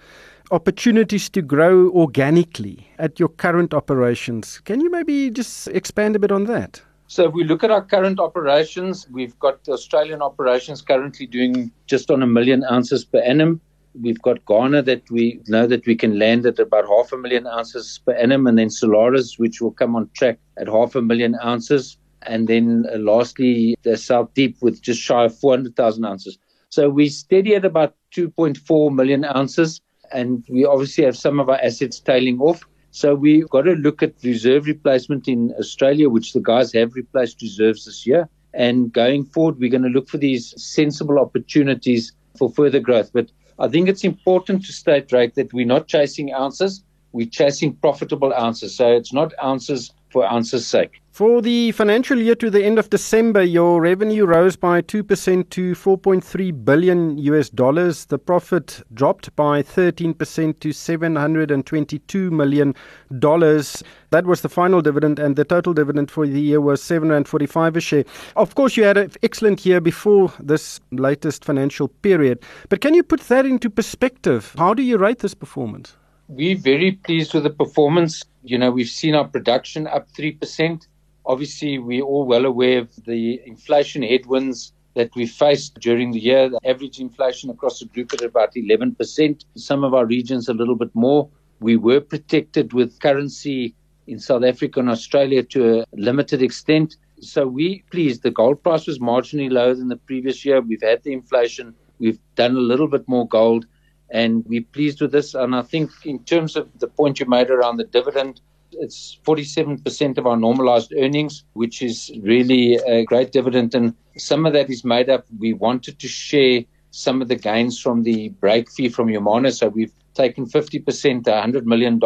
opportunities 0.52 1.30
to 1.30 1.42
grow 1.42 1.90
organically 1.92 2.88
at 3.00 3.20
your 3.20 3.30
current 3.30 3.74
operations. 3.74 4.60
Can 4.66 4.82
you 4.82 4.92
maybe 4.92 5.32
just 5.32 5.68
expand 5.70 6.16
a 6.16 6.20
bit 6.20 6.32
on 6.32 6.46
that? 6.46 6.82
So 7.08 7.28
if 7.28 7.34
we 7.34 7.44
look 7.44 7.64
at 7.64 7.72
our 7.72 7.84
current 7.84 8.20
operations, 8.20 9.08
we've 9.12 9.38
got 9.40 9.68
Australian 9.68 10.22
operations 10.22 10.82
currently 10.82 11.26
doing 11.26 11.72
just 11.86 12.10
on 12.10 12.24
a 12.24 12.28
million 12.28 12.64
ounces 12.64 13.06
per 13.06 13.20
annum. 13.20 13.62
We've 14.02 14.22
got 14.22 14.44
Ghana 14.46 14.82
that 14.84 15.10
we 15.12 15.40
know 15.48 15.68
that 15.68 15.86
we 15.86 15.96
can 15.96 16.18
land 16.18 16.46
at 16.46 16.58
about 16.58 16.88
half 16.88 17.12
a 17.12 17.18
million 17.18 17.46
ounces 17.46 18.00
per 18.04 18.14
annum, 18.14 18.48
and 18.48 18.58
then 18.58 18.70
Solaris, 18.70 19.38
which 19.38 19.62
will 19.62 19.72
come 19.72 19.96
on 19.96 20.10
track 20.16 20.40
at 20.58 20.68
half 20.68 20.96
a 20.96 21.02
million 21.02 21.38
ounces. 21.44 21.98
And 22.24 22.48
then 22.48 22.86
uh, 22.92 22.98
lastly, 22.98 23.76
the 23.84 23.98
South 23.98 24.34
Deep 24.34 24.58
with 24.62 24.82
just 24.82 25.02
shy 25.02 25.26
of 25.26 25.38
400,000 25.38 26.06
ounces. 26.06 26.40
So 26.70 26.90
we 26.90 27.10
steady 27.10 27.54
at 27.54 27.66
about 27.66 27.94
2.4 28.16 28.96
million 28.96 29.26
ounces, 29.26 29.82
and 30.12 30.44
we 30.50 30.66
obviously 30.66 31.04
have 31.04 31.18
some 31.18 31.40
of 31.40 31.50
our 31.50 31.60
assets 31.62 32.00
tailing 32.00 32.40
off. 32.40 32.66
So 32.96 33.16
we've 33.16 33.50
got 33.50 33.64
to 33.64 33.72
look 33.72 34.04
at 34.04 34.14
reserve 34.24 34.68
replacement 34.68 35.28
in 35.28 35.52
Australia, 35.58 36.12
which 36.12 36.34
the 36.34 36.40
guys 36.40 36.72
have 36.74 36.94
replaced 36.94 37.42
reserves 37.42 37.86
this 37.86 38.06
year. 38.06 38.30
And 38.54 38.94
going 38.94 39.26
forward, 39.26 39.58
we're 39.58 39.72
going 39.72 39.82
to 39.82 39.90
look 39.90 40.08
for 40.08 40.20
these 40.20 40.54
sensible 40.62 41.18
opportunities 41.18 42.14
for 42.38 42.52
further 42.52 42.80
growth. 42.80 43.10
But 43.12 43.32
I 43.58 43.68
think 43.68 43.90
it's 43.90 44.04
important 44.04 44.64
to 44.66 44.72
state, 44.72 45.12
right, 45.12 45.34
that 45.34 45.54
we're 45.54 45.66
not 45.66 45.88
chasing 45.88 46.32
ounces, 46.34 46.84
we're 47.14 47.26
chasing 47.26 47.74
profitable 47.78 48.32
ounces. 48.32 48.76
So 48.76 48.92
it's 48.92 49.12
not 49.12 49.34
ounces 49.44 49.92
for 50.14 50.26
ounces' 50.32 50.68
sake. 50.68 51.02
For 51.14 51.42
the 51.44 51.72
financial 51.74 52.18
year 52.18 52.34
to 52.36 52.50
the 52.50 52.64
end 52.66 52.80
of 52.80 52.90
December, 52.90 53.44
your 53.44 53.80
revenue 53.80 54.26
rose 54.26 54.56
by 54.56 54.82
2% 54.82 55.50
to 55.50 55.74
4.3 55.74 56.66
billion 56.66 57.18
US 57.20 57.50
dollars. 57.50 58.06
The 58.06 58.18
profit 58.18 58.82
dropped 58.94 59.36
by 59.36 59.62
13% 59.62 60.60
to 60.60 60.72
722 60.72 62.32
million 62.32 62.74
dollars. 63.20 63.84
That 64.10 64.26
was 64.26 64.42
the 64.42 64.50
final 64.50 64.82
dividend 64.82 65.20
and 65.20 65.36
the 65.36 65.46
total 65.46 65.74
dividend 65.74 66.10
for 66.10 66.26
the 66.26 66.42
year 66.42 66.62
was 66.62 66.82
745 66.82 67.76
a 67.76 67.80
share. 67.80 68.06
Of 68.36 68.56
course, 68.56 68.76
you 68.76 68.84
had 68.84 68.98
an 68.98 69.12
excellent 69.22 69.66
year 69.68 69.82
before 69.82 70.32
this 70.40 70.80
latest 70.92 71.46
financial 71.46 71.90
period. 71.90 72.40
But 72.70 72.82
can 72.82 72.96
you 72.96 73.04
put 73.04 73.22
that 73.28 73.46
into 73.46 73.70
perspective? 73.70 74.56
How 74.58 74.74
do 74.74 74.82
you 74.82 74.98
rate 74.98 75.20
this 75.20 75.36
performance? 75.36 75.96
We're 76.28 76.58
very 76.58 76.94
pleased 76.94 77.36
with 77.36 77.44
the 77.44 77.52
performance. 77.52 78.24
You 78.44 78.58
know, 78.58 78.72
we've 78.72 78.90
seen 78.90 79.16
our 79.16 79.28
production 79.28 79.88
up 79.88 80.12
3%. 80.12 80.88
Obviously, 81.26 81.80
we're 81.80 82.04
all 82.04 82.26
well 82.26 82.46
aware 82.46 82.80
of 82.80 82.90
the 83.06 83.40
inflation 83.46 84.04
headwinds 84.04 84.74
that 84.96 85.10
we 85.16 85.26
faced 85.26 85.76
during 85.80 86.12
the 86.12 86.20
year. 86.20 86.50
The 86.50 86.60
average 86.66 87.00
inflation 87.00 87.50
across 87.50 87.80
the 87.80 87.86
group 87.86 88.12
at 88.14 88.22
about 88.22 88.54
11%. 88.54 89.46
Some 89.56 89.86
of 89.86 89.94
our 89.94 90.06
regions 90.06 90.50
a 90.50 90.54
little 90.54 90.76
bit 90.76 90.94
more. 90.94 91.30
We 91.62 91.78
were 91.78 92.02
protected 92.02 92.74
with 92.74 93.00
currency 93.00 93.76
in 94.08 94.20
South 94.20 94.44
Africa 94.44 94.82
and 94.82 94.90
Australia 94.90 95.42
to 95.44 95.80
a 95.80 95.86
limited 95.94 96.42
extent. 96.42 96.98
So 97.22 97.48
we 97.48 97.84
pleased. 97.92 98.24
The 98.24 98.32
gold 98.32 98.62
price 98.62 98.88
was 98.88 99.00
marginally 99.00 99.50
lower 99.50 99.74
than 99.74 99.88
the 99.88 99.96
previous 99.96 100.44
year. 100.44 100.60
We've 100.60 100.82
had 100.82 101.04
the 101.04 101.14
inflation. 101.14 101.74
We've 102.00 102.20
done 102.36 102.58
a 102.58 102.60
little 102.60 102.90
bit 102.90 103.08
more 103.08 103.26
gold 103.26 103.66
and 104.14 104.46
we're 104.46 104.64
pleased 104.72 105.02
with 105.02 105.12
this. 105.12 105.34
And 105.34 105.56
I 105.56 105.64
think 105.64 105.92
in 106.06 106.24
terms 106.24 106.56
of 106.56 106.70
the 106.80 106.88
point 106.88 107.20
you 107.20 107.26
made 107.26 107.50
around 107.50 107.78
the 107.78 107.84
dividend, 107.84 108.40
it's 108.74 109.20
47% 109.26 110.18
of 110.18 110.28
our 110.28 110.38
normalized 110.38 110.94
earnings, 110.98 111.44
which 111.54 111.82
is 111.82 112.12
really 112.22 112.76
a 112.88 113.04
great 113.04 113.32
dividend. 113.32 113.74
And 113.74 113.94
some 114.18 114.46
of 114.46 114.54
that 114.54 114.70
is 114.70 114.86
made 114.86 115.10
up. 115.10 115.26
We 115.40 115.54
wanted 115.54 116.00
to 116.00 116.08
share 116.08 116.64
some 116.92 117.22
of 117.22 117.28
the 117.28 117.36
gains 117.36 117.80
from 117.80 118.04
the 118.04 118.30
break 118.30 118.72
fee 118.72 118.90
from 118.90 119.10
Humana. 119.10 119.52
So 119.52 119.70
we've 119.70 119.94
taken 120.14 120.46
50%, 120.46 121.24
$100 121.24 121.66
million 121.66 122.00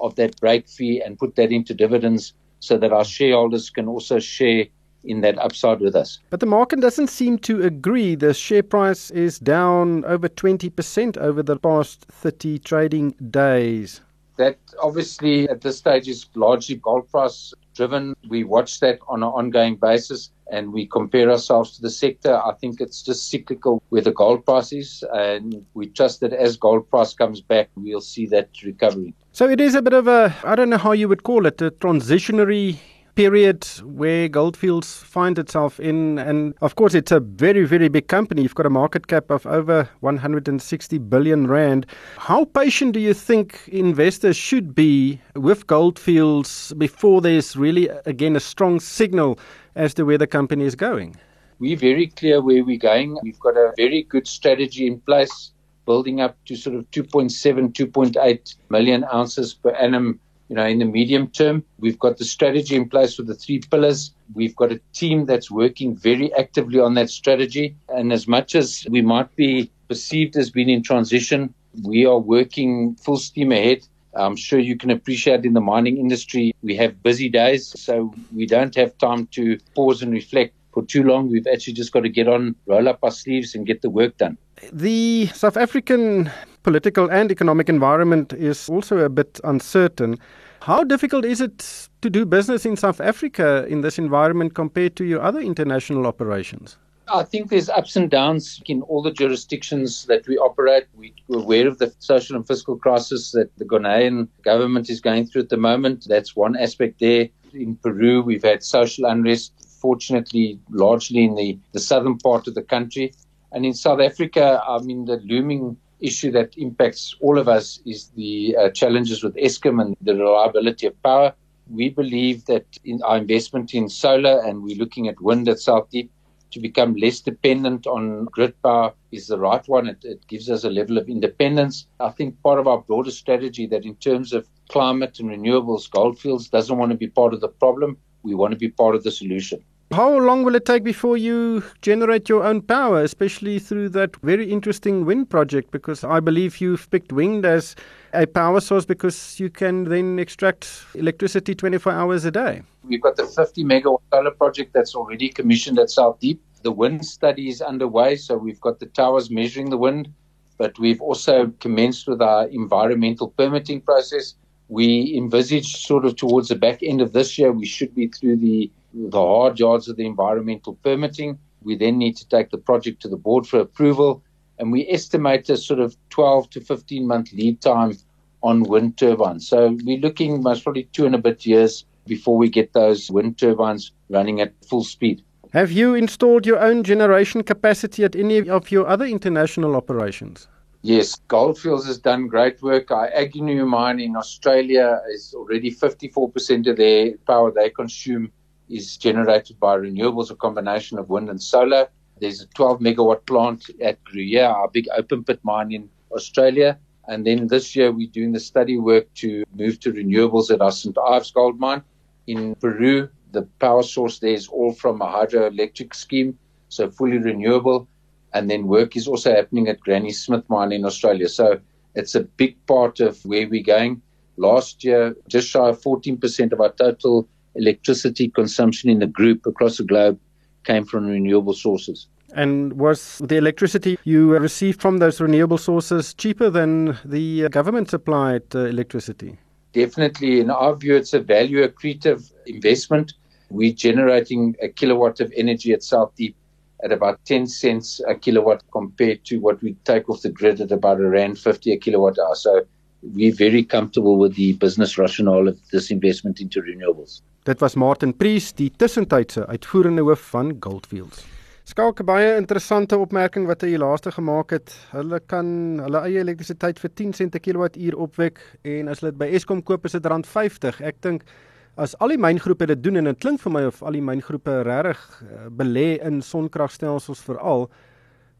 of 0.00 0.14
that 0.16 0.38
break 0.40 0.68
fee 0.68 1.00
and 1.00 1.18
put 1.18 1.36
that 1.36 1.52
into 1.52 1.72
dividends 1.72 2.34
so 2.60 2.76
that 2.76 2.92
our 2.92 3.04
shareholders 3.04 3.70
can 3.70 3.88
also 3.88 4.18
share 4.18 4.66
in 5.04 5.20
that 5.20 5.38
upside 5.38 5.80
with 5.80 5.94
us. 5.94 6.18
But 6.30 6.40
the 6.40 6.46
market 6.46 6.80
doesn't 6.80 7.08
seem 7.08 7.38
to 7.40 7.62
agree. 7.62 8.14
The 8.14 8.34
share 8.34 8.62
price 8.62 9.10
is 9.10 9.38
down 9.38 10.04
over 10.04 10.28
20% 10.28 11.16
over 11.18 11.42
the 11.42 11.56
past 11.56 12.06
30 12.10 12.58
trading 12.60 13.10
days. 13.30 14.00
That 14.36 14.58
obviously 14.82 15.48
at 15.48 15.60
this 15.60 15.78
stage 15.78 16.08
is 16.08 16.26
largely 16.34 16.76
gold 16.76 17.08
price 17.10 17.54
driven. 17.74 18.14
We 18.28 18.42
watch 18.44 18.80
that 18.80 18.98
on 19.08 19.22
an 19.22 19.28
ongoing 19.28 19.76
basis 19.76 20.30
and 20.50 20.72
we 20.72 20.86
compare 20.86 21.30
ourselves 21.30 21.76
to 21.76 21.82
the 21.82 21.90
sector. 21.90 22.36
I 22.36 22.52
think 22.54 22.80
it's 22.80 23.02
just 23.02 23.30
cyclical 23.30 23.82
where 23.88 24.02
the 24.02 24.12
gold 24.12 24.44
price 24.44 24.72
is, 24.72 25.04
and 25.12 25.64
we 25.74 25.86
trust 25.86 26.20
that 26.20 26.32
as 26.32 26.56
gold 26.56 26.88
price 26.90 27.14
comes 27.14 27.40
back, 27.40 27.70
we'll 27.76 28.00
see 28.00 28.26
that 28.26 28.50
recovery. 28.62 29.14
So 29.32 29.48
it 29.48 29.60
is 29.60 29.74
a 29.74 29.82
bit 29.82 29.92
of 29.92 30.06
a, 30.06 30.34
I 30.44 30.54
don't 30.54 30.70
know 30.70 30.78
how 30.78 30.92
you 30.92 31.08
would 31.08 31.22
call 31.22 31.46
it, 31.46 31.60
a 31.62 31.70
transitionary 31.70 32.78
period 33.14 33.64
where 33.82 34.28
Goldfields 34.28 34.96
finds 34.96 35.38
itself 35.38 35.78
in. 35.78 36.18
And 36.18 36.54
of 36.60 36.76
course, 36.76 36.94
it's 36.94 37.12
a 37.12 37.20
very, 37.20 37.64
very 37.64 37.88
big 37.88 38.08
company. 38.08 38.42
You've 38.42 38.54
got 38.54 38.66
a 38.66 38.70
market 38.70 39.06
cap 39.06 39.30
of 39.30 39.46
over 39.46 39.88
160 40.00 40.98
billion 40.98 41.46
Rand. 41.46 41.86
How 42.18 42.44
patient 42.44 42.92
do 42.92 43.00
you 43.00 43.14
think 43.14 43.68
investors 43.68 44.36
should 44.36 44.74
be 44.74 45.20
with 45.34 45.66
Goldfields 45.66 46.72
before 46.78 47.20
there's 47.20 47.56
really, 47.56 47.88
again, 48.06 48.36
a 48.36 48.40
strong 48.40 48.80
signal 48.80 49.38
as 49.74 49.94
to 49.94 50.04
where 50.04 50.18
the 50.18 50.26
company 50.26 50.64
is 50.64 50.74
going? 50.74 51.16
We're 51.58 51.76
very 51.76 52.08
clear 52.08 52.42
where 52.42 52.64
we're 52.64 52.78
going. 52.78 53.16
We've 53.22 53.38
got 53.38 53.56
a 53.56 53.72
very 53.76 54.02
good 54.02 54.26
strategy 54.26 54.86
in 54.86 55.00
place, 55.00 55.52
building 55.86 56.20
up 56.20 56.36
to 56.46 56.56
sort 56.56 56.76
of 56.76 56.90
2.7, 56.90 57.72
2.8 57.72 58.54
million 58.70 59.04
ounces 59.12 59.54
per 59.54 59.70
annum 59.70 60.18
you 60.48 60.56
know, 60.56 60.66
in 60.66 60.78
the 60.78 60.84
medium 60.84 61.28
term. 61.28 61.64
We've 61.78 61.98
got 61.98 62.18
the 62.18 62.24
strategy 62.24 62.76
in 62.76 62.88
place 62.88 63.18
with 63.18 63.26
the 63.26 63.34
three 63.34 63.60
pillars. 63.60 64.12
We've 64.34 64.56
got 64.56 64.72
a 64.72 64.80
team 64.92 65.26
that's 65.26 65.50
working 65.50 65.96
very 65.96 66.32
actively 66.34 66.80
on 66.80 66.94
that 66.94 67.10
strategy. 67.10 67.76
And 67.88 68.12
as 68.12 68.28
much 68.28 68.54
as 68.54 68.86
we 68.90 69.02
might 69.02 69.34
be 69.36 69.70
perceived 69.88 70.36
as 70.36 70.50
being 70.50 70.68
in 70.68 70.82
transition, 70.82 71.54
we 71.82 72.06
are 72.06 72.18
working 72.18 72.94
full 72.96 73.16
steam 73.16 73.52
ahead 73.52 73.86
I'm 74.16 74.36
sure 74.36 74.58
you 74.58 74.76
can 74.76 74.90
appreciate 74.90 75.44
in 75.44 75.54
the 75.54 75.60
mining 75.60 75.98
industry, 75.98 76.54
we 76.62 76.76
have 76.76 77.02
busy 77.02 77.28
days, 77.28 77.78
so 77.80 78.14
we 78.34 78.46
don't 78.46 78.74
have 78.76 78.96
time 78.98 79.26
to 79.28 79.58
pause 79.74 80.02
and 80.02 80.12
reflect 80.12 80.54
for 80.72 80.84
too 80.84 81.02
long. 81.02 81.30
We've 81.30 81.46
actually 81.46 81.74
just 81.74 81.92
got 81.92 82.00
to 82.00 82.08
get 82.08 82.28
on, 82.28 82.54
roll 82.66 82.88
up 82.88 83.00
our 83.02 83.10
sleeves, 83.10 83.54
and 83.54 83.66
get 83.66 83.82
the 83.82 83.90
work 83.90 84.16
done. 84.16 84.38
The 84.72 85.26
South 85.34 85.56
African 85.56 86.30
political 86.62 87.10
and 87.10 87.30
economic 87.30 87.68
environment 87.68 88.32
is 88.32 88.68
also 88.68 88.98
a 88.98 89.08
bit 89.08 89.40
uncertain. 89.44 90.18
How 90.62 90.84
difficult 90.84 91.24
is 91.24 91.40
it 91.40 91.88
to 92.00 92.08
do 92.08 92.24
business 92.24 92.64
in 92.64 92.76
South 92.76 93.00
Africa 93.00 93.66
in 93.68 93.82
this 93.82 93.98
environment 93.98 94.54
compared 94.54 94.96
to 94.96 95.04
your 95.04 95.20
other 95.20 95.40
international 95.40 96.06
operations? 96.06 96.76
I 97.12 97.22
think 97.22 97.50
there's 97.50 97.68
ups 97.68 97.96
and 97.96 98.10
downs 98.10 98.62
in 98.66 98.80
all 98.82 99.02
the 99.02 99.10
jurisdictions 99.10 100.06
that 100.06 100.26
we 100.26 100.38
operate. 100.38 100.86
We're 100.94 101.38
aware 101.38 101.68
of 101.68 101.78
the 101.78 101.92
social 101.98 102.34
and 102.34 102.46
fiscal 102.46 102.76
crisis 102.76 103.32
that 103.32 103.54
the 103.58 103.66
Ghanaian 103.66 104.28
government 104.42 104.88
is 104.88 105.00
going 105.00 105.26
through 105.26 105.42
at 105.42 105.50
the 105.50 105.58
moment. 105.58 106.06
That's 106.08 106.34
one 106.34 106.56
aspect 106.56 107.00
there. 107.00 107.28
In 107.52 107.76
Peru, 107.76 108.22
we've 108.22 108.42
had 108.42 108.64
social 108.64 109.04
unrest, 109.04 109.52
fortunately, 109.80 110.58
largely 110.70 111.24
in 111.24 111.34
the, 111.34 111.58
the 111.72 111.80
southern 111.80 112.16
part 112.16 112.48
of 112.48 112.54
the 112.54 112.62
country. 112.62 113.12
And 113.54 113.64
in 113.64 113.72
South 113.72 114.00
Africa, 114.00 114.60
I 114.68 114.80
mean, 114.80 115.04
the 115.04 115.18
looming 115.18 115.76
issue 116.00 116.32
that 116.32 116.58
impacts 116.58 117.14
all 117.20 117.38
of 117.38 117.48
us 117.48 117.80
is 117.86 118.08
the 118.16 118.56
uh, 118.58 118.70
challenges 118.70 119.22
with 119.22 119.36
Eskom 119.36 119.80
and 119.80 119.96
the 120.00 120.16
reliability 120.16 120.88
of 120.88 121.02
power. 121.04 121.32
We 121.70 121.88
believe 121.88 122.44
that 122.46 122.66
in 122.84 123.00
our 123.04 123.16
investment 123.16 123.72
in 123.72 123.88
solar 123.88 124.44
and 124.44 124.62
we're 124.62 124.76
looking 124.76 125.06
at 125.06 125.20
wind 125.20 125.48
at 125.48 125.60
South 125.60 125.88
Deep 125.90 126.10
to 126.50 126.60
become 126.60 126.96
less 126.96 127.20
dependent 127.20 127.86
on 127.86 128.24
grid 128.26 128.60
power 128.62 128.92
is 129.12 129.28
the 129.28 129.38
right 129.38 129.66
one. 129.68 129.86
It, 129.88 130.04
it, 130.04 130.26
gives 130.26 130.50
us 130.50 130.64
a 130.64 130.70
level 130.70 130.98
of 130.98 131.08
independence. 131.08 131.86
I 132.00 132.10
think 132.10 132.42
part 132.42 132.58
of 132.58 132.66
our 132.66 132.78
broader 132.78 133.12
strategy 133.12 133.66
that 133.68 133.84
in 133.84 133.94
terms 133.96 134.32
of 134.32 134.48
climate 134.68 135.20
and 135.20 135.30
renewables, 135.30 135.90
Goldfields 135.90 136.48
doesn't 136.48 136.76
want 136.76 136.90
to 136.90 136.98
be 136.98 137.08
part 137.08 137.34
of 137.34 137.40
the 137.40 137.48
problem. 137.48 137.98
We 138.24 138.34
want 138.34 138.52
to 138.52 138.58
be 138.58 138.68
part 138.68 138.96
of 138.96 139.04
the 139.04 139.12
solution. 139.12 139.64
How 139.94 140.18
long 140.18 140.42
will 140.42 140.56
it 140.56 140.64
take 140.64 140.82
before 140.82 141.16
you 141.16 141.62
generate 141.80 142.28
your 142.28 142.42
own 142.42 142.62
power, 142.62 143.00
especially 143.00 143.60
through 143.60 143.90
that 143.90 144.16
very 144.22 144.50
interesting 144.50 145.04
wind 145.04 145.30
project? 145.30 145.70
Because 145.70 146.02
I 146.02 146.18
believe 146.18 146.60
you've 146.60 146.90
picked 146.90 147.12
wind 147.12 147.46
as 147.46 147.76
a 148.12 148.26
power 148.26 148.58
source 148.58 148.84
because 148.84 149.38
you 149.38 149.50
can 149.50 149.84
then 149.84 150.18
extract 150.18 150.84
electricity 150.96 151.54
24 151.54 151.92
hours 151.92 152.24
a 152.24 152.32
day. 152.32 152.62
We've 152.82 153.00
got 153.00 153.14
the 153.14 153.24
50 153.24 153.62
megawatt 153.62 154.00
solar 154.12 154.32
project 154.32 154.72
that's 154.72 154.96
already 154.96 155.28
commissioned 155.28 155.78
at 155.78 155.90
South 155.90 156.18
Deep. 156.18 156.42
The 156.64 156.72
wind 156.72 157.06
study 157.06 157.48
is 157.48 157.62
underway, 157.62 158.16
so 158.16 158.36
we've 158.36 158.60
got 158.60 158.80
the 158.80 158.86
towers 158.86 159.30
measuring 159.30 159.70
the 159.70 159.78
wind, 159.78 160.12
but 160.58 160.76
we've 160.76 161.00
also 161.00 161.52
commenced 161.60 162.08
with 162.08 162.20
our 162.20 162.48
environmental 162.48 163.28
permitting 163.28 163.80
process. 163.80 164.34
We 164.66 165.16
envisage 165.16 165.86
sort 165.86 166.04
of 166.04 166.16
towards 166.16 166.48
the 166.48 166.56
back 166.56 166.82
end 166.82 167.00
of 167.00 167.12
this 167.12 167.38
year, 167.38 167.52
we 167.52 167.66
should 167.66 167.94
be 167.94 168.08
through 168.08 168.38
the 168.38 168.72
the 168.94 169.20
hard 169.20 169.58
yards 169.58 169.88
of 169.88 169.96
the 169.96 170.06
environmental 170.06 170.74
permitting. 170.82 171.38
We 171.62 171.76
then 171.76 171.98
need 171.98 172.16
to 172.16 172.28
take 172.28 172.50
the 172.50 172.58
project 172.58 173.02
to 173.02 173.08
the 173.08 173.16
board 173.16 173.46
for 173.46 173.58
approval, 173.58 174.22
and 174.58 174.70
we 174.70 174.86
estimate 174.88 175.48
a 175.50 175.56
sort 175.56 175.80
of 175.80 175.96
12 176.10 176.50
to 176.50 176.60
15 176.60 177.06
month 177.06 177.32
lead 177.32 177.60
time 177.60 177.96
on 178.42 178.62
wind 178.62 178.98
turbines. 178.98 179.48
So 179.48 179.76
we're 179.84 179.98
looking 179.98 180.42
most 180.42 180.62
probably 180.62 180.84
two 180.92 181.06
and 181.06 181.14
a 181.14 181.18
bit 181.18 181.46
years 181.46 181.84
before 182.06 182.36
we 182.36 182.50
get 182.50 182.72
those 182.74 183.10
wind 183.10 183.38
turbines 183.38 183.92
running 184.10 184.40
at 184.40 184.52
full 184.66 184.84
speed. 184.84 185.22
Have 185.52 185.72
you 185.72 185.94
installed 185.94 186.46
your 186.46 186.58
own 186.58 186.82
generation 186.82 187.42
capacity 187.42 188.04
at 188.04 188.14
any 188.14 188.48
of 188.48 188.70
your 188.70 188.86
other 188.86 189.06
international 189.06 189.76
operations? 189.76 190.48
Yes, 190.82 191.14
Goldfields 191.28 191.86
has 191.86 191.96
done 191.96 192.26
great 192.26 192.60
work. 192.60 192.90
Our 192.90 193.10
Agnew 193.14 193.64
mine 193.64 194.00
in 194.00 194.16
Australia 194.16 195.00
is 195.14 195.32
already 195.34 195.70
54% 195.74 196.66
of 196.66 196.76
their 196.76 197.12
power 197.26 197.50
they 197.50 197.70
consume 197.70 198.30
is 198.68 198.96
generated 198.96 199.58
by 199.60 199.76
renewables, 199.76 200.30
a 200.30 200.36
combination 200.36 200.98
of 200.98 201.08
wind 201.08 201.28
and 201.30 201.42
solar. 201.42 201.88
There's 202.20 202.40
a 202.40 202.46
12 202.48 202.80
megawatt 202.80 203.26
plant 203.26 203.70
at 203.82 204.02
Gruyere, 204.04 204.46
our 204.46 204.68
big 204.68 204.88
open 204.96 205.24
pit 205.24 205.40
mine 205.42 205.72
in 205.72 205.88
Australia. 206.12 206.78
And 207.08 207.26
then 207.26 207.48
this 207.48 207.76
year, 207.76 207.92
we're 207.92 208.08
doing 208.08 208.32
the 208.32 208.40
study 208.40 208.78
work 208.78 209.12
to 209.14 209.44
move 209.54 209.80
to 209.80 209.92
renewables 209.92 210.50
at 210.50 210.62
our 210.62 210.72
St. 210.72 210.96
Ives 210.96 211.30
gold 211.30 211.58
mine. 211.58 211.82
In 212.26 212.54
Peru, 212.54 213.08
the 213.32 213.42
power 213.58 213.82
source 213.82 214.20
there 214.20 214.32
is 214.32 214.48
all 214.48 214.72
from 214.72 215.02
a 215.02 215.06
hydroelectric 215.06 215.94
scheme, 215.94 216.38
so 216.68 216.90
fully 216.90 217.18
renewable. 217.18 217.86
And 218.32 218.50
then 218.50 218.66
work 218.66 218.96
is 218.96 219.06
also 219.06 219.34
happening 219.34 219.68
at 219.68 219.80
Granny 219.80 220.12
Smith 220.12 220.48
mine 220.48 220.72
in 220.72 220.84
Australia. 220.84 221.28
So 221.28 221.60
it's 221.94 222.14
a 222.14 222.22
big 222.22 222.64
part 222.66 223.00
of 223.00 223.22
where 223.24 223.48
we're 223.48 223.62
going. 223.62 224.00
Last 224.36 224.82
year, 224.82 225.14
just 225.28 225.48
shy 225.48 225.68
of 225.68 225.80
14% 225.80 226.52
of 226.52 226.60
our 226.60 226.72
total 226.72 227.28
electricity 227.56 228.28
consumption 228.28 228.90
in 228.90 228.98
the 228.98 229.06
group 229.06 229.46
across 229.46 229.78
the 229.78 229.84
globe 229.84 230.18
came 230.64 230.84
from 230.84 231.06
renewable 231.06 231.52
sources. 231.52 232.08
And 232.34 232.72
was 232.72 233.20
the 233.22 233.36
electricity 233.36 233.98
you 234.04 234.36
received 234.36 234.80
from 234.80 234.98
those 234.98 235.20
renewable 235.20 235.58
sources 235.58 236.14
cheaper 236.14 236.50
than 236.50 236.98
the 237.04 237.48
government 237.50 237.90
supplied 237.90 238.42
uh, 238.54 238.60
electricity? 238.60 239.38
Definitely. 239.72 240.40
In 240.40 240.50
our 240.50 240.74
view, 240.74 240.96
it's 240.96 241.14
a 241.14 241.20
value 241.20 241.66
accretive 241.66 242.32
investment. 242.46 243.14
We're 243.50 243.72
generating 243.72 244.56
a 244.60 244.68
kilowatt 244.68 245.20
of 245.20 245.32
energy 245.36 245.72
at 245.72 245.82
South 245.82 246.12
Deep 246.16 246.34
at 246.82 246.92
about 246.92 247.24
10 247.24 247.46
cents 247.46 248.00
a 248.06 248.14
kilowatt 248.14 248.62
compared 248.72 249.24
to 249.24 249.38
what 249.38 249.62
we 249.62 249.74
take 249.84 250.08
off 250.08 250.22
the 250.22 250.28
grid 250.28 250.60
at 250.60 250.72
about 250.72 251.00
a 251.00 251.08
rand 251.08 251.38
50 251.38 251.72
a 251.72 251.76
kilowatt 251.78 252.18
hour. 252.18 252.34
So 252.34 252.62
we're 253.02 253.34
very 253.34 253.64
comfortable 253.64 254.18
with 254.18 254.34
the 254.34 254.54
business 254.54 254.98
rationale 254.98 255.48
of 255.48 255.58
this 255.70 255.90
investment 255.90 256.40
into 256.40 256.62
renewables. 256.62 257.20
Dit 257.44 257.60
was 257.60 257.74
Martin 257.74 258.16
Priest, 258.16 258.56
die 258.56 258.70
tussentydse 258.72 259.42
uitvoerende 259.46 260.00
hoof 260.02 260.22
van 260.32 260.54
Goldfields. 260.64 261.26
Skalk 261.68 261.98
baie 262.08 262.30
interessante 262.38 262.96
opmerking 262.96 263.44
wat 263.50 263.60
hy 263.60 263.74
laaste 263.76 264.08
gemaak 264.16 264.54
het. 264.56 264.72
Hulle 264.94 265.18
kan 265.28 265.50
hulle 265.84 266.00
eie 266.08 266.22
elektrisiteit 266.22 266.80
vir 266.80 266.92
10 266.96 267.12
sent 267.18 267.34
per 267.36 267.42
kilowattuur 267.44 267.98
opwek 268.00 268.40
en 268.64 268.88
as 268.88 269.02
hulle 269.02 269.12
dit 269.12 269.20
by 269.20 269.28
Eskom 269.36 269.60
koop 269.60 269.84
is 269.84 269.92
dit 269.92 270.08
rand 270.08 270.24
50. 270.24 270.80
Ek 270.88 271.02
dink 271.04 271.28
as 271.76 271.92
al 272.00 272.16
die 272.16 272.20
myngroepe 272.24 272.70
dit 272.72 272.80
doen 272.80 273.02
en 273.02 273.12
dit 273.12 273.20
klink 273.20 273.44
vir 273.44 273.56
my 273.58 273.66
of 273.68 273.84
al 273.84 274.00
die 274.00 274.04
myngroepe 274.08 274.62
regtig 274.64 275.04
uh, 275.28 275.44
belê 275.52 275.98
in 276.00 276.24
sonkragstelsels 276.24 277.20
veral, 277.28 277.68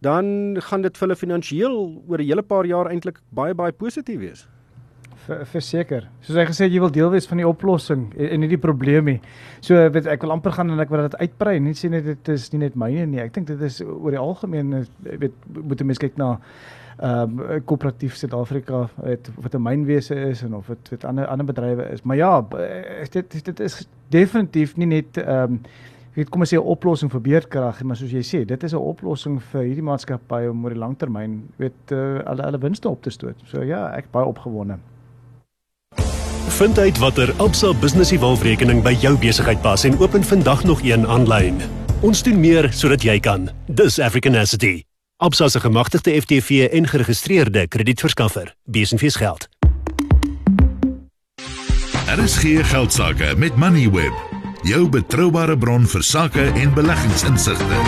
dan 0.01 0.57
gaan 0.65 0.81
dit 0.81 0.97
vir 0.97 1.11
hulle 1.11 1.21
finansiëel 1.27 1.79
oor 2.09 2.25
'n 2.25 2.31
hele 2.33 2.43
paar 2.43 2.65
jaar 2.65 2.89
eintlik 2.89 3.21
baie 3.29 3.53
baie 3.53 3.73
positief 3.73 4.25
wees 4.25 4.49
verseker. 5.27 6.09
Soos 6.21 6.37
hy 6.37 6.45
gesê 6.49 6.69
jy 6.69 6.81
wil 6.83 6.93
deel 6.93 7.11
wees 7.11 7.27
van 7.31 7.41
die 7.41 7.49
oplossing 7.49 8.07
en, 8.17 8.29
en 8.29 8.41
nie 8.41 8.49
die 8.49 8.61
probleem 8.61 9.05
nie. 9.05 9.19
So 9.65 9.75
weet 9.75 10.07
ek 10.11 10.23
wil 10.27 10.35
amper 10.37 10.53
gaan 10.53 10.71
en 10.71 10.81
ek 10.81 10.93
wil 10.93 11.05
dit 11.09 11.19
uitbrei. 11.21 11.59
Nie 11.61 11.75
sê 11.79 11.91
net 11.93 12.05
dit 12.05 12.33
is 12.35 12.51
nie 12.53 12.65
net 12.67 12.79
myne 12.79 13.07
nie. 13.07 13.21
Ek 13.25 13.35
dink 13.35 13.47
dit 13.51 13.61
is 13.67 13.81
oor 13.85 14.15
die 14.15 14.21
algemeen 14.21 14.87
weet 15.05 15.37
moet 15.55 15.81
'n 15.81 15.87
mens 15.87 16.03
kyk 16.03 16.17
na 16.17 16.39
ehm 16.95 17.41
um, 17.41 17.63
koöperatief 17.67 18.15
Suid-Afrika 18.15 18.89
het 19.03 19.31
wat 19.35 19.55
'n 19.55 19.63
mynwese 19.63 20.15
is 20.31 20.43
en 20.43 20.55
of 20.55 20.67
dit 20.67 20.91
met 20.91 21.05
ander 21.05 21.27
ander 21.27 21.47
bedrywe 21.47 21.91
is. 21.93 22.03
Maar 22.03 22.17
ja, 22.17 22.47
dit 23.11 23.45
dit 23.45 23.61
is 23.61 23.89
definitief 24.09 24.77
nie 24.77 24.87
net 24.87 25.17
ehm 25.17 25.53
um, 25.53 25.61
weet 26.15 26.31
kom 26.31 26.41
ons 26.41 26.55
sê 26.55 26.57
'n 26.57 26.71
oplossing 26.75 27.11
vir 27.11 27.21
beerdkrag, 27.21 27.83
maar 27.83 27.97
soos 27.97 28.13
jy 28.13 28.23
sê, 28.23 28.45
dit 28.47 28.63
is 28.63 28.73
'n 28.73 28.77
oplossing 28.77 29.43
vir 29.43 29.63
hierdie 29.63 29.83
maatskappye 29.83 30.51
om 30.51 30.65
oor 30.65 30.71
die 30.71 30.79
langtermyn 30.79 31.43
weet 31.59 31.91
uh, 31.91 32.23
alle 32.25 32.43
alle 32.43 32.59
winste 32.59 32.89
op 32.89 33.03
te 33.03 33.11
stoot. 33.11 33.37
So 33.45 33.63
ja, 33.63 33.91
ek 33.97 34.13
baie 34.13 34.27
opgewonde. 34.27 34.79
Vind 36.55 36.79
uit 36.79 36.99
watter 36.99 37.33
Absa 37.37 37.73
Business 37.75 38.13
Evolve-rekening 38.15 38.79
by 38.83 38.93
jou 39.03 39.17
besigheid 39.19 39.59
pas 39.59 39.83
en 39.85 39.97
open 39.99 40.23
vandag 40.23 40.61
nog 40.65 40.83
een 40.87 41.07
aanlyn. 41.07 41.57
Ons 42.07 42.23
doen 42.23 42.39
meer 42.41 42.69
sodat 42.71 43.03
jy 43.03 43.17
kan. 43.19 43.49
Dis 43.67 43.99
Africanacity. 43.99 44.85
Absa 45.17 45.49
se 45.49 45.61
gemagtigde 45.61 46.15
FTV 46.21 46.69
en 46.71 46.87
geregistreerde 46.87 47.67
kredietverskaffer. 47.69 48.55
Besenfees 48.65 49.17
geld. 49.17 49.49
Er 52.07 52.23
is 52.23 52.37
geen 52.37 52.65
geldsaake 52.65 53.35
met 53.37 53.57
Moneyweb. 53.57 54.15
Jou 54.63 54.89
betroubare 54.89 55.59
bron 55.59 55.87
vir 55.91 56.03
sakke 56.03 56.53
en 56.55 56.75
beleggingsinsigte. 56.75 57.83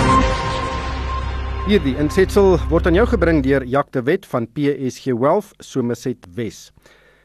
Hierdie 1.70 1.94
insetsel 2.02 2.58
word 2.70 2.90
aan 2.90 2.98
jou 2.98 3.06
gebring 3.14 3.44
deur 3.46 3.62
Jacques 3.62 3.94
de 3.94 4.02
Wet 4.10 4.26
van 4.26 4.50
PSG 4.50 5.14
Wealth 5.14 5.54
Somerset 5.62 6.26
Wes. 6.34 6.72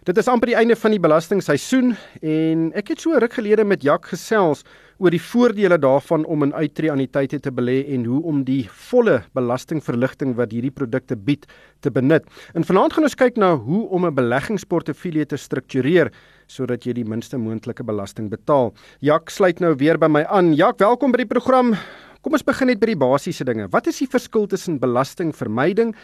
Dit 0.02 0.18
is 0.18 0.26
amper 0.32 0.50
die 0.50 0.56
einde 0.58 0.74
van 0.82 0.96
die 0.96 0.98
belastingseisoen 0.98 1.92
en 2.26 2.62
ek 2.80 2.88
het 2.90 3.04
so 3.04 3.20
ruk 3.22 3.36
gelede 3.38 3.62
met 3.70 3.84
Jak 3.86 4.08
gesels 4.10 4.64
oor 4.98 5.14
die 5.14 5.22
voordele 5.22 5.78
daarvan 5.78 6.24
om 6.26 6.42
in 6.48 6.56
uitreaniteite 6.58 7.38
te 7.46 7.52
belê 7.54 7.84
en 7.94 8.08
hoe 8.10 8.24
om 8.32 8.40
die 8.48 8.64
volle 8.90 9.20
belastingverligting 9.38 10.34
wat 10.40 10.56
hierdie 10.58 10.74
produkte 10.74 11.14
bied 11.14 11.46
te 11.86 11.94
benut. 11.94 12.26
En 12.58 12.66
vanaand 12.66 12.98
gaan 12.98 13.06
ons 13.06 13.20
kyk 13.20 13.38
na 13.38 13.54
hoe 13.54 13.84
om 13.94 14.08
'n 14.10 14.16
beleggingsportefeulje 14.18 15.26
te 15.26 15.38
struktureer 15.38 16.10
sodat 16.48 16.84
jy 16.84 16.94
die 16.94 17.06
minste 17.06 17.38
moontlike 17.38 17.84
belasting 17.84 18.32
betaal. 18.32 18.74
Jak 19.02 19.30
sluit 19.30 19.60
nou 19.60 19.76
weer 19.76 20.00
by 20.00 20.08
my 20.08 20.24
aan. 20.24 20.56
Jak, 20.56 20.80
welkom 20.80 21.12
by 21.12 21.18
die 21.18 21.30
program. 21.30 21.76
Kom 22.22 22.36
ons 22.38 22.44
begin 22.46 22.70
net 22.70 22.78
by 22.78 22.92
die 22.92 23.00
basiese 23.02 23.46
dinge. 23.48 23.66
Wat 23.74 23.88
is 23.90 23.98
die 23.98 24.06
verskil 24.06 24.44
tussen 24.46 24.76
belastingvermyding 24.78 25.96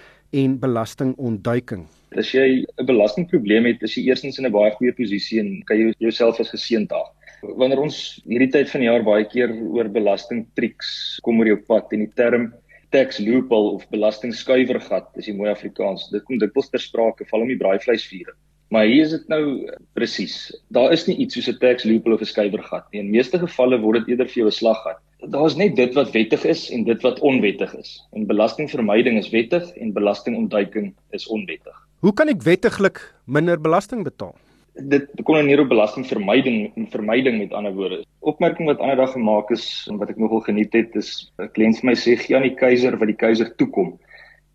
en 0.41 0.55
belastingontduiking? 0.63 1.83
As 2.17 2.31
jy 2.33 2.65
'n 2.65 2.85
belastingprobleem 2.89 3.69
het, 3.69 3.83
is 3.85 3.93
jy 3.93 4.09
eerstens 4.09 4.39
in 4.39 4.47
'n 4.47 4.51
baie 4.51 4.71
goeie 4.79 4.95
posisie 4.97 5.39
en 5.39 5.61
kan 5.67 5.77
jy 5.77 5.93
jouself 5.99 6.39
as 6.39 6.49
geseënd 6.49 6.89
haal. 6.89 7.13
Wanneer 7.43 7.77
ons 7.77 8.19
hierdie 8.25 8.49
tyd 8.49 8.67
van 8.69 8.81
die 8.81 8.89
jaar 8.89 9.03
baie 9.03 9.25
keer 9.29 9.53
oor 9.53 9.87
belastingtriks 9.87 11.19
kom 11.21 11.39
oor 11.39 11.53
jou 11.53 11.61
pad 11.67 11.93
en 11.93 11.99
die 11.99 12.13
term 12.15 12.51
tax 12.89 13.19
loophole 13.19 13.77
of 13.77 13.85
belastingskuiwergat, 13.91 15.13
is 15.17 15.25
die 15.25 15.37
mooi 15.37 15.51
Afrikaans. 15.51 16.09
Dit 16.09 16.25
kom 16.25 16.39
dikwels 16.39 16.71
ter 16.71 16.79
sprake, 16.79 17.29
val 17.29 17.41
om 17.41 17.47
die 17.47 17.61
braaivleisvure. 17.61 18.33
Maar 18.71 18.85
hier 18.85 19.03
is 19.03 19.11
dit 19.11 19.27
nou 19.29 19.69
presies. 19.93 20.51
Daar 20.71 20.91
is 20.91 21.05
nie 21.07 21.17
iets 21.17 21.35
soos 21.35 21.47
'n 21.47 21.59
tax 21.59 21.85
loophole 21.85 22.15
of 22.15 22.21
'n 22.21 22.25
skuiwergat 22.25 22.85
nie. 22.91 23.01
In 23.01 23.11
meeste 23.11 23.37
gevalle 23.37 23.77
word 23.77 23.99
dit 23.99 24.17
eerder 24.17 24.25
vir 24.25 24.41
jou 24.41 24.47
'n 24.47 24.51
slaggat. 24.51 24.97
Daar 25.25 25.45
is 25.45 25.55
net 25.57 25.75
dit 25.75 25.93
wat 25.97 26.11
wettig 26.13 26.43
is 26.45 26.67
en 26.69 26.83
dit 26.85 27.01
wat 27.01 27.19
onwettig 27.25 27.71
is. 27.75 27.97
En 28.13 28.27
belastingvermyding 28.29 29.17
is 29.17 29.29
wettig 29.33 29.65
en 29.81 29.93
belastingontduiking 29.93 30.91
is 31.09 31.25
onwettig. 31.27 31.73
Hoe 32.05 32.13
kan 32.13 32.29
ek 32.29 32.43
wettiglik 32.45 33.01
minder 33.25 33.57
belasting 33.57 34.03
betaal? 34.05 34.35
Dit 34.77 35.09
kom 35.25 35.39
dan 35.39 35.49
neer 35.49 35.63
op 35.63 35.71
belastingvermyding 35.71 36.75
en 36.77 36.85
vermyding 36.93 37.39
met 37.41 37.55
ander 37.57 37.73
woorde. 37.73 38.03
Opmerking 38.19 38.69
wat 38.69 38.77
ander 38.77 38.99
dag 39.01 39.15
gemaak 39.15 39.49
is 39.55 39.65
en 39.89 39.97
wat 39.97 40.13
ek 40.13 40.21
nogal 40.21 40.43
geniet 40.45 40.77
het 40.77 40.93
is 40.95 41.31
'n 41.41 41.49
kliënt 41.49 41.81
vir 41.81 41.89
my 41.89 41.95
sê 41.97 42.13
gee 42.13 42.37
aan 42.37 42.45
die 42.45 42.53
keiser 42.53 42.93
wat 42.97 43.09
die 43.09 43.17
keiser 43.17 43.49
toekom 43.57 43.97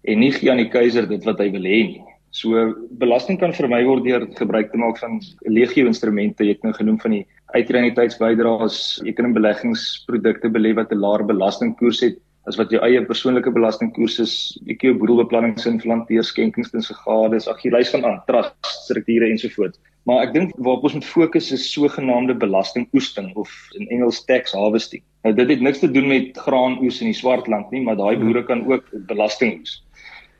en 0.06 0.18
nie 0.18 0.30
gee 0.30 0.50
aan 0.50 0.62
die 0.62 0.70
keiser 0.70 1.08
dit 1.10 1.24
wat 1.24 1.42
hy 1.42 1.50
wil 1.50 1.66
hê 1.66 1.82
nie. 1.90 2.04
So 2.30 2.70
belasting 3.02 3.36
kan 3.40 3.52
vermy 3.52 3.82
word 3.84 4.04
deur 4.04 4.26
gebruik 4.38 4.70
te 4.70 4.78
maak 4.78 4.98
van 4.98 5.20
legio 5.44 5.86
instrumente. 5.86 6.44
Jy 6.44 6.54
het 6.54 6.62
nou 6.62 6.72
genoem 6.72 7.00
van 7.00 7.10
die 7.10 7.26
uitreniteitsbydraes. 7.56 8.76
Jy 9.04 9.12
kan 9.16 9.30
in 9.30 9.36
beleggingsprodukte 9.36 10.50
belê 10.52 10.74
wat 10.74 10.92
'n 10.92 11.00
laer 11.00 11.24
belastingkoers 11.24 12.00
het 12.00 12.18
as 12.50 12.56
wat 12.58 12.72
jou 12.74 12.80
eie 12.82 13.04
persoonlike 13.06 13.52
belastingkoers 13.54 14.18
is. 14.18 14.34
Kan 14.66 14.90
jou 14.90 14.98
boedelbeplanning 14.98 15.54
implanteer, 15.66 16.24
skenkings 16.24 16.74
en 16.74 16.82
segades, 16.82 17.46
ag 17.48 17.62
jy 17.62 17.70
lys 17.70 17.92
van 17.94 18.04
aan 18.04 18.22
trust 18.26 18.54
strukture 18.66 19.28
ensovoorts. 19.30 19.78
Maar 20.04 20.26
ek 20.26 20.32
dink 20.34 20.56
waarop 20.58 20.88
ons 20.88 20.94
moet 20.94 21.06
fokus 21.06 21.52
is 21.52 21.68
sogenaamde 21.70 22.34
belastingoesting 22.34 23.30
of 23.36 23.50
in 23.78 23.86
Engels 23.94 24.24
tax 24.24 24.52
harvesting. 24.52 25.02
Nou 25.22 25.34
dit 25.34 25.48
het 25.54 25.60
niks 25.60 25.78
te 25.78 25.90
doen 25.90 26.08
met 26.08 26.36
graanoes 26.36 27.00
in 27.00 27.12
die 27.12 27.20
swartland 27.20 27.70
nie, 27.70 27.82
maar 27.82 27.96
daai 27.96 28.18
boere 28.18 28.42
kan 28.42 28.66
ook 28.66 28.90
belasting 29.06 29.60
oes. 29.60 29.84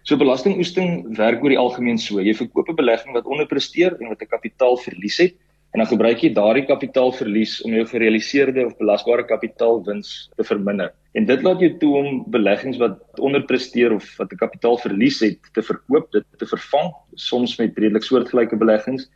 So 0.03 0.19
belastingoesting 0.19 1.15
werk 1.15 1.45
oor 1.45 1.55
die 1.55 1.61
algemeen 1.61 1.99
so. 1.99 2.19
Jy 2.19 2.35
verkoop 2.35 2.69
'n 2.69 2.75
belegging 2.75 3.15
wat 3.15 3.27
onderpresteer 3.31 3.95
en 4.01 4.09
wat 4.09 4.23
'n 4.23 4.35
kapitaalverlies 4.35 5.19
het 5.19 5.35
en 5.73 5.81
dan 5.81 5.89
gebruik 5.89 6.21
jy 6.21 6.31
daardie 6.37 6.67
kapitaalverlies 6.69 7.61
om 7.65 7.73
jou 7.73 7.85
gerealiseerde 7.89 8.67
of 8.67 8.77
belasbare 8.77 9.25
kapitaalwins 9.25 10.29
te 10.37 10.45
verminder. 10.45 10.93
En 11.17 11.25
dit 11.29 11.45
laat 11.45 11.61
jou 11.65 11.71
toe 11.81 11.93
om 11.97 12.09
beleggings 12.33 12.81
wat 12.81 12.99
onderpresteer 13.21 13.95
of 13.97 14.05
wat 14.19 14.33
'n 14.33 14.41
kapitaalverlies 14.45 15.21
het 15.21 15.41
te 15.53 15.63
verkoop, 15.63 16.13
dit 16.13 16.25
te 16.39 16.47
vervang, 16.47 16.93
soms 17.15 17.57
met 17.59 17.79
redelik 17.79 18.05
soortgelyke 18.05 18.57
beleggings. 18.57 19.09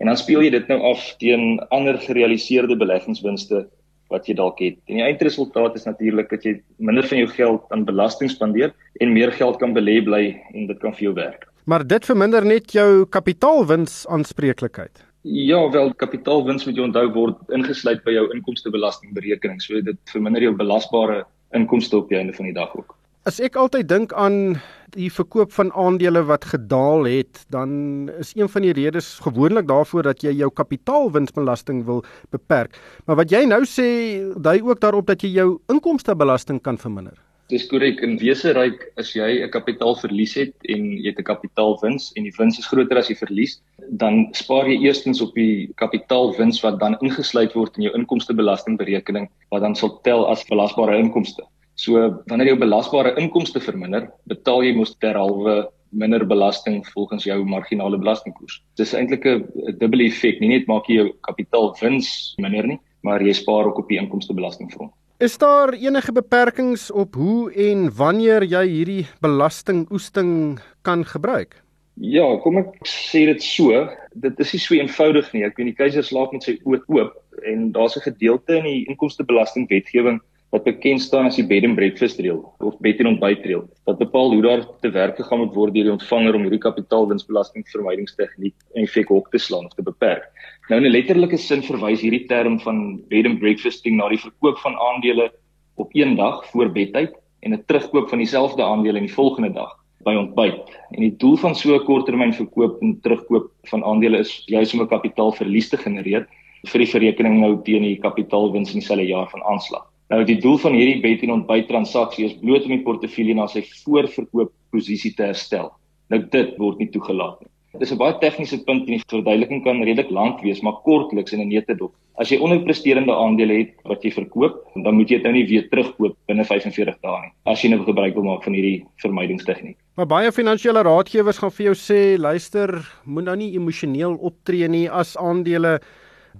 En 0.00 0.06
dan 0.06 0.16
speel 0.16 0.42
jy 0.42 0.50
dit 0.50 0.68
nou 0.68 0.80
af 0.80 1.16
teen 1.18 1.60
ander 1.70 1.98
gerealiseerde 1.98 2.76
beleggingswinste 2.76 3.68
wat 4.10 4.26
jy 4.26 4.34
dalk 4.34 4.58
het. 4.58 4.76
En 4.88 4.96
die 4.96 5.04
eindresultaat 5.04 5.74
is 5.74 5.84
natuurlik 5.84 6.28
dat 6.28 6.44
jy 6.44 6.60
minder 6.76 7.06
van 7.08 7.18
jou 7.18 7.28
geld 7.28 7.62
aan 7.70 7.84
belasting 7.84 8.30
spandeer 8.30 8.74
en 9.00 9.12
meer 9.12 9.32
geld 9.32 9.56
kan 9.58 9.72
belê 9.72 10.04
bly 10.04 10.36
en 10.52 10.66
dit 10.66 10.78
kan 10.78 10.92
vir 10.92 11.02
jou 11.02 11.14
werk. 11.14 11.48
Maar 11.64 11.86
dit 11.86 12.04
verminder 12.04 12.44
net 12.44 12.72
jou 12.72 13.06
kapitaalwins 13.06 14.06
aanspreeklikheid. 14.08 15.11
Ja, 15.22 15.70
wel 15.70 15.92
kapitaalwins 15.94 16.64
moet 16.66 16.76
jy 16.76 16.82
onthou 16.82 17.06
word 17.14 17.54
ingesluit 17.54 18.02
by 18.02 18.16
jou 18.16 18.24
inkomstebelastingberekening. 18.34 19.60
So 19.62 19.78
dit 19.78 19.98
verminder 20.10 20.42
jou 20.42 20.54
belasbare 20.58 21.22
inkomste 21.54 22.00
op 22.00 22.10
die 22.10 22.18
einde 22.18 22.34
van 22.34 22.48
die 22.50 22.56
dag 22.56 22.74
ook. 22.74 22.96
As 23.22 23.38
ek 23.38 23.54
altyd 23.54 23.86
dink 23.86 24.10
aan 24.18 24.56
die 24.96 25.12
verkoop 25.14 25.52
van 25.54 25.70
aandele 25.78 26.24
wat 26.26 26.48
gedaal 26.50 27.06
het, 27.06 27.44
dan 27.54 28.10
is 28.18 28.32
een 28.34 28.50
van 28.50 28.66
die 28.66 28.74
redes 28.74 29.14
gewoonlik 29.22 29.68
daarvoor 29.70 30.10
dat 30.10 30.24
jy 30.26 30.34
jou 30.40 30.50
kapitaalwinsbelasting 30.50 31.84
wil 31.86 32.02
beperk. 32.34 32.74
Maar 33.06 33.22
wat 33.22 33.30
jy 33.30 33.44
nou 33.46 33.62
sê, 33.62 33.86
dui 34.34 34.58
ook 34.66 34.82
daarop 34.82 35.06
dat 35.06 35.22
jy 35.22 35.36
jou 35.38 35.60
inkomstebelasting 35.70 36.58
kan 36.66 36.80
verminder. 36.82 37.14
Dis 37.52 37.66
korrek. 37.68 37.98
In 38.00 38.14
wese 38.16 38.54
ryk 38.56 38.86
as 38.96 39.10
jy 39.12 39.44
'n 39.44 39.50
kapitaalverlies 39.52 40.34
het 40.40 40.54
en 40.72 40.84
jy 40.96 41.10
het 41.10 41.18
'n 41.20 41.28
kapitaalwins 41.28 42.12
en 42.16 42.24
die 42.24 42.32
wins 42.38 42.58
is 42.58 42.66
groter 42.66 42.96
as 42.96 43.08
die 43.08 43.18
verlies, 43.18 43.60
dan 44.00 44.32
spaar 44.32 44.64
jy 44.64 44.78
eerstens 44.88 45.20
op 45.20 45.34
die 45.34 45.68
kapitaalwins 45.76 46.62
wat 46.64 46.80
dan 46.80 46.96
ingesluit 47.02 47.52
word 47.52 47.76
in 47.76 47.84
jou 47.84 47.92
inkomstebelastingberekening 47.92 49.28
wat 49.50 49.60
dan 49.60 49.76
sal 49.76 50.00
tel 50.02 50.24
as 50.30 50.48
belasbare 50.48 50.96
inkomste. 50.96 51.44
So 51.76 52.24
wanneer 52.26 52.54
jou 52.54 52.58
belasbare 52.58 53.14
inkomste 53.20 53.60
verminder, 53.60 54.08
betaal 54.26 54.64
jy 54.64 54.72
mos 54.72 54.96
terhalwe 54.96 55.68
minder 55.92 56.24
belasting 56.24 56.80
volgens 56.94 57.24
jou 57.24 57.44
marginale 57.44 57.98
belastingkoers. 57.98 58.62
Dit 58.76 58.86
is 58.86 58.94
eintlik 58.94 59.26
'n 59.26 59.76
dubbele 59.78 60.08
effek. 60.08 60.40
Nie 60.40 60.56
net 60.56 60.66
maak 60.66 60.88
jy 60.88 60.94
jou 60.94 61.12
kapitaalwins 61.20 62.34
minder 62.38 62.66
nie, 62.66 62.80
maar 63.02 63.20
jy 63.20 63.32
spaar 63.32 63.66
ook 63.66 63.78
op 63.78 63.88
die 63.88 63.98
inkomstebelastingfront. 63.98 64.92
Is 65.22 65.38
daar 65.38 65.72
enige 65.72 66.12
beperkings 66.12 66.90
op 66.90 67.14
hoe 67.14 67.52
en 67.52 67.94
wanneer 67.94 68.42
jy 68.42 68.62
hierdie 68.66 69.04
belastingoesting 69.22 70.58
kan 70.82 71.04
gebruik? 71.06 71.54
Ja, 71.94 72.24
kom 72.42 72.58
ek 72.58 72.72
sê 72.90 73.22
dit 73.30 73.44
so, 73.46 73.84
dit 74.18 74.42
is 74.42 74.54
nie 74.56 74.60
so 74.64 74.74
eenvoudig 74.74 75.28
nie. 75.30 75.44
Ek 75.46 75.54
weet 75.60 75.70
die 75.70 75.76
keiser 75.78 76.02
slaap 76.02 76.34
met 76.34 76.42
sy 76.42 76.56
oë 76.66 76.80
oop 76.90 77.14
en 77.46 77.70
daar's 77.70 77.94
'n 77.94 78.02
gedeelte 78.08 78.58
in 78.58 78.66
die 78.66 78.82
inkomstebelastingwetgewing 78.90 80.18
wat 80.50 80.64
bekend 80.64 81.00
staan 81.00 81.30
as 81.30 81.38
die 81.38 81.46
bed 81.46 81.64
and 81.64 81.76
breakfast 81.76 82.18
reël 82.18 82.42
of 82.58 82.74
bed 82.84 82.98
and 83.00 83.14
ontbyt 83.14 83.46
reël 83.46 83.62
wat 83.88 84.02
bepaal 84.02 84.34
hoe 84.34 84.42
daar 84.42 84.66
te 84.82 84.90
werk 84.90 85.16
gegaan 85.16 85.38
moet 85.38 85.54
word 85.54 85.74
deur 85.74 85.84
die 85.84 85.94
ontvanger 85.94 86.34
om 86.34 86.42
hierdie 86.42 86.66
kapitaalwinsbelastingvermydingstegniek 86.66 88.56
en 88.74 88.82
effek 88.82 89.08
hok 89.14 89.30
te 89.30 89.38
slaan 89.38 89.70
of 89.70 89.74
te 89.78 89.86
beperk. 89.86 90.26
Nou 90.70 90.78
in 90.78 90.86
'n 90.86 90.94
letterlike 90.94 91.36
sin 91.36 91.62
verwys 91.62 92.00
hierdie 92.00 92.26
term 92.26 92.60
van 92.60 93.00
bed 93.10 93.26
and 93.26 93.40
breakfasting 93.40 93.96
na 93.96 94.08
die 94.08 94.18
verkoop 94.18 94.58
van 94.58 94.76
aandele 94.78 95.32
op 95.74 95.90
een 95.92 96.14
dag 96.16 96.44
voor 96.50 96.70
bedtyd 96.70 97.12
en 97.40 97.52
'n 97.52 97.64
terugkoop 97.66 98.08
van 98.08 98.18
dieselfde 98.18 98.62
aandele 98.62 98.98
in 98.98 99.06
die 99.06 99.14
volgende 99.14 99.52
dag 99.52 99.72
by 100.04 100.14
ontbyt. 100.14 100.62
En 100.90 101.00
die 101.00 101.16
doel 101.16 101.36
van 101.36 101.54
so 101.54 101.74
'n 101.74 101.84
korttermyn 101.84 102.34
verkoop 102.34 102.80
en 102.82 103.00
terugkoop 103.00 103.50
van 103.70 103.84
aandele 103.84 104.18
is 104.18 104.42
juis 104.46 104.74
om 104.74 104.80
'n 104.80 104.88
kapitaalverlies 104.88 105.68
te 105.68 105.76
genereer 105.76 106.28
vir 106.70 106.78
die 106.78 106.90
verrekening 106.90 107.40
nou 107.40 107.62
teen 107.64 107.82
die 107.82 107.98
kapitaalwins 107.98 108.72
in 108.72 108.80
dieselfde 108.80 109.06
jaar 109.06 109.30
van 109.30 109.42
aanslag. 109.42 109.86
Nou 110.10 110.24
die 110.24 110.40
doel 110.40 110.58
van 110.58 110.74
hierdie 110.74 111.00
bet 111.02 111.22
en 111.22 111.32
ontbyt 111.32 111.68
transaksie 111.68 112.26
is 112.26 112.38
bloot 112.38 112.64
om 112.64 112.74
die 112.74 112.84
portefeulje 112.84 113.34
na 113.34 113.46
sy 113.46 113.62
voorverkoop 113.84 114.52
posisie 114.70 115.14
te 115.14 115.22
herstel. 115.22 115.72
Nou 116.08 116.20
dit 116.20 116.56
word 116.58 116.78
nie 116.78 116.90
toegelaat 116.90 117.40
nie. 117.40 117.51
Dit 117.72 117.82
is 117.88 117.92
'n 117.92 117.96
baie 117.96 118.18
tegniese 118.20 118.58
punt 118.64 118.84
en 118.84 118.94
die 118.98 119.02
verduideliking 119.08 119.62
kan 119.64 119.80
redelik 119.80 120.10
lank 120.10 120.42
wees, 120.44 120.60
maar 120.60 120.82
kortliks 120.84 121.32
in 121.32 121.40
'n 121.40 121.48
neutedop. 121.48 121.92
As 122.20 122.28
jy 122.28 122.36
onderpresterende 122.38 123.14
aandele 123.14 123.52
het 123.58 123.72
wat 123.84 124.02
jy 124.02 124.10
verkoop, 124.10 124.60
dan 124.74 124.94
moet 124.94 125.08
jy 125.08 125.16
dit 125.16 125.22
nou 125.22 125.32
nie 125.32 125.46
weer 125.48 125.68
terugkoop 125.68 126.16
binne 126.26 126.44
45 126.44 127.00
dae 127.00 127.20
nie. 127.20 127.32
As 127.46 127.62
jy 127.62 127.70
nou 127.70 127.84
gebruik 127.84 128.14
wil 128.14 128.24
maak 128.24 128.44
van 128.44 128.52
hierdie 128.52 128.84
vermydingstegniek. 128.96 129.76
Maar 129.96 130.06
baie 130.06 130.32
finansiële 130.32 130.82
raadgewers 130.82 131.38
gaan 131.38 131.50
vir 131.50 131.64
jou 131.64 131.74
sê, 131.74 132.18
luister, 132.18 132.92
moet 133.04 133.24
nou 133.24 133.36
nie 133.36 133.54
emosioneel 133.56 134.14
optree 134.20 134.68
nie 134.68 134.90
as 134.90 135.16
aandele 135.16 135.80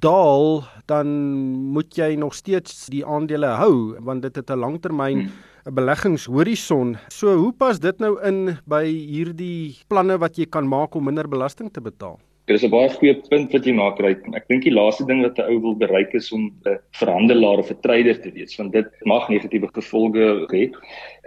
daal, 0.01 0.65
dan 0.87 1.07
moet 1.73 1.97
jy 1.97 2.15
nog 2.15 2.35
steeds 2.35 2.87
die 2.87 3.05
aandele 3.07 3.47
hou 3.47 3.97
want 4.01 4.23
dit 4.23 4.37
het 4.37 4.51
'n 4.51 4.59
langtermyn 4.59 5.31
'n 5.67 5.75
beleggingshorison. 5.75 6.97
So 7.09 7.37
hoe 7.39 7.53
pas 7.53 7.79
dit 7.79 7.99
nou 8.03 8.17
in 8.27 8.59
by 8.67 8.83
hierdie 8.85 9.79
planne 9.89 10.19
wat 10.19 10.39
jy 10.39 10.47
kan 10.51 10.67
maak 10.67 10.97
om 10.99 11.05
minder 11.07 11.29
belasting 11.29 11.71
te 11.71 11.81
betaal? 11.81 12.19
Dit 12.51 12.57
is 12.57 12.65
'n 12.67 12.71
baie 12.71 12.89
goeie 12.91 13.15
punt 13.31 13.53
wat 13.53 13.65
jy 13.65 13.73
maak, 13.73 14.01
Ryk. 14.01 14.27
Ek 14.35 14.49
dink 14.49 14.65
die 14.65 14.75
laaste 14.75 15.07
ding 15.07 15.23
wat 15.23 15.39
'n 15.39 15.47
ou 15.47 15.61
wil 15.61 15.77
bereik 15.77 16.15
is 16.15 16.33
om 16.33 16.51
'n 16.67 16.79
verhandelaar 16.99 17.59
of 17.59 17.71
'n 17.71 17.81
trader 17.81 18.21
te 18.21 18.33
wees, 18.33 18.57
want 18.59 18.73
dit 18.73 18.87
mag 19.05 19.29
negatiewe 19.29 19.69
gevolge 19.73 20.47
hê. 20.51 20.73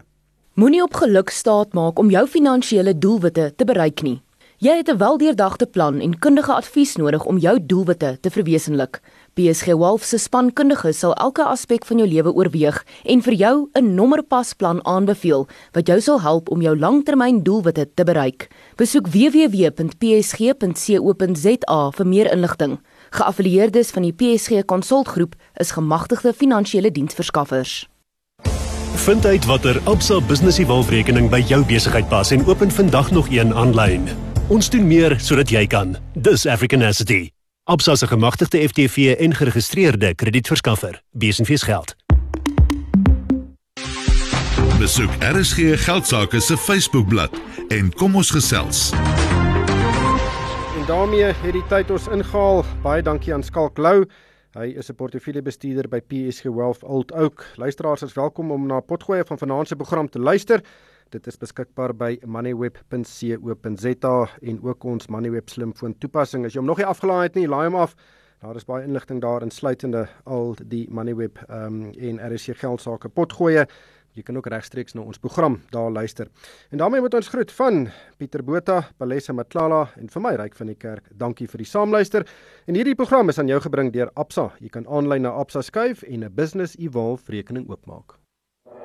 Moenie 0.54 0.84
op 0.84 0.94
geluk 0.94 1.30
staat 1.30 1.74
maak 1.74 2.00
om 2.00 2.10
jou 2.10 2.28
finansiële 2.28 2.98
doelwitte 2.98 3.54
te 3.56 3.66
bereik 3.66 4.02
nie. 4.02 4.22
Jy 4.58 4.78
het 4.78 4.88
'n 4.90 4.98
weldeurdagte 4.98 5.66
plan 5.66 6.00
en 6.00 6.20
kundige 6.20 6.54
advies 6.54 6.96
nodig 6.96 7.26
om 7.26 7.38
jou 7.38 7.66
doelwitte 7.66 8.18
te 8.22 8.30
verwesenlik. 8.30 9.02
PSG 9.34 9.66
Wolf 9.66 10.04
se 10.04 10.18
spankundiges 10.18 11.00
sal 11.00 11.14
elke 11.14 11.44
aspek 11.44 11.86
van 11.86 11.98
jou 11.98 12.10
lewe 12.10 12.34
oorweeg 12.34 12.86
en 13.04 13.22
vir 13.22 13.34
jou 13.34 13.70
'n 13.74 13.94
nommerpasplan 13.96 14.86
aanbeveel 14.86 15.48
wat 15.72 15.88
jou 15.88 16.02
sal 16.02 16.22
help 16.22 16.50
om 16.50 16.62
jou 16.62 16.80
langtermyn 16.80 17.44
doelwitte 17.44 17.90
te 17.94 18.04
bereik. 18.04 18.48
Besoek 18.76 19.08
www.psg.co.za 19.08 19.72
vir 21.92 22.08
meer 22.08 22.32
inligting. 22.32 22.80
Geaffilieerdes 23.10 23.92
van 23.92 24.02
die 24.02 24.14
PSG 24.14 24.66
Konsultgroep 24.66 25.36
is 25.54 25.72
gemagtigde 25.72 26.34
finansiële 26.34 26.92
diensverskaffers. 26.92 27.90
Vind 28.96 29.26
uit 29.26 29.46
watter 29.46 29.82
Absa 29.84 30.22
Business 30.22 30.58
Evolve-rekening 30.58 31.30
by 31.30 31.40
jou 31.40 31.66
besigheid 31.66 32.10
pas 32.10 32.32
en 32.32 32.46
open 32.46 32.72
vandag 32.72 33.12
nog 33.12 33.30
een 33.30 33.54
aanlyn. 33.54 34.25
Ons 34.46 34.68
doen 34.70 34.84
meer 34.86 35.16
sodat 35.26 35.50
jy 35.50 35.64
kan. 35.66 35.96
Dis 36.14 36.44
African 36.46 36.84
Asset. 36.86 37.32
Absa 37.66 37.96
se 37.98 38.06
gemagtigde 38.06 38.60
FTV 38.70 39.16
en 39.18 39.34
geregistreerde 39.34 40.12
kredietverskaffer. 40.16 41.00
Besenfees 41.18 41.64
geld. 41.66 41.96
Besoek 44.78 45.10
RSG 45.20 45.82
Geldsaake 45.86 46.40
se 46.40 46.58
Facebookblad 46.58 47.34
en 47.74 47.90
kom 47.98 48.16
ons 48.16 48.30
gesels. 48.30 48.92
En 50.78 50.86
daarmee 50.86 51.34
het 51.34 51.58
die 51.58 51.66
tyd 51.74 51.90
ons 51.90 52.06
ingehaal. 52.14 52.62
Baie 52.86 53.02
dankie 53.02 53.34
aan 53.34 53.44
Skalk 53.44 53.82
Lou. 53.82 54.06
Hy 54.54 54.76
is 54.78 54.90
'n 54.92 54.96
portefeuljebestuurder 54.96 55.90
by 55.90 56.00
PSG 56.06 56.44
Wealth 56.54 56.84
Old 56.84 57.12
Oak. 57.12 57.46
Luisteraars 57.56 58.02
is 58.02 58.14
welkom 58.14 58.52
om 58.52 58.68
na 58.68 58.80
potgoeie 58.80 59.24
van 59.26 59.38
vanaand 59.38 59.68
se 59.68 59.76
program 59.76 60.10
te 60.10 60.20
luister. 60.20 60.62
Dit 61.14 61.28
is 61.28 61.38
beskikbaar 61.38 61.94
by 61.94 62.18
moneyweb.co.za 62.26 64.16
en 64.42 64.62
ook 64.64 64.84
ons 64.84 65.08
Moneyweb 65.08 65.50
slimfoon 65.50 65.98
toepassing. 66.02 66.46
As 66.46 66.54
jy 66.56 66.60
hom 66.64 66.70
nog 66.70 66.82
nie 66.82 66.88
afgelaai 66.90 67.28
het 67.28 67.36
nie, 67.38 67.48
laai 67.48 67.68
hom 67.68 67.78
af. 67.78 67.94
Daar 68.42 68.58
is 68.58 68.66
baie 68.66 68.84
inligting 68.86 69.22
daar 69.22 69.46
insluitende 69.46 70.08
al 70.26 70.56
die 70.64 70.88
Moneyweb 70.90 71.38
ehm 71.46 71.66
um, 71.66 71.92
en 71.94 72.20
RSC 72.34 72.58
geldsaake 72.58 73.10
potgoeie. 73.10 73.68
Jy 74.16 74.24
kan 74.24 74.38
ook 74.40 74.48
regstreeks 74.48 74.96
na 74.96 75.04
ons 75.04 75.20
program 75.20 75.58
daar 75.76 75.92
luister. 75.92 76.30
En 76.72 76.80
daarmee 76.80 77.02
moet 77.04 77.14
ons 77.14 77.28
groet 77.28 77.52
van 77.52 77.90
Pieter 78.18 78.44
Botha, 78.44 78.82
Palesa 78.98 79.34
Matlala 79.34 79.90
en 80.00 80.10
vir 80.10 80.24
my 80.24 80.36
Ryk 80.40 80.56
van 80.56 80.72
die 80.72 80.80
Kerk. 80.80 81.10
Dankie 81.12 81.50
vir 81.52 81.66
die 81.66 81.70
saamluister. 81.70 82.24
En 82.66 82.80
hierdie 82.80 82.96
program 82.96 83.30
is 83.30 83.40
aan 83.40 83.52
jou 83.52 83.60
gebring 83.62 83.92
deur 83.94 84.14
Absa. 84.16 84.54
Jy 84.60 84.72
kan 84.72 84.88
aanlyn 84.88 85.28
na 85.28 85.36
Absa 85.36 85.62
skuif 85.62 86.04
en 86.04 86.24
'n 86.24 86.34
Business 86.34 86.78
Evolve 86.80 87.32
rekening 87.32 87.70
oopmaak. 87.70 88.25